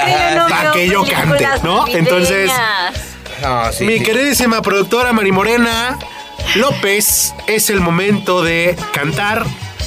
para 0.49 0.72
que 0.72 0.89
yo 0.89 1.05
cante, 1.07 1.47
¿no? 1.62 1.87
Entonces, 1.89 2.51
No, 3.43 3.72
sí, 3.72 3.85
mi 3.85 3.99
sí. 3.99 4.05
queridísima 4.05 4.62
productora 4.62 5.12
Marimorena 5.12 5.99
López, 6.55 7.35
es 7.47 7.70
el 7.70 7.80
momento 7.80 8.43
de 8.43 8.76
cantar, 8.93 9.45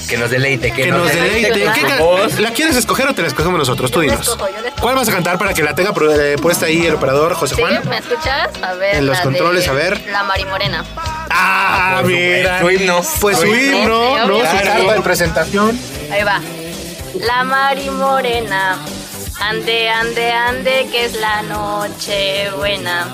Que 0.08 0.18
nos 0.18 0.30
deleite, 0.30 0.72
que, 0.72 0.84
que 0.84 0.92
nos 0.92 1.08
deleite. 1.08 1.52
¿Qué 1.74 1.96
voz. 2.00 2.40
¿La 2.40 2.52
quieres 2.52 2.76
escoger 2.76 3.08
o 3.08 3.14
te 3.16 3.22
la 3.22 3.28
escogemos 3.28 3.58
nosotros? 3.58 3.92
Tú 3.92 4.02
dinos. 4.02 4.20
escojo. 4.22 4.48
¿Cuál 4.80 4.96
vas 4.96 5.10
a 5.10 5.12
cantar 5.12 5.38
para 5.38 5.54
que 5.54 5.64
la 5.64 5.74
tenga 5.74 5.92
eh, 5.92 6.36
puesta 6.42 6.68
ahí 6.68 6.86
el 6.86 6.96
operador 6.96 7.34
José 7.34 7.56
¿Sí? 7.56 7.62
Juan? 7.62 7.82
¿Me 7.90 7.98
escuchas? 7.98 8.50
A 8.62 8.74
ver. 8.74 8.96
En 8.96 9.06
los 9.08 9.20
controles, 9.22 9.68
a 9.68 9.74
ver. 9.74 10.02
La 10.12 10.24
Marimorena. 10.24 10.86
Ah, 11.30 12.00
Por 12.02 12.12
mira. 12.12 12.60
su 12.60 12.70
himno. 12.70 13.02
Pues 13.20 13.38
su 13.40 13.48
himno, 13.48 14.28
¿no? 14.28 14.38
Su 14.38 14.44
carta 14.44 14.94
de 14.94 15.02
presentación. 15.02 15.80
Ahí 16.12 16.24
va. 16.24 16.40
La 17.22 17.44
Marimorena. 17.44 18.78
Ande, 19.40 19.90
ande, 19.90 20.32
ande, 20.32 20.88
que 20.92 21.06
es 21.06 21.16
la 21.16 21.42
noche 21.44 22.50
buena. 22.52 23.08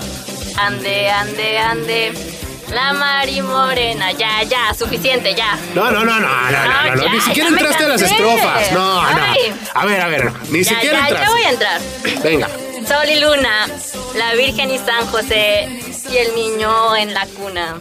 Ande, 0.58 1.10
ande, 1.10 1.58
ande. 1.58 2.41
La 2.72 2.94
Marimorena. 2.94 4.12
Ya, 4.14 4.44
ya, 4.44 4.74
suficiente, 4.74 5.36
ya. 5.36 5.58
No, 5.76 5.92
no, 5.92 6.04
no, 6.06 6.20
no, 6.20 6.28
no, 6.28 6.52
no, 6.52 6.84
no, 6.86 6.96
no. 6.96 7.04
ya, 7.04 7.12
Ni 7.14 7.22
siquiera 7.22 7.50
ya 7.50 7.56
entraste 7.58 7.84
a 7.84 7.88
las 7.90 8.02
estrofas. 8.02 8.72
No, 8.72 9.02
no. 9.04 9.08
Ay. 9.24 9.54
A 9.74 9.86
ver, 9.86 10.02
a 10.02 10.08
ver, 10.08 10.32
ni 10.50 10.64
Ya, 10.64 10.70
siquiera 10.74 10.98
ya, 11.00 11.04
ya 11.04 11.10
entraste. 11.10 11.32
voy 11.34 11.44
a 11.44 11.50
entrar. 11.50 11.82
Venga. 12.24 12.48
Sol 12.88 13.10
y 13.10 13.20
luna, 13.20 13.68
la 14.16 14.34
Virgen 14.36 14.72
y 14.72 14.78
San 14.80 15.06
José 15.08 15.70
y 16.10 16.18
el 16.18 16.34
niño 16.36 16.96
en 16.96 17.14
la 17.14 17.26
cuna. 17.28 17.76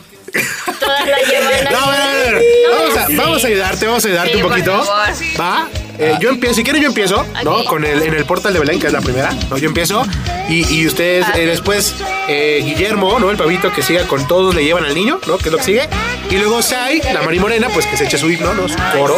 Todas 0.78 1.06
la 1.08 1.18
llevan 1.30 1.72
No, 1.72 1.78
a 1.78 1.90
ver, 1.90 2.00
a 2.00 2.06
ver. 2.06 2.42
No, 2.68 2.76
Vamos 2.78 2.96
a, 2.96 3.06
vamos 3.22 3.44
a 3.44 3.46
ayudarte, 3.46 3.86
vamos 3.86 4.04
a 4.04 4.08
ayudarte 4.08 4.30
Sí, 4.32 4.36
un 4.36 4.42
por 4.42 4.50
poquito. 4.52 4.84
favor. 4.84 5.08
¿Va? 5.40 5.68
Eh, 6.00 6.14
yo 6.20 6.30
empiezo, 6.30 6.54
si 6.54 6.64
quieren 6.64 6.80
yo 6.82 6.88
empiezo, 6.88 7.26
¿no? 7.44 7.64
Con 7.66 7.84
el, 7.84 8.02
en 8.02 8.14
el 8.14 8.24
portal 8.24 8.52
de 8.54 8.58
Belén, 8.60 8.80
que 8.80 8.86
es 8.86 8.92
la 8.92 9.00
primera, 9.02 9.32
¿no? 9.50 9.58
Yo 9.58 9.68
empiezo 9.68 10.02
y, 10.48 10.66
y 10.74 10.86
ustedes 10.86 11.26
Ah, 11.28 11.38
eh, 11.38 11.46
después, 11.46 11.94
eh, 12.28 12.62
Guillermo, 12.64 13.18
¿no? 13.18 13.30
El 13.30 13.36
pavito 13.36 13.70
que 13.72 13.82
siga 13.82 14.04
con 14.06 14.26
todos 14.26 14.54
le 14.54 14.64
llevan 14.64 14.84
al 14.84 14.94
niño, 14.94 15.20
¿no? 15.26 15.36
Que 15.38 15.44
es 15.48 15.52
lo 15.52 15.58
que 15.58 15.64
sigue. 15.64 15.88
Y 16.30 16.36
luego 16.36 16.62
Sai, 16.62 17.02
la 17.12 17.22
Mari 17.22 17.38
Morena, 17.38 17.68
pues 17.72 17.86
que 17.86 17.96
se 17.96 18.04
eche 18.04 18.16
su 18.18 18.30
himno, 18.30 18.54
¿no? 18.54 18.68
Su 18.68 18.76
Ay, 18.78 18.98
coro. 18.98 19.16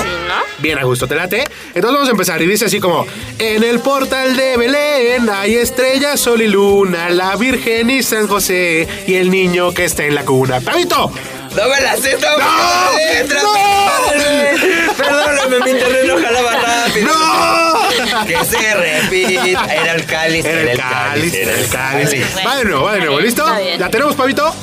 Bien 0.58 0.78
a 0.78 0.84
gusto, 0.84 1.06
te 1.06 1.14
late. 1.14 1.44
Entonces 1.74 1.92
vamos 1.92 2.08
a 2.08 2.12
empezar 2.12 2.40
y 2.42 2.46
dice 2.46 2.66
así 2.66 2.78
como, 2.80 3.06
en 3.38 3.62
el 3.64 3.80
portal 3.80 4.36
de 4.36 4.56
Belén 4.56 5.28
hay 5.30 5.54
estrellas, 5.56 6.20
sol 6.20 6.40
y 6.42 6.48
luna, 6.48 7.10
la 7.10 7.34
Virgen 7.36 7.90
y 7.90 8.02
San 8.02 8.26
José 8.28 8.86
y 9.06 9.14
el 9.14 9.30
niño 9.30 9.72
que 9.74 9.84
está 9.84 10.04
en 10.04 10.14
la 10.14 10.24
cuna. 10.24 10.60
¡Pavito! 10.60 11.12
No 11.54 11.68
me 11.68 11.80
la 11.80 11.96
sé, 11.96 12.16
no, 12.18 12.30
¡No! 12.30 12.36
me 12.38 13.04
la 13.06 13.22
letra, 13.22 13.42
¡No! 13.42 14.96
Perdóname, 14.96 15.58
mi 15.72 15.78
terreno 15.78 16.16
jalaba 16.22 16.52
rápido. 16.52 17.06
¡No! 17.12 18.26
Que 18.26 18.44
se 18.44 18.74
repita. 18.74 19.74
Era 19.74 19.92
el 19.94 20.06
cáliz, 20.06 20.44
Era 20.44 20.72
el 20.72 20.78
cáliz, 20.78 21.34
era 21.34 21.52
el 21.52 21.68
cáliz. 21.68 22.46
Va 22.46 22.56
de 22.56 22.64
nuevo, 22.64 22.84
va 22.84 22.92
de 22.94 23.00
nuevo, 23.00 23.20
¿listo? 23.20 23.44
¿La 23.78 23.90
tenemos, 23.90 24.14
Pavito? 24.14 24.54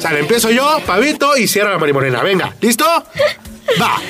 Sale, 0.00 0.20
empiezo 0.20 0.50
yo, 0.50 0.80
Pavito, 0.86 1.36
y 1.36 1.46
cierra 1.46 1.70
la 1.72 1.78
Mari 1.78 1.92
Morena. 1.92 2.22
Venga, 2.22 2.54
¿listo? 2.60 2.86
Va. 3.80 4.00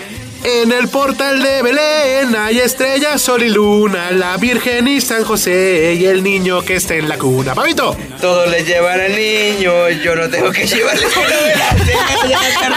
En 0.43 0.73
el 0.73 0.89
portal 0.89 1.43
de 1.43 1.63
Belén 1.63 2.35
hay 2.35 2.61
estrellas, 2.61 3.21
sol 3.21 3.43
y 3.43 3.51
luna, 3.51 4.11
la 4.11 4.37
Virgen 4.39 4.89
y 4.89 5.01
San 5.01 5.23
José 5.23 5.95
y 5.99 6.07
el 6.07 6.23
niño 6.23 6.63
que 6.63 6.77
está 6.77 6.95
en 6.95 7.09
la 7.09 7.19
cuna. 7.19 7.55
Pavito. 7.55 7.95
Todos 8.21 8.49
le 8.51 8.65
llevan 8.65 9.01
al 9.01 9.15
niño, 9.15 9.91
yo 9.91 10.17
no 10.17 10.31
tengo 10.31 10.51
que 10.51 10.67
llevarle. 10.67 11.07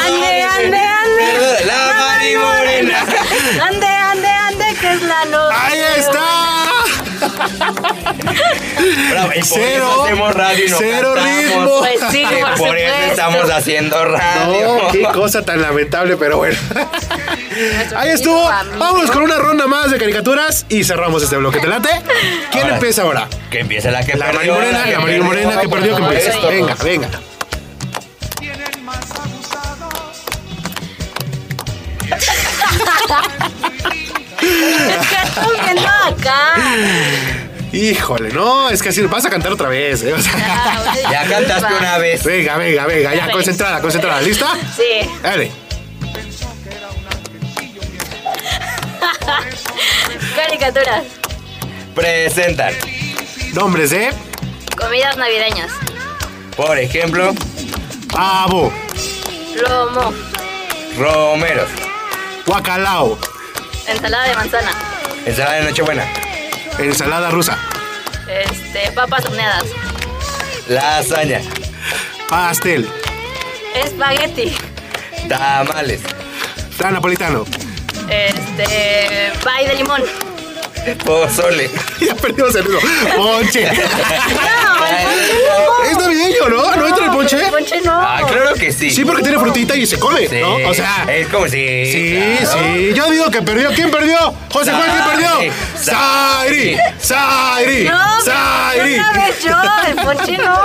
Ande, 0.06 0.42
ande, 0.44 0.78
ande. 0.78 1.66
La 1.66 1.94
Mari 1.98 2.36
Morena. 2.36 3.06
Ande, 3.62 3.88
ande, 3.88 4.28
ande, 4.28 4.66
que 4.80 4.94
es 4.94 5.02
la 5.02 5.26
noche. 5.26 5.58
¡Ahí 5.58 5.80
está! 5.98 6.43
Bravo, 9.12 9.32
y 9.36 9.40
por 9.40 9.48
Cero, 9.48 9.88
eso 9.92 10.04
hacemos 10.04 10.34
radio 10.36 10.66
y 10.66 10.70
no 10.70 10.78
cero 10.78 11.14
cantamos. 11.16 11.44
ritmo. 11.44 11.80
Pues 11.80 12.00
sí, 12.12 12.24
por 12.24 12.32
por 12.58 12.78
eso 12.78 12.88
supuesto. 12.94 13.12
estamos 13.12 13.50
haciendo 13.50 14.06
radio. 14.06 14.78
No, 14.84 14.88
qué 14.92 15.04
cosa 15.14 15.44
tan 15.44 15.62
lamentable, 15.62 16.18
pero 16.18 16.38
bueno. 16.38 16.58
Nuestro 16.70 17.98
Ahí 17.98 18.10
querido 18.10 18.16
estuvo. 18.16 18.48
amigo. 18.50 18.78
Vámonos 18.80 19.12
con 19.12 19.24
una 19.24 19.36
ronda 19.38 19.68
más 19.68 19.92
de 19.92 19.98
caricaturas 19.98 20.66
y 20.70 20.84
cerramos 20.84 21.22
este 21.24 21.38
bloque. 21.38 21.60
¿Te 21.60 21.68
late? 21.68 21.90
¿Quién 22.52 22.64
Ahora. 22.64 22.76
empieza 22.76 23.02
ahora? 23.04 23.28
Que 23.50 23.60
empiece 23.60 23.92
la 23.92 24.04
que 24.06 24.16
La 24.16 24.32
perdió. 24.32 24.54
Morena, 24.56 24.86
la 24.86 25.00
Mari 25.00 25.22
Morena 25.22 25.60
que 25.62 25.70
perdió, 25.70 25.96
que 25.96 26.02
Vamos, 26.02 26.16
empiece. 26.16 26.30
esto. 26.36 26.48
Venga, 26.50 26.76
venga. 26.84 27.10
¿Qué 34.44 35.28
están 35.28 35.48
viendo 35.64 35.88
acá? 35.88 36.54
Híjole, 37.72 38.32
no, 38.32 38.70
es 38.70 38.84
que 38.84 38.90
así 38.90 39.02
vas 39.02 39.26
a 39.26 39.30
cantar 39.30 39.52
otra 39.52 39.70
vez. 39.70 40.04
¿eh? 40.04 40.14
O 40.14 40.22
sea, 40.22 40.84
Ya 41.12 41.26
cantaste 41.28 41.74
una 41.74 41.98
vez. 41.98 42.24
venga, 42.24 42.58
venga, 42.58 42.86
venga, 42.86 43.16
ya, 43.16 43.32
concentrada, 43.32 43.82
concentrada. 43.82 44.22
¿Lista? 44.22 44.48
Sí. 44.76 45.10
Dale. 45.24 45.52
Caricaturas. 50.36 51.04
Presentan, 51.96 52.74
Nombres 53.54 53.92
de 53.92 54.10
Comidas 54.76 55.16
navideñas. 55.16 55.72
por 56.58 56.78
ejemplo, 56.80 57.34
Pavo, 58.12 58.74
Lomo. 59.56 60.14
Romeros, 60.98 61.70
Guacalao, 62.46 63.18
Ensalada 63.88 64.28
de 64.30 64.36
manzana. 64.36 64.72
ensalada 65.26 65.56
de 65.58 65.64
Nochebuena, 65.64 66.06
ensalada 66.80 67.30
rusa, 67.32 67.58
Este, 68.28 68.92
papas 68.94 69.26
horneadas. 69.26 69.66
lasaña, 70.68 71.42
pastel, 72.30 72.90
Espagueti. 73.76 74.56
tamales, 75.28 76.02
flan 76.78 76.94
napolitano. 76.94 77.46
Este, 78.10 79.32
pay 79.44 79.66
de 79.68 79.76
limón. 79.76 80.02
pozole. 81.06 81.70
Ya 82.00 82.16
perdimos 82.16 82.54
el 82.56 82.64
ritmo. 82.66 82.80
Ponche. 83.16 83.70
No, 83.72 83.72
el 83.72 83.78
ponche 83.78 84.80
no. 84.80 84.83
Es 85.90 85.98
navideño, 85.98 86.50
¿no? 86.50 86.76
¿No 86.76 86.88
entra 86.88 87.06
el 87.06 87.12
ponche? 87.12 87.38
El 87.46 87.52
ponche 87.52 87.82
no. 87.82 87.92
Ah, 87.94 88.22
claro 88.28 88.54
que 88.56 88.72
sí. 88.72 88.90
Sí, 88.92 89.04
porque 89.06 89.22
tiene 89.24 89.38
frutita 89.40 89.76
y 89.76 89.86
se 89.86 90.00
come, 90.00 90.28
Sí, 90.28 90.38
¿no? 90.40 90.56
O 90.70 90.74
sea, 90.74 91.06
es 91.10 91.28
como 91.28 91.46
si. 91.48 91.52
Sí, 91.92 92.18
claro. 92.42 92.60
sí. 92.76 92.94
Yo 92.94 93.12
digo 93.12 93.32
que 93.32 93.42
perdió. 93.42 93.70
¿Quién 93.74 93.92
perdió? 93.92 94.34
José 94.52 94.72
Juan, 94.72 94.90
¿quién 94.92 95.06
perdió? 95.10 95.54
Sairi. 95.82 96.78
Sairi. 97.00 97.84
Sairi. 97.84 97.84
No, 97.86 98.22
Sairi. 98.22 98.94
una 98.96 99.14
vez 99.14 99.44
yo, 99.44 99.56
el 99.88 99.96
ponche 99.96 100.38
no. 100.38 100.64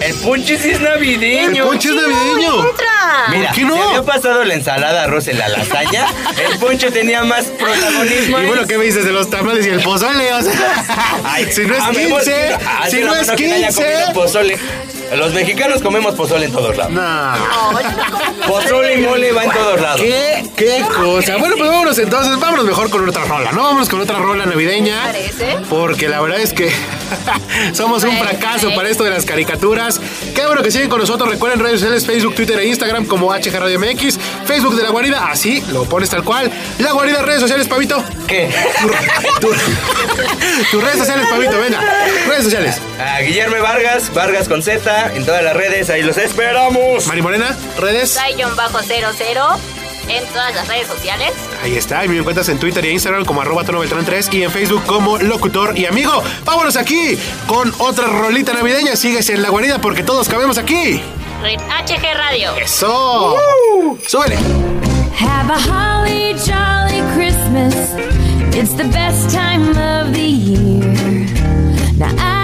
El 0.00 0.14
ponche 0.16 0.58
sí 0.58 0.70
es 0.70 0.80
navideño. 0.80 1.62
El 1.64 1.68
ponche 1.68 1.88
es 1.90 1.94
navideño. 1.94 2.56
No 2.62 2.68
entra. 2.70 2.86
Mira, 3.30 3.46
¿Por 3.50 3.54
qué 3.56 3.64
no? 3.64 3.76
se 3.76 3.82
había 3.82 4.02
pasado 4.02 4.44
la 4.44 4.54
ensalada 4.54 5.06
rusa 5.06 5.30
en 5.30 5.38
la 5.38 5.48
lasaña. 5.48 6.06
el 6.50 6.58
ponche 6.58 6.90
tenía 6.90 7.22
más 7.24 7.44
protagonismo. 7.46 8.40
Y 8.40 8.46
bueno, 8.46 8.66
¿qué 8.66 8.78
me 8.78 8.84
dices 8.84 9.04
de 9.04 9.12
los 9.12 9.30
tamales 9.30 9.64
y 9.66 9.70
el 9.70 9.80
pozole? 9.80 10.32
O 10.34 10.42
sea, 10.42 10.84
Ay, 11.24 11.46
si 11.52 11.62
no 11.66 11.74
es 11.74 11.82
amemos 11.82 12.18
15, 12.24 12.32
que- 12.32 12.54
ah, 12.66 12.86
si 12.90 13.00
no 13.00 13.14
es 13.14 13.26
mano 13.28 13.36
que 13.38 13.48
no 13.48 13.61
15. 13.66 13.82
comido 13.82 14.12
pozole. 14.12 14.58
Los 15.16 15.32
mexicanos 15.34 15.82
comemos 15.82 16.14
pozole 16.14 16.46
en 16.46 16.52
todos 16.52 16.76
lados. 16.76 16.92
No. 16.92 18.46
Pozole 18.46 18.94
y 18.94 19.02
mole 19.02 19.32
va 19.32 19.44
en 19.44 19.50
todos 19.50 19.80
lados. 19.80 20.00
¿Qué? 20.00 20.44
¿Qué 20.56 20.84
cosa? 20.94 21.36
Bueno, 21.36 21.54
pues 21.56 21.68
vámonos 21.70 21.98
entonces, 21.98 22.38
vámonos 22.40 22.64
mejor 22.64 22.88
con 22.90 23.08
otra 23.08 23.24
rola, 23.24 23.52
¿no? 23.52 23.62
Vámonos 23.64 23.88
con 23.88 24.00
otra 24.00 24.18
rola 24.18 24.46
navideña. 24.46 25.02
parece? 25.04 25.56
Porque 25.68 26.08
la 26.08 26.20
verdad 26.20 26.40
es 26.40 26.52
que 26.52 26.70
somos 27.72 28.04
un 28.04 28.16
fracaso 28.18 28.74
para 28.74 28.88
esto 28.88 29.04
de 29.04 29.10
las 29.10 29.24
caricaturas. 29.24 30.00
Qué 30.34 30.46
bueno 30.46 30.62
que 30.62 30.70
siguen 30.70 30.88
con 30.88 30.98
nosotros. 31.00 31.28
Recuerden 31.30 31.60
redes 31.60 31.80
sociales, 31.80 32.06
Facebook, 32.06 32.34
Twitter 32.34 32.58
e 32.58 32.66
Instagram 32.66 33.06
como 33.06 33.32
HG 33.32 33.50
Radio 33.58 33.78
MX. 33.78 34.18
Facebook 34.46 34.74
de 34.76 34.82
La 34.82 34.90
Guarida, 34.90 35.26
así 35.30 35.62
lo 35.72 35.84
pones 35.84 36.10
tal 36.10 36.24
cual. 36.24 36.50
La 36.78 36.92
Guarida, 36.92 37.22
redes 37.22 37.40
sociales, 37.40 37.68
Pavito. 37.68 38.02
¿Qué? 38.26 38.50
Tu- 39.40 39.48
tu- 39.48 39.54
Tus 40.70 40.82
redes 40.82 40.98
sociales, 40.98 41.26
Pavito, 41.30 41.58
venga. 41.58 41.80
Redes 42.28 42.44
sociales. 42.44 42.76
A 42.98 43.20
Guillermo 43.20 43.56
Vargas, 43.62 44.12
Vargas 44.14 44.48
con 44.48 44.62
Z, 44.62 45.01
en 45.14 45.24
todas 45.24 45.42
las 45.42 45.54
redes, 45.56 45.90
ahí 45.90 46.02
los 46.02 46.16
esperamos. 46.16 47.06
Mari 47.06 47.22
Morena, 47.22 47.56
redes. 47.78 48.18
bajo 48.56 48.80
00 48.82 49.58
en 50.08 50.24
todas 50.26 50.54
las 50.54 50.68
redes 50.68 50.88
sociales. 50.88 51.32
Ahí 51.62 51.76
está, 51.76 52.04
y 52.04 52.08
me 52.08 52.18
encuentras 52.18 52.48
en 52.48 52.58
Twitter 52.58 52.84
y 52.84 52.90
Instagram 52.90 53.24
como 53.24 53.40
arroba 53.40 53.64
Tono 53.64 53.80
Beltrán 53.80 54.04
3 54.04 54.28
y 54.32 54.42
en 54.42 54.50
Facebook 54.50 54.84
como 54.86 55.18
locutor 55.18 55.78
y 55.78 55.86
amigo. 55.86 56.22
Vámonos 56.44 56.76
aquí 56.76 57.18
con 57.46 57.72
otra 57.78 58.06
rolita 58.08 58.52
navideña. 58.52 58.96
Sigues 58.96 59.30
en 59.30 59.42
la 59.42 59.50
guarida 59.50 59.80
porque 59.80 60.02
todos 60.02 60.28
cabemos 60.28 60.58
aquí. 60.58 61.02
Red 61.42 61.60
HG 61.60 62.14
Radio. 62.16 62.54
¡Eso! 62.56 63.36
¡Súbele! 64.06 64.36
Have 65.18 65.50
a 65.50 65.58
holly 65.58 66.34
jolly 66.34 67.02
Christmas. 67.14 67.74
It's 68.54 68.74
the 68.74 68.84
best 68.84 69.34
time 69.34 69.70
of 69.70 70.12
the 70.12 70.20
year. 70.20 71.26
Now 71.96 72.14
I 72.18 72.41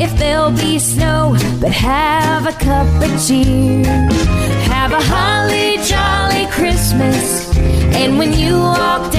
if 0.00 0.16
there'll 0.18 0.52
be 0.52 0.78
snow, 0.78 1.36
but 1.60 1.72
have 1.72 2.46
a 2.46 2.52
cup 2.52 2.86
of 3.02 3.26
cheer. 3.26 3.84
Have 4.72 4.92
a 4.92 5.02
holly 5.12 5.78
jolly 5.84 6.46
Christmas. 6.52 7.56
And 8.00 8.18
when 8.18 8.32
you 8.32 8.54
walk 8.58 9.12
down 9.12 9.17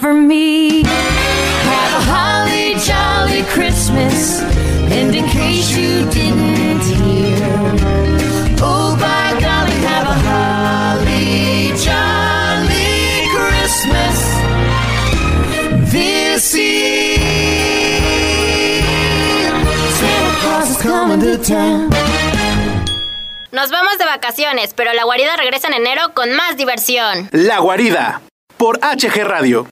for 0.00 0.14
me. 0.14 0.82
Have 0.82 1.92
a 2.00 2.02
holly 2.12 2.74
jolly 2.88 3.42
Christmas. 3.54 4.40
And 4.90 5.14
in 5.14 5.24
case 5.28 5.70
you 5.76 6.04
didn't 6.10 6.82
hear, 6.82 7.46
oh 8.62 8.96
by 8.98 9.38
golly, 9.40 9.78
have 9.86 10.08
a 10.08 10.18
holly 10.26 11.72
jolly 11.76 13.28
Christmas 13.36 14.18
this 15.92 16.54
year. 16.56 17.20
Santa 20.00 20.32
Claus 20.40 20.70
is 20.70 20.76
coming 20.82 21.20
to 21.20 21.36
town. 21.38 21.90
Nos 23.52 23.70
vamos 23.70 23.98
de 23.98 24.04
vacaciones, 24.06 24.72
pero 24.74 24.92
la 24.94 25.04
guarida 25.04 25.36
regresa 25.36 25.68
en 25.68 25.74
enero 25.74 26.14
con 26.14 26.32
más 26.32 26.56
diversión. 26.56 27.28
La 27.32 27.58
Guarida, 27.58 28.22
por 28.56 28.78
HG 28.78 29.24
Radio. 29.24 29.66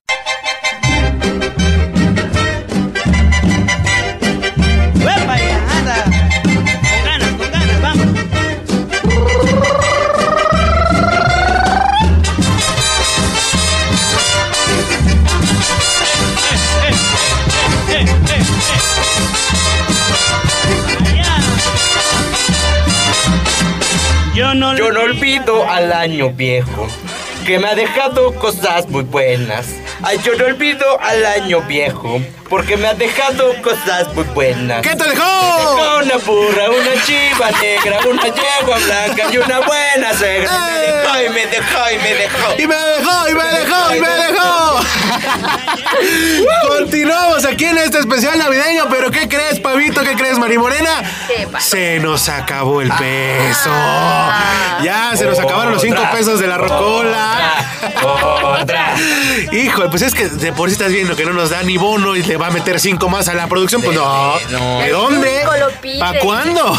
Olvido 25.38 25.68
al 25.68 25.92
año 25.92 26.30
viejo, 26.30 26.88
que 27.46 27.60
me 27.60 27.68
ha 27.68 27.74
dejado 27.76 28.34
cosas 28.34 28.88
muy 28.88 29.04
buenas. 29.04 29.72
Ay, 30.02 30.18
yo 30.24 30.34
no 30.34 30.46
olvido 30.46 30.84
al 31.00 31.24
año 31.24 31.60
viejo, 31.62 32.20
porque 32.48 32.76
me 32.76 32.88
ha 32.88 32.94
dejado 32.94 33.52
cosas 33.62 34.12
muy 34.14 34.24
buenas. 34.24 34.82
¿Qué 34.82 34.90
te 34.90 35.04
Me 35.04 35.10
dejó? 35.10 35.24
dejó 35.24 35.98
una 36.04 36.16
burra, 36.16 36.70
una 36.70 37.02
chiva 37.04 37.50
negra, 37.60 37.98
una 38.08 38.22
yegua 38.22 38.78
blanca 38.84 39.22
y 39.32 39.38
una 39.38 39.60
buena 39.60 40.14
suegra. 40.16 40.50
Me 40.58 40.80
dejó 40.80 41.22
y 41.22 41.28
me 41.28 41.46
dejó 41.46 41.90
y 41.92 41.98
me 41.98 42.14
dejó. 42.14 42.54
Y 42.58 42.66
me 42.66 42.74
dejó, 42.74 43.28
y 43.28 43.34
me 43.34 43.44
dejó, 43.44 43.94
y 43.96 44.00
me 44.00 44.08
dejó. 44.08 44.80
Continuamos 46.68 47.44
aquí 47.44 47.64
en 47.64 47.78
este 47.78 47.98
especial 47.98 48.38
navideño, 48.38 48.86
pero 48.90 49.10
¿qué 49.10 49.28
crees, 49.28 49.60
Pavito? 49.60 50.02
¿Qué 50.02 50.14
crees, 50.14 50.38
Mari 50.38 50.58
Morena? 50.58 51.02
¿Qué 51.26 51.46
pasó? 51.46 51.70
Se 51.70 51.98
nos 51.98 52.28
acabó 52.28 52.80
el 52.80 52.90
peso. 52.92 53.70
Ya 54.82 55.12
se 55.14 55.24
nos 55.26 55.38
acabaron 55.38 55.72
los 55.72 55.82
cinco 55.82 56.02
pesos 56.12 56.40
de 56.40 56.46
la 56.46 56.56
rocola. 56.58 57.54
Otra. 58.02 58.94
Híjole, 59.52 59.88
pues 59.88 60.02
es 60.02 60.14
que 60.14 60.28
de 60.28 60.52
por 60.52 60.68
sí 60.68 60.74
estás 60.74 60.92
viendo 60.92 61.16
que 61.16 61.24
no 61.24 61.32
nos 61.32 61.50
da 61.50 61.62
ni 61.62 61.76
bono 61.76 62.16
y 62.16 62.22
le 62.38 62.42
va 62.44 62.46
a 62.46 62.50
meter 62.50 62.78
cinco 62.78 63.08
más 63.08 63.28
a 63.28 63.34
la 63.34 63.48
producción. 63.48 63.82
Pues 63.82 63.96
no. 63.96 64.38
no. 64.50 64.80
¿De 64.80 64.90
dónde? 64.90 65.42
¿Para 65.98 66.20
cuándo? 66.20 66.62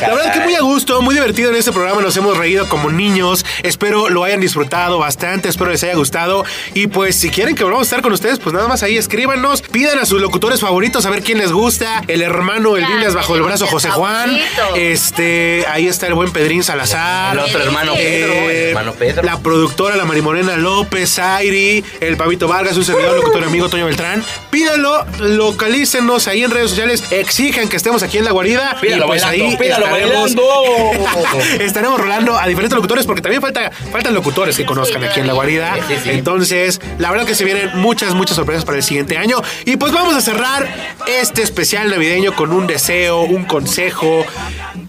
La 0.00 0.08
verdad 0.14 0.32
que 0.32 0.40
muy 0.40 0.54
a 0.54 0.60
gusto, 0.60 1.00
muy 1.02 1.14
divertido 1.14 1.50
en 1.50 1.56
este 1.56 1.72
programa, 1.72 2.02
nos 2.02 2.16
hemos 2.16 2.36
reído 2.36 2.68
como 2.68 2.90
niños. 2.90 3.44
Espero 3.62 4.08
lo 4.08 4.24
hayan 4.24 4.40
disfrutado 4.40 4.98
bastante, 4.98 5.48
espero 5.48 5.70
les 5.70 5.82
haya 5.84 5.94
gustado. 5.94 6.44
Y 6.74 6.86
pues 6.88 7.16
si 7.16 7.30
quieren 7.30 7.54
que 7.54 7.64
volvamos 7.64 7.86
a 7.86 7.88
estar 7.88 8.02
con 8.02 8.12
ustedes, 8.12 8.38
pues 8.38 8.54
nada 8.54 8.68
más 8.68 8.82
ahí 8.82 8.96
escríbanos, 8.96 9.62
pidan 9.62 9.98
a 9.98 10.04
sus 10.06 10.20
locutores 10.20 10.60
favoritos 10.60 11.06
a 11.06 11.10
ver 11.10 11.22
quién 11.22 11.38
les 11.38 11.52
gusta. 11.52 12.02
El 12.08 12.22
hermano, 12.22 12.76
el 12.76 12.84
Biblias 12.86 13.14
bajo 13.14 13.34
el 13.36 13.42
brazo, 13.42 13.66
José 13.66 13.90
Juan. 13.90 14.38
Este, 14.74 15.64
ahí 15.68 15.86
está 15.88 16.06
el 16.06 16.14
buen 16.14 16.32
Pedrín 16.32 16.62
Salazar. 16.62 17.34
El 17.34 17.40
otro 17.40 17.62
hermano 17.62 17.94
Pedro, 17.94 18.32
el 18.32 18.50
Eh, 18.50 18.68
hermano 18.70 18.92
Pedro. 18.92 19.22
La 19.22 19.38
productora, 19.40 19.96
la 19.96 20.04
Marimorena 20.04 20.56
López, 20.56 21.18
Airi, 21.18 21.84
el 22.00 22.16
Pavito 22.16 22.48
Vargas, 22.48 22.76
un 22.76 22.84
servidor, 22.84 23.16
locutor 23.16 23.44
amigo 23.44 23.68
Toño 23.68 23.86
Beltrán. 23.86 24.22
Pídanlo, 24.50 25.04
localícenos 25.18 26.28
ahí 26.28 26.44
en 26.44 26.50
redes 26.50 26.70
sociales, 26.70 27.04
exijan 27.10 27.68
que 27.68 27.76
estemos 27.76 28.02
aquí 28.02 28.18
en 28.18 28.24
la 28.24 28.32
guarida. 28.32 28.76
Pídalo 28.80 29.04
y 29.04 29.08
pues 29.08 29.22
bailando, 29.22 29.46
ahí 29.46 29.56
pídalo 29.56 29.86
estaremos, 29.86 30.34
estaremos 31.60 32.00
rolando 32.00 32.38
a 32.38 32.46
diferentes 32.46 32.76
locutores 32.76 33.06
porque 33.06 33.22
también 33.22 33.42
falta, 33.42 33.70
faltan 33.92 34.14
locutores 34.14 34.56
que 34.56 34.64
conozcan 34.64 35.04
aquí 35.04 35.20
en 35.20 35.26
la 35.26 35.32
guarida. 35.32 35.74
Sí, 35.88 35.94
sí, 35.94 36.00
sí. 36.04 36.10
Entonces, 36.10 36.80
la 36.98 37.10
verdad 37.10 37.26
que 37.26 37.34
se 37.34 37.44
vienen 37.44 37.70
muchas, 37.74 38.14
muchas 38.14 38.36
sorpresas 38.36 38.64
para 38.64 38.78
el 38.78 38.84
siguiente 38.84 39.18
año. 39.18 39.42
Y 39.64 39.76
pues 39.76 39.92
vamos 39.92 40.14
a 40.14 40.20
cerrar 40.20 40.68
este 41.06 41.42
especial 41.42 41.90
navideño 41.90 42.34
con 42.34 42.52
un 42.52 42.66
deseo, 42.66 43.22
un 43.22 43.44
consejo, 43.44 44.24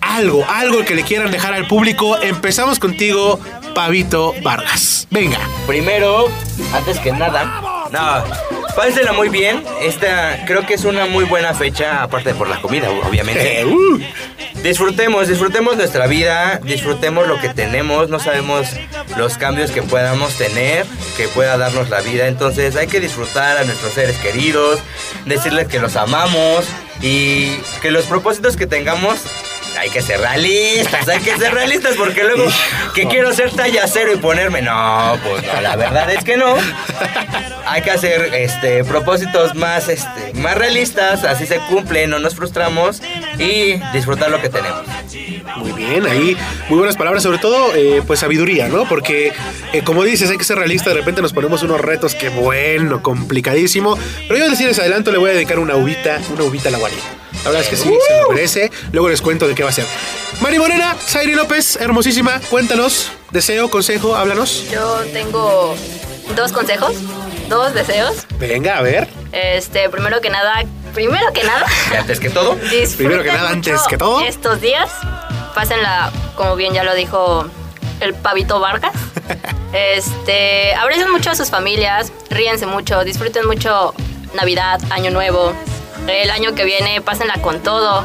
algo, 0.02 0.46
algo 0.50 0.84
que 0.86 0.96
le 0.96 1.04
quieran 1.04 1.32
dejar 1.32 1.54
al 1.54 1.68
público. 1.68 2.18
Empezamos 2.22 2.80
contigo, 2.80 3.40
Pavito 3.74 4.34
Vargas. 4.42 5.08
Venga. 5.12 5.40
Primero, 5.66 6.28
antes 6.74 7.00
que 7.00 7.12
nada, 7.12 7.62
no, 7.92 8.57
pásensela 8.78 9.12
muy 9.12 9.30
bien. 9.30 9.64
Esta 9.82 10.46
creo 10.46 10.66
que 10.68 10.76
es 10.76 10.86
una 10.86 11.08
muy 11.08 11.26
buena 11.26 11.56
fecha, 11.56 12.04
aparte 12.04 12.30
de 12.30 12.36
por 12.36 12.48
la 12.48 12.62
comida, 12.62 12.90
obviamente. 12.92 13.62
Eh, 13.62 13.66
uh. 13.66 14.00
Disfrutemos, 14.62 15.28
disfrutemos 15.28 15.78
nuestra 15.78 16.06
vida, 16.06 16.60
disfrutemos 16.64 17.28
lo 17.28 17.40
que 17.40 17.50
tenemos, 17.50 18.10
no 18.10 18.20
sabemos 18.20 18.68
los 19.16 19.38
cambios 19.38 19.72
que 19.72 19.82
podamos 19.82 20.36
tener, 20.36 20.86
que 21.16 21.28
pueda 21.28 21.58
darnos 21.58 21.90
la 21.90 22.02
vida, 22.02 22.28
entonces 22.28 22.76
hay 22.76 22.88
que 22.88 23.00
disfrutar 23.00 23.58
a 23.58 23.64
nuestros 23.64 23.94
seres 23.94 24.18
queridos, 24.18 24.80
decirles 25.26 25.68
que 25.68 25.80
los 25.80 25.96
amamos 25.96 26.66
y 27.02 27.56
que 27.82 27.92
los 27.92 28.06
propósitos 28.06 28.58
que 28.58 28.68
tengamos 28.68 29.20
hay 29.80 29.90
que 29.90 30.02
ser 30.02 30.20
realistas, 30.20 31.08
hay 31.08 31.20
que 31.20 31.38
ser 31.38 31.54
realistas 31.54 31.96
porque 31.96 32.24
luego 32.24 32.46
que 32.96 33.08
quiero 33.08 33.34
ser 33.34 33.52
talla 33.52 33.88
cero 33.88 34.12
y 34.14 34.18
ponerme, 34.18 34.62
no, 34.62 35.18
pues 35.24 35.46
no, 35.46 35.62
la 35.62 35.76
verdad 35.76 36.12
es 36.12 36.24
que 36.24 36.38
no. 36.38 36.56
Hay 37.66 37.82
que 37.82 37.92
hacer 37.92 38.34
este 38.34 38.84
propósitos 38.84 39.56
más 39.56 39.90
este 39.90 40.34
más 40.36 40.58
realistas, 40.58 41.24
así 41.24 41.46
se 41.46 41.58
cumplen, 41.60 42.10
no 42.10 42.20
nos 42.20 42.36
frustramos 42.36 43.02
y 43.38 43.76
disfrutar 43.94 44.32
lo 44.32 44.42
que 44.42 44.50
tenemos. 44.50 44.84
Muy 45.58 45.72
bien, 45.72 46.06
ahí 46.06 46.38
muy 46.70 46.78
buenas 46.78 46.96
palabras, 46.96 47.24
sobre 47.24 47.38
todo 47.38 47.76
eh, 47.76 48.02
pues 48.06 48.20
sabiduría, 48.20 48.68
¿no? 48.68 48.88
Porque 48.88 49.34
eh, 49.74 49.82
como 49.84 50.04
dices, 50.04 50.30
hay 50.30 50.38
que 50.38 50.44
ser 50.44 50.58
realista, 50.58 50.90
de 50.90 50.96
repente 50.96 51.22
nos 51.22 51.34
ponemos 51.34 51.64
unos 51.64 51.82
retos 51.82 52.16
que 52.16 52.30
bueno, 52.30 53.02
complicadísimo, 53.04 53.98
pero 54.28 54.40
yo 54.40 54.50
decirles 54.50 54.80
adelanto 54.80 55.12
le 55.12 55.18
voy 55.18 55.32
a 55.32 55.34
dedicar 55.34 55.60
una 55.60 55.76
uvita, 55.76 56.20
una 56.34 56.44
uvita 56.44 56.70
a 56.70 56.72
la 56.72 56.78
guarida. 56.78 57.02
La 57.44 57.52
verdad 57.52 57.62
es 57.62 57.70
que 57.70 57.76
sí, 57.76 57.94
se 58.08 58.22
lo 58.22 58.30
merece. 58.30 58.72
Luego 58.92 59.10
les 59.10 59.22
cuento 59.22 59.48
de 59.48 59.56
qué 59.56 59.64
va 59.64 59.70
a 59.70 59.74
ser. 59.74 59.86
Mari 60.42 60.60
Morena, 60.60 60.96
López, 61.36 61.78
hermosísima, 61.78 62.40
cuéntanos, 62.50 63.12
deseo, 63.32 63.70
consejo, 63.70 64.16
háblanos. 64.16 64.70
Yo 64.70 64.98
tengo 65.14 65.76
dos 66.36 66.52
consejos, 66.52 66.94
dos 67.50 67.74
deseos. 67.74 68.28
Venga, 68.40 68.78
a 68.78 68.82
ver. 68.82 69.08
Este, 69.32 69.90
primero 69.90 70.22
que 70.22 70.30
nada, 70.30 70.64
primero 70.94 71.32
que 71.34 71.44
nada, 71.44 71.66
antes 72.00 72.20
que 72.20 72.30
todo, 72.30 72.58
Primero 72.98 73.24
que 73.24 73.32
nada, 73.32 73.50
antes 73.50 73.82
que 73.90 73.98
todo. 73.98 74.22
Estos 74.22 74.62
días, 74.62 74.90
pásenla, 75.56 76.12
como 76.36 76.56
bien 76.56 76.74
ya 76.74 76.84
lo 76.84 76.94
dijo 76.96 77.46
el 78.00 78.14
pavito 78.14 78.60
Vargas. 78.60 78.94
Este, 79.74 80.74
abracen 80.76 81.12
mucho 81.12 81.30
a 81.30 81.36
sus 81.36 81.50
familias, 81.50 82.14
ríense 82.30 82.66
mucho, 82.66 83.04
disfruten 83.04 83.46
mucho 83.46 83.94
Navidad, 84.34 84.80
Año 84.90 85.12
Nuevo. 85.12 85.54
El 86.08 86.30
año 86.32 86.56
que 86.56 86.64
viene, 86.64 87.02
pásenla 87.02 87.36
con 87.42 87.62
todo. 87.62 88.04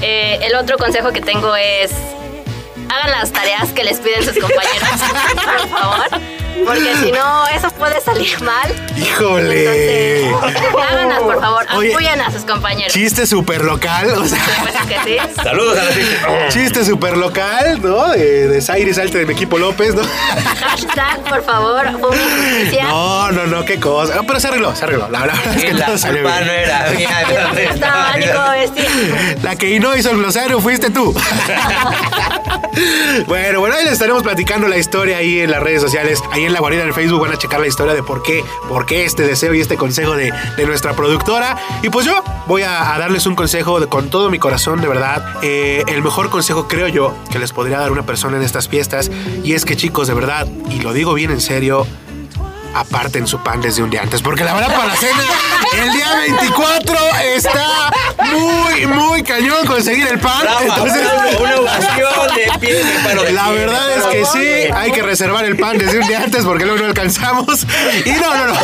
Eh, 0.00 0.38
el 0.42 0.54
otro 0.54 0.78
consejo 0.78 1.12
que 1.12 1.20
tengo 1.20 1.56
es 1.56 1.92
hagan 2.88 3.10
las 3.10 3.32
tareas 3.32 3.68
que 3.72 3.84
les 3.84 3.98
piden 3.98 4.24
sus 4.24 4.38
compañeros, 4.38 4.88
por 5.34 5.68
favor. 5.68 6.20
Porque 6.64 6.96
si 6.96 7.12
no, 7.12 7.46
eso 7.48 7.68
puede 7.70 8.00
salir 8.00 8.40
mal. 8.40 8.72
Híjole. 8.96 10.24
Entonces, 10.26 10.58
háganlas, 10.90 11.20
por 11.20 11.40
favor. 11.40 11.66
Oye, 11.76 11.90
Apoyen 11.92 12.20
a 12.20 12.32
sus 12.32 12.44
compañeros. 12.44 12.92
Chiste 12.94 13.26
súper 13.26 13.62
local, 13.62 14.10
o 14.16 14.24
sea, 14.24 14.38
que 14.88 14.96
sí. 15.04 15.16
saludos 15.42 15.78
a 15.78 15.84
la 15.84 15.92
gente. 15.92 16.18
chiste 16.48 16.84
súper 16.84 17.16
local, 17.18 17.80
¿no? 17.82 18.08
De, 18.08 18.48
de 18.48 18.62
Zairi 18.62 18.94
Salte 18.94 19.18
de 19.18 19.26
mi 19.26 19.34
equipo 19.34 19.58
López, 19.58 19.94
¿no? 19.94 20.02
Hashtag, 20.60 21.20
por 21.28 21.44
favor. 21.44 21.90
No, 22.82 23.32
no, 23.32 23.46
no, 23.46 23.64
qué 23.64 23.78
cosa. 23.78 24.14
Ah, 24.18 24.22
pero 24.26 24.40
se 24.40 24.48
arregló, 24.48 24.74
se 24.74 24.84
arregló. 24.84 25.08
La 25.10 25.20
verdad 25.20 25.56
es 25.56 25.62
que 25.62 25.74
la 25.74 25.86
todo 25.86 25.98
salió 25.98 26.22
bien. 26.22 26.46
no 26.46 26.52
era 26.52 26.90
mía. 26.90 27.08
Estaba 27.70 28.16
Nico 28.16 28.50
vestido. 28.50 29.16
La 29.42 29.56
que 29.56 29.78
no 29.78 29.94
hizo 29.94 30.10
el 30.10 30.16
glosario 30.18 30.60
fuiste 30.60 30.90
tú. 30.90 31.14
bueno, 33.26 33.60
bueno, 33.60 33.74
ahí 33.76 33.84
les 33.84 33.94
estaremos 33.94 34.22
platicando 34.22 34.68
la 34.68 34.76
historia 34.78 35.18
ahí 35.18 35.40
en 35.40 35.50
las 35.50 35.62
redes 35.62 35.80
sociales. 35.82 36.20
Ahí 36.32 36.44
en 36.44 36.52
la 36.52 36.60
guarida 36.60 36.82
en 36.84 36.92
Facebook 36.94 37.20
van 37.20 37.32
a 37.32 37.36
checar 37.38 37.60
la 37.60 37.66
historia 37.66 37.94
de 37.94 38.02
por 38.02 38.22
qué, 38.22 38.44
por 38.68 38.86
qué 38.86 39.04
este 39.04 39.22
deseo 39.26 39.54
y 39.54 39.60
este 39.60 39.76
consejo 39.76 40.16
de, 40.16 40.32
de 40.56 40.66
nuestra 40.66 40.94
productora. 40.94 41.56
Y 41.82 41.88
pues 41.88 42.06
yo 42.06 42.22
voy 42.46 42.62
a, 42.62 42.94
a 42.94 42.98
darles 42.98 43.26
un 43.26 43.34
consejo 43.34 43.80
de- 43.80 43.86
con 43.86 44.10
todo 44.10 44.30
mi 44.30 44.38
corazón, 44.38 44.80
de 44.80 44.88
verdad. 44.88 45.24
Eh, 45.42 45.82
el 45.88 46.02
mejor 46.02 46.30
consejo, 46.30 46.68
creo 46.68 46.88
yo, 46.88 47.14
que 47.30 47.38
les 47.38 47.52
podría 47.52 47.78
dar 47.78 47.92
una 47.92 48.04
persona 48.04 48.36
en 48.36 48.42
estas 48.42 48.68
fiestas. 48.68 49.10
Y 49.44 49.54
es 49.54 49.64
que, 49.64 49.76
chicos, 49.76 50.08
de 50.08 50.14
verdad, 50.14 50.46
y 50.70 50.80
lo 50.80 50.92
digo 50.92 51.14
bien 51.14 51.30
en 51.30 51.40
serio, 51.40 51.86
aparten 52.80 53.26
su 53.26 53.42
pan 53.42 53.60
desde 53.60 53.82
un 53.82 53.90
día 53.90 54.02
antes. 54.02 54.22
Porque 54.22 54.44
la 54.44 54.54
verdad, 54.54 54.74
para 54.74 54.86
la 54.86 54.96
cena, 54.96 55.22
el 55.82 55.92
día 55.92 56.14
24 56.16 56.96
está 57.34 57.90
muy, 58.32 58.86
muy 58.86 59.22
cañón 59.22 59.66
conseguir 59.66 60.06
el 60.06 60.18
pan. 60.18 60.40
Bravo, 60.42 60.60
Entonces, 60.62 61.02
bravo, 61.02 61.44
una 61.44 61.56
ovación 61.56 62.34
de 62.34 62.58
pie, 62.58 63.32
la 63.32 63.50
verdad 63.50 63.90
es 63.92 64.04
que 64.06 64.24
sí, 64.24 64.72
hay 64.74 64.92
que 64.92 65.02
reservar 65.02 65.44
el 65.44 65.56
pan 65.56 65.78
desde 65.78 65.98
un 65.98 66.06
día 66.06 66.22
antes 66.22 66.44
porque 66.44 66.64
luego 66.64 66.80
no 66.80 66.86
alcanzamos. 66.86 67.66
Y 68.04 68.10
no, 68.10 68.34
no, 68.34 68.46
no. 68.46 68.54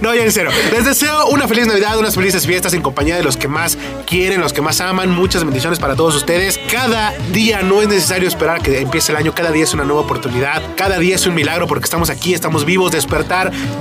No, 0.00 0.14
ya 0.14 0.22
en 0.22 0.32
serio. 0.32 0.50
Les 0.72 0.84
deseo 0.84 1.26
una 1.26 1.46
feliz 1.48 1.66
Navidad, 1.66 1.98
unas 1.98 2.14
felices 2.14 2.46
fiestas 2.46 2.74
en 2.74 2.82
compañía 2.82 3.16
de 3.16 3.22
los 3.22 3.36
que 3.36 3.48
más 3.48 3.78
quieren, 4.06 4.40
los 4.40 4.52
que 4.52 4.60
más 4.60 4.80
aman. 4.80 5.10
Muchas 5.10 5.44
bendiciones 5.44 5.78
para 5.78 5.94
todos 5.94 6.14
ustedes. 6.14 6.58
Cada 6.70 7.12
día 7.32 7.62
no 7.62 7.82
es 7.82 7.88
necesario 7.88 8.28
esperar 8.28 8.62
que 8.62 8.80
empiece 8.80 9.12
el 9.12 9.18
año. 9.18 9.34
Cada 9.34 9.50
día 9.50 9.64
es 9.64 9.74
una 9.74 9.84
nueva 9.84 10.02
oportunidad. 10.02 10.62
Cada 10.76 10.98
día 10.98 11.14
es 11.14 11.26
un 11.26 11.34
milagro 11.34 11.66
porque 11.66 11.84
estamos 11.84 12.10
aquí, 12.10 12.34
estamos 12.34 12.64
vivos. 12.64 12.92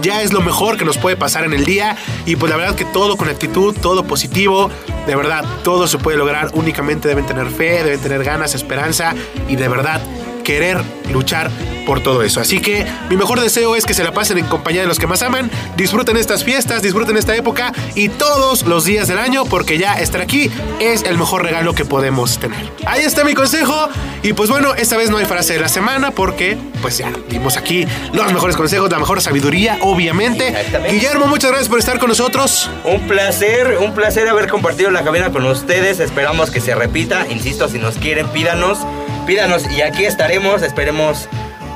Ya 0.01 0.21
es 0.21 0.33
lo 0.33 0.41
mejor 0.41 0.77
que 0.77 0.85
nos 0.85 0.97
puede 0.97 1.15
pasar 1.15 1.43
en 1.43 1.53
el 1.53 1.65
día. 1.65 1.97
Y 2.25 2.35
pues 2.35 2.49
la 2.49 2.57
verdad 2.57 2.75
que 2.75 2.85
todo 2.85 3.17
con 3.17 3.29
actitud, 3.29 3.75
todo 3.81 4.03
positivo. 4.03 4.69
De 5.07 5.15
verdad, 5.15 5.43
todo 5.63 5.87
se 5.87 5.97
puede 5.97 6.17
lograr. 6.17 6.49
Únicamente 6.53 7.07
deben 7.07 7.25
tener 7.25 7.47
fe, 7.47 7.83
deben 7.83 7.99
tener 7.99 8.23
ganas, 8.23 8.55
esperanza 8.55 9.13
y 9.47 9.55
de 9.55 9.67
verdad 9.67 10.01
querer 10.43 10.81
luchar 11.11 11.51
por 11.85 12.01
todo 12.01 12.23
eso. 12.23 12.39
Así 12.39 12.59
que 12.59 12.85
mi 13.09 13.17
mejor 13.17 13.39
deseo 13.39 13.75
es 13.75 13.85
que 13.85 13.93
se 13.93 14.03
la 14.03 14.13
pasen 14.13 14.37
en 14.37 14.45
compañía 14.45 14.81
de 14.81 14.87
los 14.87 14.99
que 14.99 15.07
más 15.07 15.21
aman, 15.21 15.49
disfruten 15.75 16.17
estas 16.17 16.43
fiestas, 16.43 16.81
disfruten 16.81 17.17
esta 17.17 17.35
época 17.35 17.73
y 17.95 18.09
todos 18.09 18.63
los 18.63 18.85
días 18.85 19.07
del 19.07 19.17
año 19.17 19.45
porque 19.45 19.77
ya 19.77 19.93
estar 19.95 20.21
aquí 20.21 20.49
es 20.79 21.03
el 21.03 21.17
mejor 21.17 21.43
regalo 21.43 21.73
que 21.73 21.85
podemos 21.85 22.39
tener. 22.39 22.71
Ahí 22.85 23.01
está 23.01 23.23
mi 23.23 23.33
consejo 23.33 23.89
y 24.23 24.33
pues 24.33 24.49
bueno, 24.49 24.73
esta 24.75 24.97
vez 24.97 25.09
no 25.09 25.17
hay 25.17 25.25
frase 25.25 25.53
de 25.53 25.59
la 25.59 25.69
semana 25.69 26.11
porque 26.11 26.57
pues 26.81 26.97
ya 26.97 27.11
dimos 27.29 27.57
aquí 27.57 27.85
los 28.13 28.31
mejores 28.31 28.55
consejos, 28.55 28.89
la 28.91 28.99
mejor 28.99 29.21
sabiduría, 29.21 29.77
obviamente. 29.81 30.53
Guillermo, 30.89 31.27
muchas 31.27 31.51
gracias 31.51 31.69
por 31.69 31.79
estar 31.79 31.99
con 31.99 32.09
nosotros. 32.09 32.69
Un 32.85 33.07
placer, 33.07 33.77
un 33.79 33.93
placer 33.93 34.27
haber 34.27 34.47
compartido 34.49 34.91
la 34.91 35.03
cabina 35.03 35.31
con 35.31 35.45
ustedes. 35.45 35.99
Esperamos 35.99 36.51
que 36.51 36.61
se 36.61 36.75
repita. 36.75 37.27
Insisto, 37.29 37.67
si 37.67 37.77
nos 37.77 37.95
quieren, 37.95 38.27
pídanos. 38.29 38.79
Pídanos 39.31 39.63
y 39.71 39.81
aquí 39.81 40.03
estaremos. 40.03 40.61
Esperemos 40.61 41.29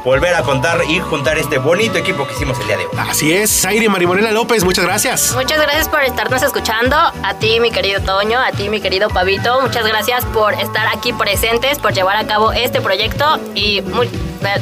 volver 0.03 0.35
a 0.35 0.41
contar 0.41 0.81
y 0.89 0.99
juntar 0.99 1.37
este 1.37 1.57
bonito 1.57 1.97
equipo 1.97 2.27
que 2.27 2.33
hicimos 2.33 2.59
el 2.59 2.67
día 2.67 2.75
de 2.75 2.83
hoy. 2.83 2.91
Así 2.97 3.31
es, 3.31 3.49
Zaire 3.49 3.87
Marimorela 3.87 4.33
López, 4.33 4.65
muchas 4.65 4.83
gracias. 4.83 5.31
Muchas 5.33 5.61
gracias 5.61 5.87
por 5.87 6.03
estarnos 6.03 6.43
escuchando. 6.43 6.97
A 6.97 7.33
ti, 7.39 7.61
mi 7.61 7.71
querido 7.71 8.01
Toño, 8.01 8.41
a 8.41 8.51
ti, 8.51 8.67
mi 8.67 8.81
querido 8.81 9.07
Pavito. 9.07 9.61
Muchas 9.61 9.87
gracias 9.87 10.25
por 10.25 10.53
estar 10.55 10.85
aquí 10.93 11.13
presentes, 11.13 11.79
por 11.79 11.93
llevar 11.93 12.17
a 12.17 12.27
cabo 12.27 12.51
este 12.51 12.81
proyecto 12.81 13.39
y 13.55 13.81
muy... 13.83 14.07
eh, 14.07 14.61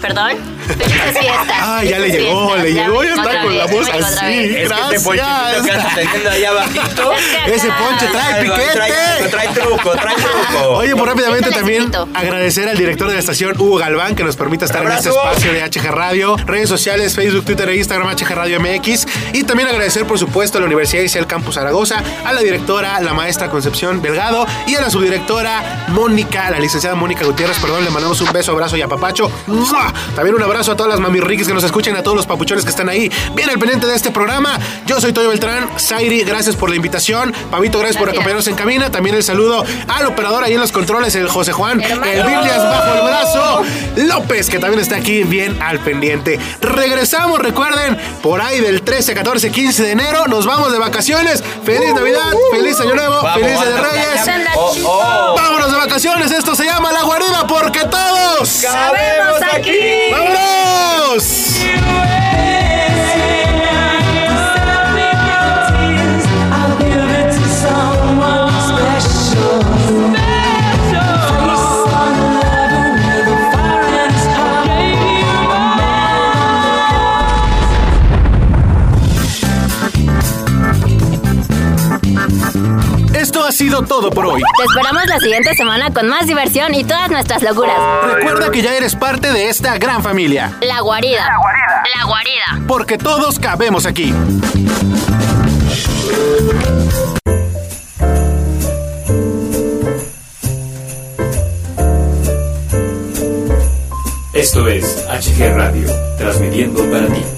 Perdón. 0.00 0.36
Felices 0.68 1.18
fiestas. 1.18 1.58
Ah, 1.60 1.82
ya 1.84 1.98
le 1.98 2.10
llegó, 2.10 2.56
le 2.56 2.72
llegó, 2.72 3.04
ya 3.04 3.14
está 3.14 3.42
con 3.42 3.58
la 3.58 3.66
voz 3.66 3.88
así. 3.88 4.56
este 4.56 4.68
Gracias. 4.68 5.94
teniendo 5.94 6.30
allá 6.30 6.50
abajito. 6.50 7.12
Ese 7.46 7.68
ponche 7.68 8.06
trae 8.12 8.42
piquete. 8.42 8.72
Trae, 8.72 8.92
truco, 8.92 9.30
trae 9.30 9.48
truco, 9.48 9.90
trae 9.92 10.14
truco. 10.16 10.68
Oye, 10.76 10.94
pues 10.94 11.06
rápidamente 11.06 11.50
también 11.50 11.90
agradecer 12.14 12.68
al 12.68 12.76
director 12.76 13.08
de 13.08 13.14
la 13.14 13.20
estación, 13.20 13.54
Hugo 13.58 13.76
Galván, 13.78 14.14
que 14.14 14.24
nos 14.24 14.36
permite 14.36 14.64
estar 14.64 14.84
en 14.84 14.92
este 14.92 15.08
espacio 15.10 15.52
de 15.52 15.62
HG 15.62 15.90
Radio, 15.90 16.36
redes 16.46 16.68
sociales, 16.68 17.14
Facebook, 17.14 17.44
Twitter 17.44 17.68
e 17.68 17.76
Instagram, 17.76 18.08
HG 18.14 18.30
Radio 18.34 18.60
MX. 18.60 19.06
Y 19.32 19.44
también 19.44 19.68
agradecer, 19.68 20.06
por 20.06 20.18
supuesto, 20.18 20.58
a 20.58 20.60
la 20.60 20.66
Universidad 20.66 21.02
ICEL 21.02 21.26
Campus 21.26 21.54
Zaragoza, 21.54 22.02
a 22.24 22.32
la 22.32 22.40
directora, 22.40 23.00
la 23.00 23.14
maestra 23.14 23.48
Concepción 23.50 24.02
Delgado 24.02 24.46
y 24.66 24.74
a 24.74 24.80
la 24.80 24.90
subdirectora 24.90 25.86
Mónica, 25.88 26.50
la 26.50 26.58
licenciada 26.58 26.94
Mónica 26.96 27.24
Gutiérrez, 27.24 27.58
perdón, 27.58 27.84
le 27.84 27.90
mandamos 27.90 28.20
un 28.20 28.32
beso, 28.32 28.52
abrazo 28.52 28.76
y 28.76 28.82
apapacho. 28.82 29.30
También 30.14 30.34
un 30.34 30.42
abrazo 30.42 30.57
a 30.66 30.74
todas 30.76 30.90
las 30.90 30.98
mamirriquis 30.98 31.46
que 31.46 31.54
nos 31.54 31.62
escuchen, 31.62 31.94
a 31.94 32.02
todos 32.02 32.16
los 32.16 32.26
papuchones 32.26 32.64
que 32.64 32.70
están 32.70 32.88
ahí, 32.88 33.10
bien 33.34 33.48
al 33.48 33.58
pendiente 33.60 33.86
de 33.86 33.94
este 33.94 34.10
programa. 34.10 34.58
Yo 34.86 35.00
soy 35.00 35.12
Toyo 35.12 35.28
Beltrán, 35.28 35.68
Zairi, 35.78 36.24
gracias 36.24 36.56
por 36.56 36.68
la 36.68 36.74
invitación. 36.76 37.32
Pavito, 37.50 37.78
gracias, 37.78 37.98
por 37.98 38.08
acompañarnos 38.08 38.48
en 38.48 38.56
cabina. 38.56 38.90
También 38.90 39.14
el 39.14 39.22
saludo 39.22 39.64
al 39.86 40.06
operador 40.06 40.42
ahí 40.42 40.54
en 40.54 40.60
los 40.60 40.72
controles, 40.72 41.14
el 41.14 41.28
José 41.28 41.52
Juan, 41.52 41.80
Hermano. 41.80 42.10
el 42.10 42.22
Biblias 42.24 42.58
bajo 42.58 42.94
el 42.94 43.00
brazo, 43.02 43.62
López, 43.96 44.50
que 44.50 44.58
también 44.58 44.80
está 44.80 44.96
aquí 44.96 45.22
bien 45.22 45.56
al 45.62 45.78
pendiente. 45.78 46.40
Regresamos, 46.60 47.38
recuerden, 47.38 47.96
por 48.20 48.40
ahí 48.40 48.60
del 48.60 48.82
13, 48.82 49.14
14, 49.14 49.50
15 49.52 49.82
de 49.84 49.90
enero, 49.92 50.26
nos 50.26 50.44
vamos 50.44 50.72
de 50.72 50.78
vacaciones. 50.78 51.44
Feliz 51.64 51.94
Navidad, 51.94 52.32
feliz 52.50 52.80
Año 52.80 52.94
Nuevo, 52.96 53.22
Vamos, 53.22 53.40
feliz 53.40 53.60
de 53.60 53.80
Reyes. 53.80 54.26
vamos. 54.26 54.78
Oh, 54.84 55.32
oh. 55.32 55.34
Vámonos 55.36 55.70
de 55.70 55.78
vacaciones, 55.78 56.32
esto 56.32 56.54
se 56.56 56.64
llama 56.64 56.90
La 56.90 57.02
Guarida 57.02 57.46
porque 57.46 57.80
todos. 57.84 58.60
¡Cabemos 58.62 59.40
aquí! 59.54 60.10
¡Vámonos! 60.10 60.47
Deus! 60.48 61.64
Sido 83.58 83.82
todo 83.82 84.10
por 84.10 84.24
hoy. 84.24 84.40
Te 84.56 84.64
esperamos 84.64 85.04
la 85.08 85.18
siguiente 85.18 85.52
semana 85.56 85.92
con 85.92 86.06
más 86.06 86.28
diversión 86.28 86.74
y 86.74 86.84
todas 86.84 87.10
nuestras 87.10 87.42
locuras. 87.42 87.76
Recuerda 88.14 88.52
que 88.52 88.62
ya 88.62 88.72
eres 88.72 88.94
parte 88.94 89.32
de 89.32 89.48
esta 89.48 89.76
gran 89.78 90.00
familia, 90.00 90.56
La 90.60 90.78
guarida. 90.80 91.26
La 91.26 91.38
guarida. 91.38 91.82
La 91.96 92.04
guarida. 92.04 92.66
porque 92.68 92.96
todos 92.98 93.40
cabemos 93.40 93.84
aquí. 93.84 94.14
Esto 104.34 104.68
es 104.68 105.04
HG 105.08 105.56
Radio, 105.56 105.88
transmitiendo 106.16 106.88
para 106.92 107.06
ti. 107.08 107.37